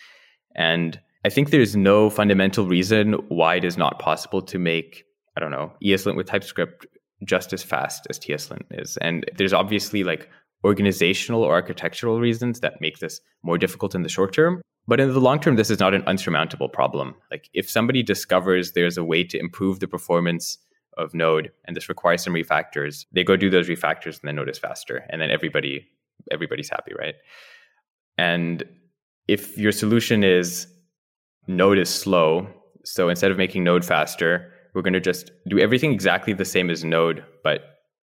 And 0.54 1.00
I 1.24 1.28
think 1.30 1.50
there's 1.50 1.76
no 1.76 2.10
fundamental 2.10 2.66
reason 2.66 3.14
why 3.28 3.56
it 3.56 3.64
is 3.64 3.76
not 3.76 3.98
possible 3.98 4.42
to 4.42 4.58
make, 4.58 5.04
I 5.36 5.40
don't 5.40 5.50
know, 5.50 5.72
ESLint 5.82 6.16
with 6.16 6.26
TypeScript 6.26 6.86
just 7.24 7.52
as 7.52 7.62
fast 7.62 8.06
as 8.10 8.18
TSLint 8.18 8.64
is. 8.70 8.96
And 8.98 9.28
there's 9.36 9.52
obviously 9.52 10.04
like 10.04 10.28
organizational 10.64 11.42
or 11.42 11.52
architectural 11.52 12.20
reasons 12.20 12.60
that 12.60 12.80
make 12.80 12.98
this 12.98 13.20
more 13.42 13.58
difficult 13.58 13.94
in 13.94 14.02
the 14.02 14.08
short 14.08 14.32
term. 14.32 14.62
But 14.86 15.00
in 15.00 15.12
the 15.12 15.20
long 15.20 15.38
term, 15.40 15.56
this 15.56 15.70
is 15.70 15.80
not 15.80 15.94
an 15.94 16.02
unsurmountable 16.02 16.68
problem. 16.68 17.14
Like 17.30 17.48
if 17.52 17.68
somebody 17.68 18.02
discovers 18.02 18.72
there's 18.72 18.96
a 18.96 19.04
way 19.04 19.22
to 19.24 19.38
improve 19.38 19.80
the 19.80 19.88
performance 19.88 20.58
of 20.96 21.14
Node 21.14 21.52
and 21.66 21.76
this 21.76 21.88
requires 21.88 22.22
some 22.22 22.32
refactors, 22.32 23.04
they 23.12 23.22
go 23.22 23.36
do 23.36 23.50
those 23.50 23.68
refactors 23.68 24.18
and 24.20 24.22
then 24.24 24.36
Node 24.36 24.48
is 24.48 24.58
faster. 24.58 25.04
And 25.10 25.20
then 25.20 25.30
everybody 25.30 25.86
everybody's 26.30 26.70
happy, 26.70 26.92
right? 26.98 27.14
And 28.16 28.64
if 29.28 29.56
your 29.58 29.72
solution 29.72 30.24
is 30.24 30.66
Node 31.46 31.78
is 31.78 31.88
slow, 31.88 32.48
so 32.84 33.08
instead 33.08 33.30
of 33.30 33.36
making 33.36 33.64
Node 33.64 33.84
faster, 33.84 34.52
we're 34.74 34.82
going 34.82 34.94
to 34.94 35.00
just 35.00 35.30
do 35.48 35.58
everything 35.58 35.92
exactly 35.92 36.32
the 36.32 36.44
same 36.44 36.70
as 36.70 36.84
Node, 36.84 37.24
but 37.44 37.60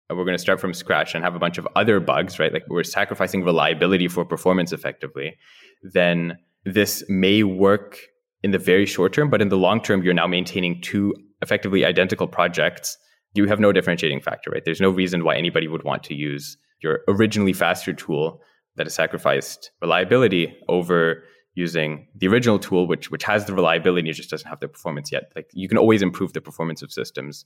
we're 0.09 0.23
going 0.23 0.37
to 0.37 0.41
start 0.41 0.59
from 0.59 0.73
scratch 0.73 1.15
and 1.15 1.23
have 1.23 1.35
a 1.35 1.39
bunch 1.39 1.57
of 1.57 1.67
other 1.75 1.99
bugs, 1.99 2.37
right? 2.37 2.53
Like 2.53 2.65
we're 2.69 2.83
sacrificing 2.83 3.43
reliability 3.43 4.07
for 4.07 4.23
performance 4.23 4.71
effectively, 4.71 5.35
then 5.81 6.37
this 6.63 7.03
may 7.09 7.43
work 7.43 7.99
in 8.43 8.51
the 8.51 8.59
very 8.59 8.85
short 8.85 9.13
term, 9.13 9.29
but 9.29 9.41
in 9.41 9.49
the 9.49 9.57
long 9.57 9.81
term, 9.81 10.03
you're 10.03 10.13
now 10.13 10.27
maintaining 10.27 10.79
two 10.81 11.13
effectively 11.41 11.83
identical 11.83 12.27
projects. 12.27 12.97
You 13.33 13.47
have 13.47 13.59
no 13.59 13.71
differentiating 13.71 14.21
factor, 14.21 14.51
right? 14.51 14.63
There's 14.63 14.81
no 14.81 14.91
reason 14.91 15.23
why 15.23 15.35
anybody 15.35 15.67
would 15.67 15.83
want 15.83 16.03
to 16.03 16.13
use 16.13 16.57
your 16.81 17.01
originally 17.07 17.53
faster 17.53 17.93
tool 17.93 18.41
that 18.75 18.85
has 18.85 18.93
sacrificed 18.93 19.71
reliability 19.81 20.57
over 20.67 21.23
using 21.55 22.07
the 22.15 22.27
original 22.27 22.59
tool, 22.59 22.87
which 22.87 23.09
which 23.09 23.23
has 23.23 23.45
the 23.45 23.53
reliability, 23.53 24.09
it 24.09 24.13
just 24.13 24.29
doesn't 24.29 24.49
have 24.49 24.59
the 24.59 24.67
performance 24.67 25.11
yet. 25.11 25.31
Like 25.35 25.49
you 25.53 25.67
can 25.67 25.77
always 25.77 26.01
improve 26.01 26.33
the 26.33 26.41
performance 26.41 26.81
of 26.81 26.91
systems, 26.91 27.45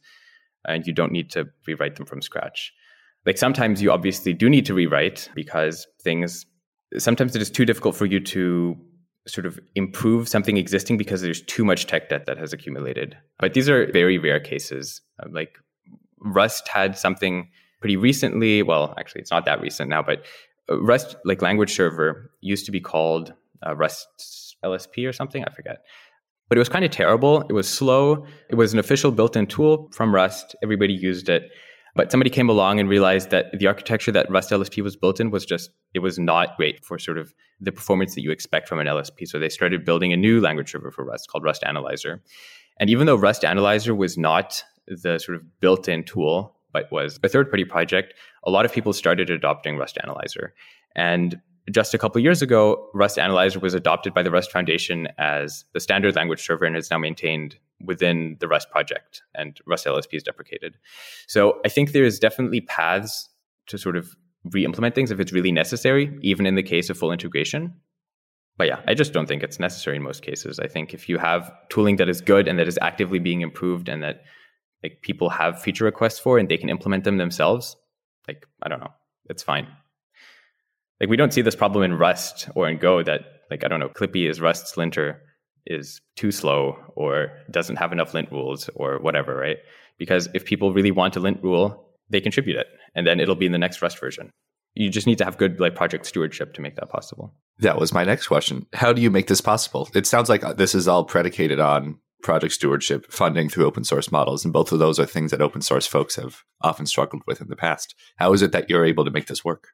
and 0.68 0.86
you 0.86 0.94
don't 0.94 1.12
need 1.12 1.30
to 1.32 1.46
rewrite 1.68 1.96
them 1.96 2.06
from 2.06 2.22
scratch. 2.22 2.74
Like 3.26 3.38
sometimes 3.38 3.82
you 3.82 3.92
obviously 3.92 4.34
do 4.34 4.50
need 4.50 4.66
to 4.66 4.74
rewrite 4.74 5.30
because 5.36 5.88
things. 6.02 6.46
Sometimes 6.98 7.36
it 7.36 7.42
is 7.42 7.52
too 7.52 7.66
difficult 7.66 7.96
for 7.96 8.08
you 8.08 8.20
to 8.20 8.76
sort 9.28 9.46
of 9.46 9.60
improve 9.76 10.28
something 10.28 10.58
existing 10.58 10.98
because 10.98 11.22
there's 11.22 11.42
too 11.44 11.64
much 11.64 11.86
tech 11.86 12.10
debt 12.10 12.26
that 12.26 12.38
has 12.38 12.52
accumulated. 12.52 13.16
But 13.38 13.54
these 13.54 13.70
are 13.70 13.92
very 13.92 14.18
rare 14.18 14.40
cases. 14.40 15.02
Uh, 15.22 15.28
like 15.32 15.58
Rust 16.20 16.68
had 16.68 16.98
something 16.98 17.50
pretty 17.80 17.96
recently. 17.96 18.64
Well, 18.64 18.96
actually, 18.98 19.22
it's 19.22 19.32
not 19.32 19.46
that 19.46 19.62
recent 19.62 19.90
now, 19.90 20.02
but 20.02 20.26
Rust, 20.70 21.16
like 21.26 21.42
language 21.42 21.76
server, 21.76 22.32
used 22.42 22.66
to 22.66 22.72
be 22.72 22.80
called 22.80 23.34
uh, 23.66 23.76
Rust 23.76 24.56
LSP 24.64 25.08
or 25.08 25.14
something. 25.14 25.44
I 25.44 25.52
forget. 25.54 25.80
But 26.50 26.58
it 26.58 26.60
was 26.60 26.70
kind 26.70 26.84
of 26.84 26.92
terrible. 26.92 27.42
It 27.42 27.54
was 27.54 27.70
slow. 27.70 28.26
It 28.50 28.56
was 28.56 28.74
an 28.74 28.80
official 28.80 29.12
built 29.12 29.36
in 29.36 29.46
tool 29.46 29.90
from 29.94 30.14
Rust. 30.14 30.56
Everybody 30.64 30.94
used 30.94 31.30
it. 31.30 31.52
But 31.96 32.12
somebody 32.12 32.30
came 32.30 32.50
along 32.50 32.80
and 32.80 32.88
realized 32.88 33.30
that 33.32 33.58
the 33.58 33.68
architecture 33.68 34.12
that 34.12 34.30
Rust 34.30 34.52
LSP 34.52 34.84
was 34.84 34.96
built 34.96 35.20
in 35.20 35.32
was 35.32 35.46
just, 35.46 35.72
it 35.94 36.00
was 36.00 36.18
not 36.18 36.56
great 36.56 36.84
for 36.86 36.98
sort 36.98 37.18
of 37.18 37.34
the 37.60 37.72
performance 37.72 38.16
that 38.16 38.22
you 38.22 38.32
expect 38.32 38.68
from 38.68 38.80
an 38.80 38.88
LSP. 38.88 39.28
So 39.28 39.38
they 39.38 39.50
started 39.50 39.86
building 39.86 40.14
a 40.14 40.18
new 40.18 40.40
language 40.40 40.72
server 40.72 40.92
for 40.92 41.04
Rust 41.04 41.30
called 41.30 41.44
Rust 41.44 41.64
Analyzer. 41.64 42.22
And 42.80 42.90
even 42.90 43.06
though 43.06 43.16
Rust 43.16 43.44
Analyzer 43.44 43.94
was 43.94 44.18
not 44.18 44.64
the 44.88 45.20
sort 45.20 45.36
of 45.36 45.60
built 45.60 45.88
in 45.88 46.04
tool 46.04 46.56
but 46.72 46.92
was 46.92 47.20
a 47.24 47.30
third 47.30 47.50
party 47.50 47.66
project, 47.66 48.14
a 48.44 48.52
lot 48.52 48.66
of 48.66 48.74
people 48.74 48.94
started 48.94 49.30
adopting 49.30 49.78
Rust 49.78 49.98
Analyzer. 50.04 50.54
And 50.96 51.40
just 51.72 51.94
a 51.94 51.98
couple 51.98 52.22
years 52.22 52.42
ago, 52.42 52.90
Rust 52.94 53.20
Analyzer 53.20 53.60
was 53.60 53.74
adopted 53.74 54.14
by 54.14 54.24
the 54.24 54.32
Rust 54.32 54.52
Foundation 54.52 55.08
as 55.18 55.66
the 55.74 55.80
standard 55.80 56.16
language 56.16 56.44
server 56.44 56.66
and 56.66 56.76
is 56.76 56.90
now 56.90 56.98
maintained 56.98 57.58
within 57.86 58.38
the 58.40 58.48
Rust 58.48 58.70
project, 58.70 59.22
and 59.36 59.58
Rust 59.66 59.86
LSP 59.86 60.14
is 60.14 60.24
deprecated. 60.24 60.78
So 61.28 61.60
I 61.64 61.70
think 61.70 61.92
there's 61.92 62.20
definitely 62.20 62.62
paths 62.62 63.30
to 63.68 63.78
sort 63.78 63.96
of 63.96 64.16
re-implement 64.46 64.96
things 64.96 65.12
if 65.12 65.20
it's 65.20 65.32
really 65.32 65.52
necessary, 65.52 66.18
even 66.22 66.46
in 66.46 66.56
the 66.56 66.64
case 66.64 66.90
of 66.90 66.98
full 66.98 67.12
integration. 67.12 67.74
But 68.58 68.68
yeah, 68.68 68.82
I 68.88 68.94
just 68.94 69.14
don't 69.14 69.26
think 69.26 69.44
it's 69.44 69.60
necessary 69.60 69.96
in 69.96 70.04
most 70.04 70.22
cases. 70.22 70.60
I 70.60 70.68
think 70.68 70.94
if 70.94 71.08
you 71.08 71.18
have 71.18 71.52
tooling 71.70 71.96
that 71.98 72.10
is 72.10 72.20
good 72.20 72.48
and 72.48 72.60
that 72.60 72.68
is 72.68 72.78
actively 72.82 73.20
being 73.20 73.42
improved 73.42 73.88
and 73.88 74.04
that 74.04 74.24
like 74.84 75.00
people 75.02 75.30
have 75.30 75.62
feature 75.62 75.86
requests 75.86 76.20
for 76.20 76.38
and 76.38 76.50
they 76.50 76.58
can 76.58 76.70
implement 76.70 77.04
them 77.04 77.18
themselves, 77.18 77.76
like 78.28 78.46
I 78.62 78.70
don't 78.70 78.80
know, 78.80 78.94
it's 79.30 79.44
fine. 79.44 79.68
Like 81.00 81.10
we 81.10 81.18
don't 81.18 81.34
see 81.34 81.42
this 81.42 81.56
problem 81.56 81.84
in 81.84 81.98
Rust 81.98 82.50
or 82.56 82.68
in 82.70 82.78
Go 82.78 83.04
that 83.04 83.22
like 83.50 83.64
I 83.64 83.68
don't 83.68 83.80
know, 83.80 83.90
Clippy 83.90 84.30
is 84.30 84.42
Rust's 84.42 84.78
linter 84.78 85.22
is 85.66 86.02
too 86.16 86.32
slow 86.32 86.78
or 86.96 87.32
doesn't 87.52 87.76
have 87.76 87.92
enough 87.92 88.14
lint 88.14 88.32
rules 88.32 88.70
or 88.76 89.00
whatever, 89.00 89.36
right? 89.36 89.58
Because 89.98 90.28
if 90.34 90.46
people 90.46 90.74
really 90.74 90.92
want 90.92 91.16
a 91.16 91.20
lint 91.20 91.44
rule, 91.44 91.90
they 92.10 92.22
contribute 92.22 92.58
it 92.58 92.68
and 92.96 93.06
then 93.06 93.20
it'll 93.20 93.36
be 93.36 93.46
in 93.46 93.52
the 93.52 93.58
next 93.58 93.82
Rust 93.82 94.00
version. 94.00 94.32
You 94.76 94.90
just 94.90 95.08
need 95.08 95.18
to 95.18 95.26
have 95.26 95.38
good 95.38 95.60
like 95.60 95.76
project 95.76 96.06
stewardship 96.06 96.54
to 96.54 96.62
make 96.62 96.76
that 96.76 96.90
possible. 96.90 97.34
That 97.60 97.80
was 97.80 97.94
my 97.94 98.04
next 98.04 98.28
question. 98.28 98.66
How 98.74 98.94
do 98.94 99.02
you 99.02 99.10
make 99.10 99.28
this 99.28 99.42
possible? 99.42 99.90
It 99.94 100.08
sounds 100.08 100.30
like 100.30 100.44
uh, 100.44 100.54
this 100.54 100.74
is 100.74 100.88
all 100.88 101.04
predicated 101.04 101.60
on 101.60 102.00
project 102.22 102.54
stewardship, 102.54 103.12
funding 103.12 103.50
through 103.50 103.66
open 103.66 103.84
source 103.84 104.12
models. 104.12 104.44
And 104.44 104.54
both 104.54 104.72
of 104.72 104.80
those 104.80 105.00
are 105.00 105.06
things 105.06 105.32
that 105.32 105.42
open 105.42 105.62
source 105.62 105.88
folks 105.88 106.16
have 106.16 106.44
often 106.62 106.86
struggled 106.86 107.24
with 107.26 107.42
in 107.42 107.48
the 107.48 107.56
past. 107.56 107.96
How 108.18 108.34
is 108.34 108.42
it 108.42 108.52
that 108.52 108.70
you're 108.70 108.86
able 108.86 109.06
to 109.06 109.12
make 109.12 109.28
this 109.28 109.46
work? 109.46 109.70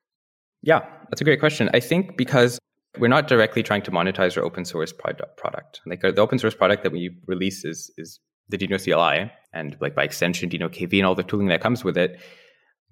Yeah, 0.61 0.85
that's 1.09 1.21
a 1.21 1.23
great 1.23 1.39
question. 1.39 1.69
I 1.73 1.79
think 1.79 2.17
because 2.17 2.59
we're 2.97 3.07
not 3.07 3.27
directly 3.27 3.61
trying 3.61 3.81
to 3.83 3.91
monetize 3.91 4.37
our 4.37 4.43
open 4.43 4.65
source 4.65 4.93
product. 4.93 5.81
Like 5.85 6.03
uh, 6.03 6.11
the 6.11 6.21
open 6.21 6.39
source 6.39 6.55
product 6.55 6.83
that 6.83 6.91
we 6.91 7.15
release 7.27 7.65
is, 7.65 7.91
is 7.97 8.19
the 8.49 8.57
Deno 8.57 8.81
CLI 8.81 9.31
and 9.53 9.75
like 9.81 9.95
by 9.95 10.03
extension, 10.03 10.49
Deno 10.49 10.69
KV 10.69 10.97
and 10.97 11.05
all 11.05 11.15
the 11.15 11.23
tooling 11.23 11.47
that 11.47 11.61
comes 11.61 11.83
with 11.83 11.97
it. 11.97 12.19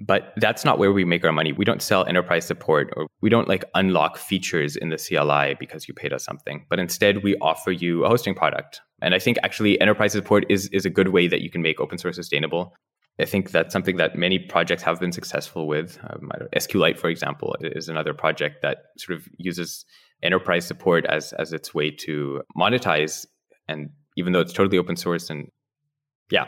But 0.02 0.34
that's 0.38 0.66
not 0.66 0.80
where 0.80 0.92
we 0.92 1.06
make 1.06 1.24
our 1.24 1.32
money. 1.32 1.54
We 1.54 1.66
don't 1.66 1.82
sell 1.82 2.06
enterprise 2.06 2.46
support 2.46 2.92
or 2.98 3.08
we 3.22 3.30
don't 3.30 3.48
like 3.48 3.64
unlock 3.76 4.18
features 4.18 4.76
in 4.76 4.90
the 4.90 4.98
CLI 4.98 5.56
because 5.60 5.88
you 5.88 5.94
paid 5.94 6.12
us 6.12 6.26
something. 6.26 6.66
But 6.70 6.80
instead, 6.80 7.24
we 7.24 7.38
offer 7.38 7.72
you 7.72 8.04
a 8.04 8.10
hosting 8.10 8.36
product. 8.36 8.82
And 9.02 9.14
I 9.14 9.20
think 9.20 9.38
actually 9.44 9.80
enterprise 9.80 10.12
support 10.12 10.46
is, 10.50 10.68
is 10.74 10.86
a 10.86 10.90
good 10.90 11.10
way 11.10 11.28
that 11.28 11.42
you 11.42 11.50
can 11.50 11.62
make 11.62 11.80
open 11.80 11.98
source 11.98 12.16
sustainable. 12.16 12.74
I 13.20 13.26
think 13.26 13.52
that's 13.52 13.72
something 13.72 13.98
that 13.98 14.16
many 14.16 14.40
projects 14.40 14.82
have 14.84 15.00
been 15.00 15.12
successful 15.12 15.68
with. 15.68 16.00
Um, 16.10 16.32
SQLite, 16.56 16.98
for 16.98 17.10
example, 17.10 17.56
is 17.62 17.88
another 17.88 18.14
project 18.14 18.64
that 18.64 18.78
sort 18.98 19.20
of 19.20 19.28
uses 19.38 19.86
enterprise 20.24 20.66
support 20.66 21.06
as 21.06 21.32
as 21.34 21.54
its 21.54 21.76
way 21.76 21.92
to 21.92 22.42
monetize. 22.58 23.26
And 23.68 23.90
even 24.18 24.34
though 24.34 24.40
it's 24.40 24.54
totally 24.54 24.80
open 24.80 24.96
source, 24.96 25.30
and 25.30 25.50
yeah, 26.32 26.46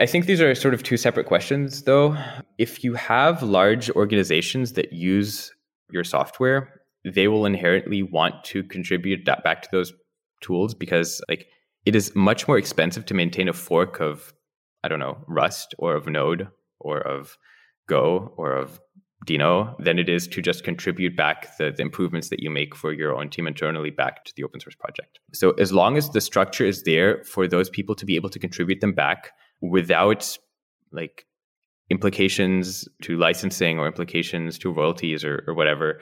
I 0.00 0.06
think 0.06 0.26
these 0.26 0.40
are 0.40 0.54
sort 0.54 0.74
of 0.74 0.82
two 0.82 0.96
separate 0.96 1.26
questions, 1.26 1.82
though. 1.82 2.16
If 2.56 2.84
you 2.84 2.94
have 2.94 3.42
large 3.42 3.90
organizations 3.90 4.74
that 4.74 4.92
use 4.92 5.52
your 5.90 6.04
software, 6.04 6.80
they 7.04 7.26
will 7.26 7.46
inherently 7.46 8.02
want 8.02 8.44
to 8.44 8.62
contribute 8.62 9.24
back 9.24 9.62
to 9.62 9.68
those 9.72 9.92
tools 10.40 10.74
because 10.74 11.20
like 11.28 11.46
it 11.84 11.96
is 11.96 12.14
much 12.14 12.46
more 12.46 12.58
expensive 12.58 13.06
to 13.06 13.14
maintain 13.14 13.48
a 13.48 13.52
fork 13.52 14.00
of 14.00 14.32
I 14.84 14.88
don't 14.88 15.00
know 15.00 15.18
Rust 15.26 15.74
or 15.78 15.96
of 15.96 16.06
Node 16.06 16.48
or 16.78 17.00
of 17.00 17.36
Go 17.88 18.32
or 18.36 18.52
of 18.52 18.80
Deno 19.26 19.74
than 19.82 19.98
it 19.98 20.08
is 20.08 20.28
to 20.28 20.40
just 20.40 20.62
contribute 20.62 21.16
back 21.16 21.56
the, 21.58 21.72
the, 21.72 21.82
improvements 21.82 22.28
that 22.28 22.40
you 22.40 22.50
make 22.50 22.74
for 22.76 22.92
your 22.92 23.16
own 23.16 23.28
team 23.28 23.48
internally 23.48 23.90
back 23.90 24.24
to 24.24 24.32
the 24.36 24.44
open 24.44 24.60
source 24.60 24.76
project. 24.76 25.18
So 25.34 25.50
as 25.52 25.72
long 25.72 25.96
as 25.96 26.10
the 26.10 26.20
structure 26.20 26.64
is 26.64 26.84
there 26.84 27.24
for 27.24 27.48
those 27.48 27.68
people 27.68 27.96
to 27.96 28.06
be 28.06 28.14
able 28.14 28.30
to 28.30 28.38
contribute 28.38 28.80
them 28.80 28.92
back 28.92 29.32
without 29.60 30.36
like 30.92 31.26
implications 31.90 32.88
to 33.02 33.16
licensing 33.16 33.78
or 33.78 33.86
implications 33.86 34.58
to 34.58 34.72
royalties 34.72 35.24
or, 35.24 35.44
or 35.46 35.54
whatever, 35.54 36.00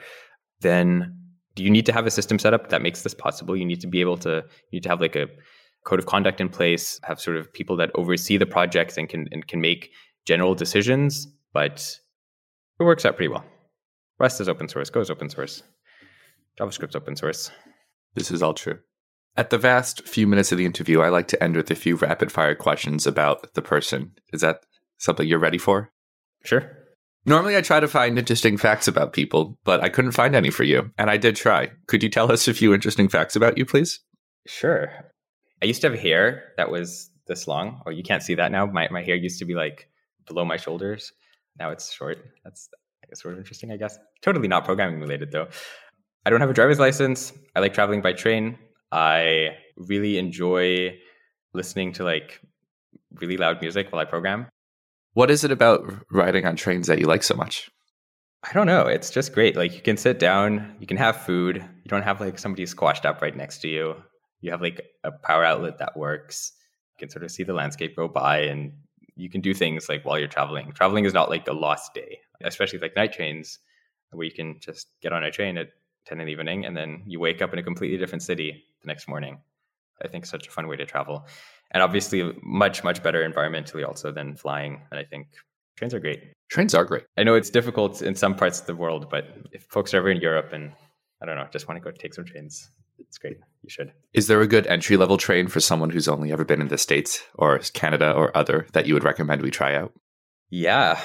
then 0.61 1.15
do 1.55 1.63
you 1.63 1.69
need 1.69 1.85
to 1.85 1.93
have 1.93 2.05
a 2.05 2.11
system 2.11 2.37
set 2.37 2.53
up 2.53 2.69
that 2.69 2.81
makes 2.81 3.01
this 3.01 3.13
possible? 3.13 3.55
You 3.55 3.65
need 3.65 3.81
to 3.81 3.87
be 3.87 4.01
able 4.01 4.17
to 4.17 4.43
you 4.71 4.77
need 4.77 4.83
to 4.83 4.89
have 4.89 5.01
like 5.01 5.15
a 5.15 5.27
code 5.85 5.99
of 5.99 6.05
conduct 6.05 6.41
in 6.41 6.49
place, 6.49 6.99
have 7.03 7.19
sort 7.19 7.37
of 7.37 7.51
people 7.53 7.75
that 7.77 7.91
oversee 7.95 8.37
the 8.37 8.45
projects 8.45 8.97
and 8.97 9.09
can 9.09 9.27
and 9.31 9.47
can 9.47 9.61
make 9.61 9.91
general 10.25 10.53
decisions, 10.53 11.27
but 11.53 11.97
it 12.79 12.83
works 12.83 13.05
out 13.05 13.15
pretty 13.15 13.29
well. 13.29 13.45
Rust 14.19 14.41
is 14.41 14.49
open 14.49 14.67
source, 14.67 14.89
Go 14.89 14.99
is 14.99 15.09
open 15.09 15.29
source, 15.29 15.63
JavaScript's 16.59 16.95
open 16.95 17.15
source. 17.15 17.51
This 18.15 18.31
is 18.31 18.41
all 18.41 18.53
true. 18.53 18.79
At 19.37 19.51
the 19.51 19.59
vast 19.59 20.07
few 20.07 20.25
minutes 20.25 20.51
of 20.51 20.57
the 20.57 20.65
interview, 20.65 21.01
I 21.01 21.09
like 21.09 21.27
to 21.27 21.43
end 21.43 21.55
with 21.55 21.69
a 21.69 21.75
few 21.75 21.95
rapid 21.95 22.31
fire 22.31 22.55
questions 22.55 23.05
about 23.05 23.53
the 23.53 23.61
person. 23.61 24.13
Is 24.33 24.41
that 24.41 24.61
something 24.97 25.27
you're 25.27 25.37
ready 25.37 25.59
for? 25.59 25.91
Sure. 26.43 26.75
Normally, 27.23 27.55
I 27.55 27.61
try 27.61 27.79
to 27.79 27.87
find 27.87 28.17
interesting 28.17 28.57
facts 28.57 28.87
about 28.87 29.13
people, 29.13 29.59
but 29.63 29.83
I 29.83 29.89
couldn't 29.89 30.13
find 30.13 30.33
any 30.33 30.49
for 30.49 30.63
you, 30.63 30.91
and 30.97 31.11
I 31.11 31.17
did 31.17 31.35
try. 31.35 31.69
Could 31.85 32.01
you 32.01 32.09
tell 32.09 32.31
us 32.31 32.47
a 32.47 32.53
few 32.53 32.73
interesting 32.73 33.09
facts 33.09 33.35
about 33.35 33.59
you, 33.59 33.65
please? 33.65 33.99
Sure. 34.47 34.89
I 35.61 35.65
used 35.65 35.81
to 35.81 35.91
have 35.91 35.99
hair 35.99 36.53
that 36.57 36.71
was 36.71 37.11
this 37.27 37.47
long. 37.47 37.81
Oh, 37.85 37.91
you 37.91 38.01
can't 38.01 38.23
see 38.23 38.33
that 38.35 38.51
now. 38.51 38.65
My, 38.65 38.87
my 38.89 39.03
hair 39.03 39.15
used 39.15 39.37
to 39.39 39.45
be 39.45 39.53
like 39.53 39.87
below 40.25 40.45
my 40.45 40.57
shoulders. 40.57 41.11
Now 41.59 41.69
it's 41.69 41.93
short. 41.93 42.17
That's 42.43 42.69
sort 43.13 43.35
of 43.35 43.39
interesting, 43.39 43.71
I 43.71 43.77
guess. 43.77 43.99
Totally 44.23 44.47
not 44.47 44.65
programming 44.65 44.99
related, 44.99 45.31
though. 45.31 45.47
I 46.25 46.29
don't 46.29 46.41
have 46.41 46.49
a 46.49 46.53
driver's 46.53 46.79
license. 46.79 47.33
I 47.55 47.59
like 47.59 47.73
traveling 47.73 48.01
by 48.01 48.13
train. 48.13 48.57
I 48.91 49.57
really 49.75 50.17
enjoy 50.17 50.97
listening 51.53 51.93
to 51.93 52.03
like 52.03 52.41
really 53.15 53.37
loud 53.37 53.61
music 53.61 53.91
while 53.91 54.01
I 54.01 54.05
program. 54.05 54.47
What 55.13 55.31
is 55.31 55.43
it 55.43 55.51
about 55.51 56.05
riding 56.11 56.45
on 56.45 56.55
trains 56.55 56.87
that 56.87 56.99
you 56.99 57.07
like 57.07 57.23
so 57.23 57.35
much? 57.35 57.69
I 58.43 58.53
don't 58.53 58.67
know. 58.67 58.83
It's 58.83 59.09
just 59.09 59.33
great. 59.33 59.55
Like 59.55 59.73
you 59.73 59.81
can 59.81 59.97
sit 59.97 60.19
down, 60.19 60.75
you 60.79 60.87
can 60.87 60.97
have 60.97 61.17
food. 61.25 61.57
You 61.57 61.89
don't 61.89 62.03
have 62.03 62.21
like 62.21 62.37
somebody 62.37 62.65
squashed 62.65 63.05
up 63.05 63.21
right 63.21 63.35
next 63.35 63.59
to 63.59 63.67
you. 63.67 63.95
You 64.41 64.51
have 64.51 64.61
like 64.61 64.85
a 65.03 65.11
power 65.11 65.43
outlet 65.43 65.79
that 65.79 65.97
works. 65.97 66.53
You 66.95 67.05
can 67.05 67.09
sort 67.09 67.25
of 67.25 67.31
see 67.31 67.43
the 67.43 67.53
landscape 67.53 67.95
go 67.95 68.07
by 68.07 68.39
and 68.41 68.73
you 69.15 69.29
can 69.29 69.41
do 69.41 69.53
things 69.53 69.89
like 69.89 70.05
while 70.05 70.19
you're 70.19 70.27
traveling. 70.27 70.71
Traveling 70.71 71.05
is 71.05 71.13
not 71.13 71.29
like 71.29 71.47
a 71.47 71.53
lost 71.53 71.93
day, 71.93 72.19
especially 72.43 72.79
like 72.79 72.95
night 72.95 73.11
trains 73.11 73.59
where 74.11 74.25
you 74.25 74.31
can 74.31 74.59
just 74.59 74.87
get 75.01 75.11
on 75.11 75.23
a 75.23 75.31
train 75.31 75.57
at 75.57 75.69
10 76.05 76.21
in 76.21 76.27
the 76.27 76.31
evening 76.31 76.65
and 76.65 76.77
then 76.77 77.03
you 77.05 77.19
wake 77.19 77.41
up 77.41 77.51
in 77.51 77.59
a 77.59 77.63
completely 77.63 77.97
different 77.97 78.21
city 78.21 78.63
the 78.81 78.87
next 78.87 79.07
morning. 79.07 79.39
I 80.03 80.07
think 80.07 80.25
such 80.25 80.47
a 80.47 80.51
fun 80.51 80.67
way 80.67 80.75
to 80.75 80.85
travel. 80.85 81.25
And 81.71 81.83
obviously 81.83 82.31
much, 82.43 82.83
much 82.83 83.03
better 83.03 83.27
environmentally 83.27 83.85
also 83.85 84.11
than 84.11 84.35
flying. 84.35 84.81
And 84.91 84.99
I 84.99 85.03
think 85.03 85.27
trains 85.75 85.93
are 85.93 85.99
great. 85.99 86.21
Trains 86.49 86.73
are 86.73 86.85
great. 86.85 87.03
I 87.17 87.23
know 87.23 87.35
it's 87.35 87.49
difficult 87.49 88.01
in 88.01 88.15
some 88.15 88.35
parts 88.35 88.59
of 88.59 88.67
the 88.67 88.75
world, 88.75 89.09
but 89.09 89.25
if 89.51 89.63
folks 89.63 89.93
are 89.93 89.97
ever 89.97 90.09
in 90.09 90.21
Europe 90.21 90.53
and 90.53 90.71
I 91.21 91.25
don't 91.25 91.35
know, 91.35 91.47
just 91.51 91.67
want 91.67 91.81
to 91.81 91.83
go 91.83 91.95
take 91.95 92.13
some 92.13 92.25
trains, 92.25 92.69
it's 92.99 93.17
great. 93.17 93.37
You 93.63 93.69
should. 93.69 93.91
Is 94.13 94.27
there 94.27 94.41
a 94.41 94.47
good 94.47 94.67
entry 94.67 94.97
level 94.97 95.17
train 95.17 95.47
for 95.47 95.59
someone 95.59 95.89
who's 95.89 96.07
only 96.07 96.31
ever 96.31 96.45
been 96.45 96.61
in 96.61 96.67
the 96.67 96.77
States 96.77 97.23
or 97.35 97.59
Canada 97.73 98.11
or 98.11 98.35
other 98.37 98.67
that 98.73 98.85
you 98.85 98.93
would 98.93 99.03
recommend 99.03 99.41
we 99.41 99.51
try 99.51 99.75
out? 99.75 99.93
Yeah. 100.49 100.99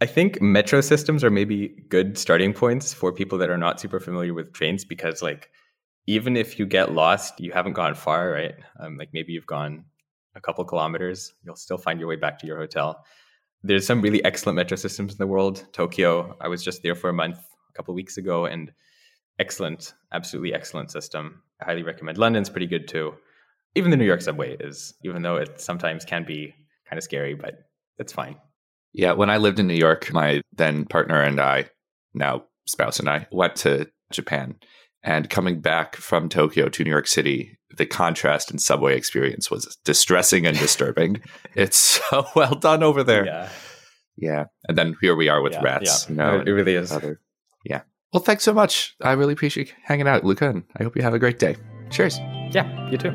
I 0.00 0.06
think 0.06 0.40
metro 0.42 0.80
systems 0.80 1.24
are 1.24 1.30
maybe 1.30 1.68
good 1.88 2.18
starting 2.18 2.52
points 2.52 2.92
for 2.92 3.12
people 3.12 3.38
that 3.38 3.50
are 3.50 3.58
not 3.58 3.80
super 3.80 4.00
familiar 4.00 4.34
with 4.34 4.52
trains 4.52 4.84
because, 4.84 5.22
like, 5.22 5.48
even 6.06 6.36
if 6.36 6.58
you 6.58 6.66
get 6.66 6.92
lost, 6.92 7.40
you 7.40 7.52
haven't 7.52 7.72
gone 7.72 7.94
far, 7.94 8.30
right? 8.30 8.54
Um, 8.80 8.96
like, 8.96 9.10
maybe 9.12 9.32
you've 9.32 9.46
gone 9.46 9.84
a 10.34 10.40
couple 10.40 10.64
kilometers, 10.64 11.32
you'll 11.44 11.56
still 11.56 11.78
find 11.78 11.98
your 11.98 12.08
way 12.08 12.16
back 12.16 12.38
to 12.40 12.46
your 12.46 12.58
hotel. 12.58 13.04
There's 13.62 13.86
some 13.86 14.02
really 14.02 14.22
excellent 14.24 14.56
metro 14.56 14.76
systems 14.76 15.12
in 15.12 15.18
the 15.18 15.26
world. 15.26 15.66
Tokyo, 15.72 16.36
I 16.40 16.48
was 16.48 16.62
just 16.62 16.82
there 16.82 16.94
for 16.94 17.08
a 17.08 17.14
month 17.14 17.38
a 17.38 17.72
couple 17.72 17.94
weeks 17.94 18.18
ago, 18.18 18.46
and 18.46 18.72
excellent, 19.38 19.94
absolutely 20.12 20.52
excellent 20.52 20.90
system. 20.90 21.42
I 21.60 21.66
highly 21.66 21.82
recommend. 21.82 22.18
London's 22.18 22.50
pretty 22.50 22.66
good 22.66 22.88
too. 22.88 23.14
Even 23.74 23.90
the 23.90 23.96
New 23.96 24.04
York 24.04 24.22
subway 24.22 24.56
is, 24.58 24.94
even 25.04 25.22
though 25.22 25.36
it 25.36 25.60
sometimes 25.60 26.04
can 26.04 26.24
be 26.24 26.54
kind 26.88 26.98
of 26.98 27.04
scary, 27.04 27.34
but 27.34 27.54
it's 27.98 28.12
fine. 28.12 28.36
Yeah, 28.92 29.12
when 29.12 29.30
I 29.30 29.38
lived 29.38 29.58
in 29.58 29.66
New 29.66 29.74
York, 29.74 30.12
my 30.12 30.40
then 30.52 30.84
partner 30.84 31.20
and 31.20 31.40
I, 31.40 31.70
now 32.12 32.44
spouse 32.66 33.00
and 33.00 33.08
I, 33.08 33.26
went 33.32 33.56
to 33.56 33.88
Japan. 34.12 34.56
And 35.04 35.28
coming 35.28 35.60
back 35.60 35.96
from 35.96 36.30
Tokyo 36.30 36.70
to 36.70 36.82
New 36.82 36.90
York 36.90 37.06
City, 37.06 37.58
the 37.76 37.84
contrast 37.84 38.50
in 38.50 38.58
subway 38.58 38.96
experience 38.96 39.50
was 39.50 39.76
distressing 39.84 40.46
and 40.46 40.58
disturbing. 40.58 41.20
it's 41.54 41.76
so 41.76 42.26
well 42.34 42.54
done 42.54 42.82
over 42.82 43.04
there. 43.04 43.26
Yeah. 43.26 43.48
Yeah. 44.16 44.44
And 44.68 44.78
then 44.78 44.96
here 45.00 45.14
we 45.14 45.28
are 45.28 45.42
with 45.42 45.52
yeah, 45.52 45.62
rats. 45.62 46.04
Yeah. 46.04 46.10
You 46.10 46.16
know, 46.16 46.40
it 46.46 46.50
really 46.50 46.74
is. 46.74 46.90
Other, 46.90 47.20
yeah. 47.64 47.82
Well, 48.12 48.22
thanks 48.22 48.44
so 48.44 48.54
much. 48.54 48.94
I 49.02 49.12
really 49.12 49.32
appreciate 49.32 49.74
hanging 49.82 50.08
out, 50.08 50.24
Luca, 50.24 50.48
and 50.48 50.62
I 50.78 50.84
hope 50.84 50.96
you 50.96 51.02
have 51.02 51.14
a 51.14 51.18
great 51.18 51.38
day. 51.38 51.56
Cheers. 51.90 52.18
Yeah, 52.52 52.90
you 52.90 52.96
too. 52.96 53.10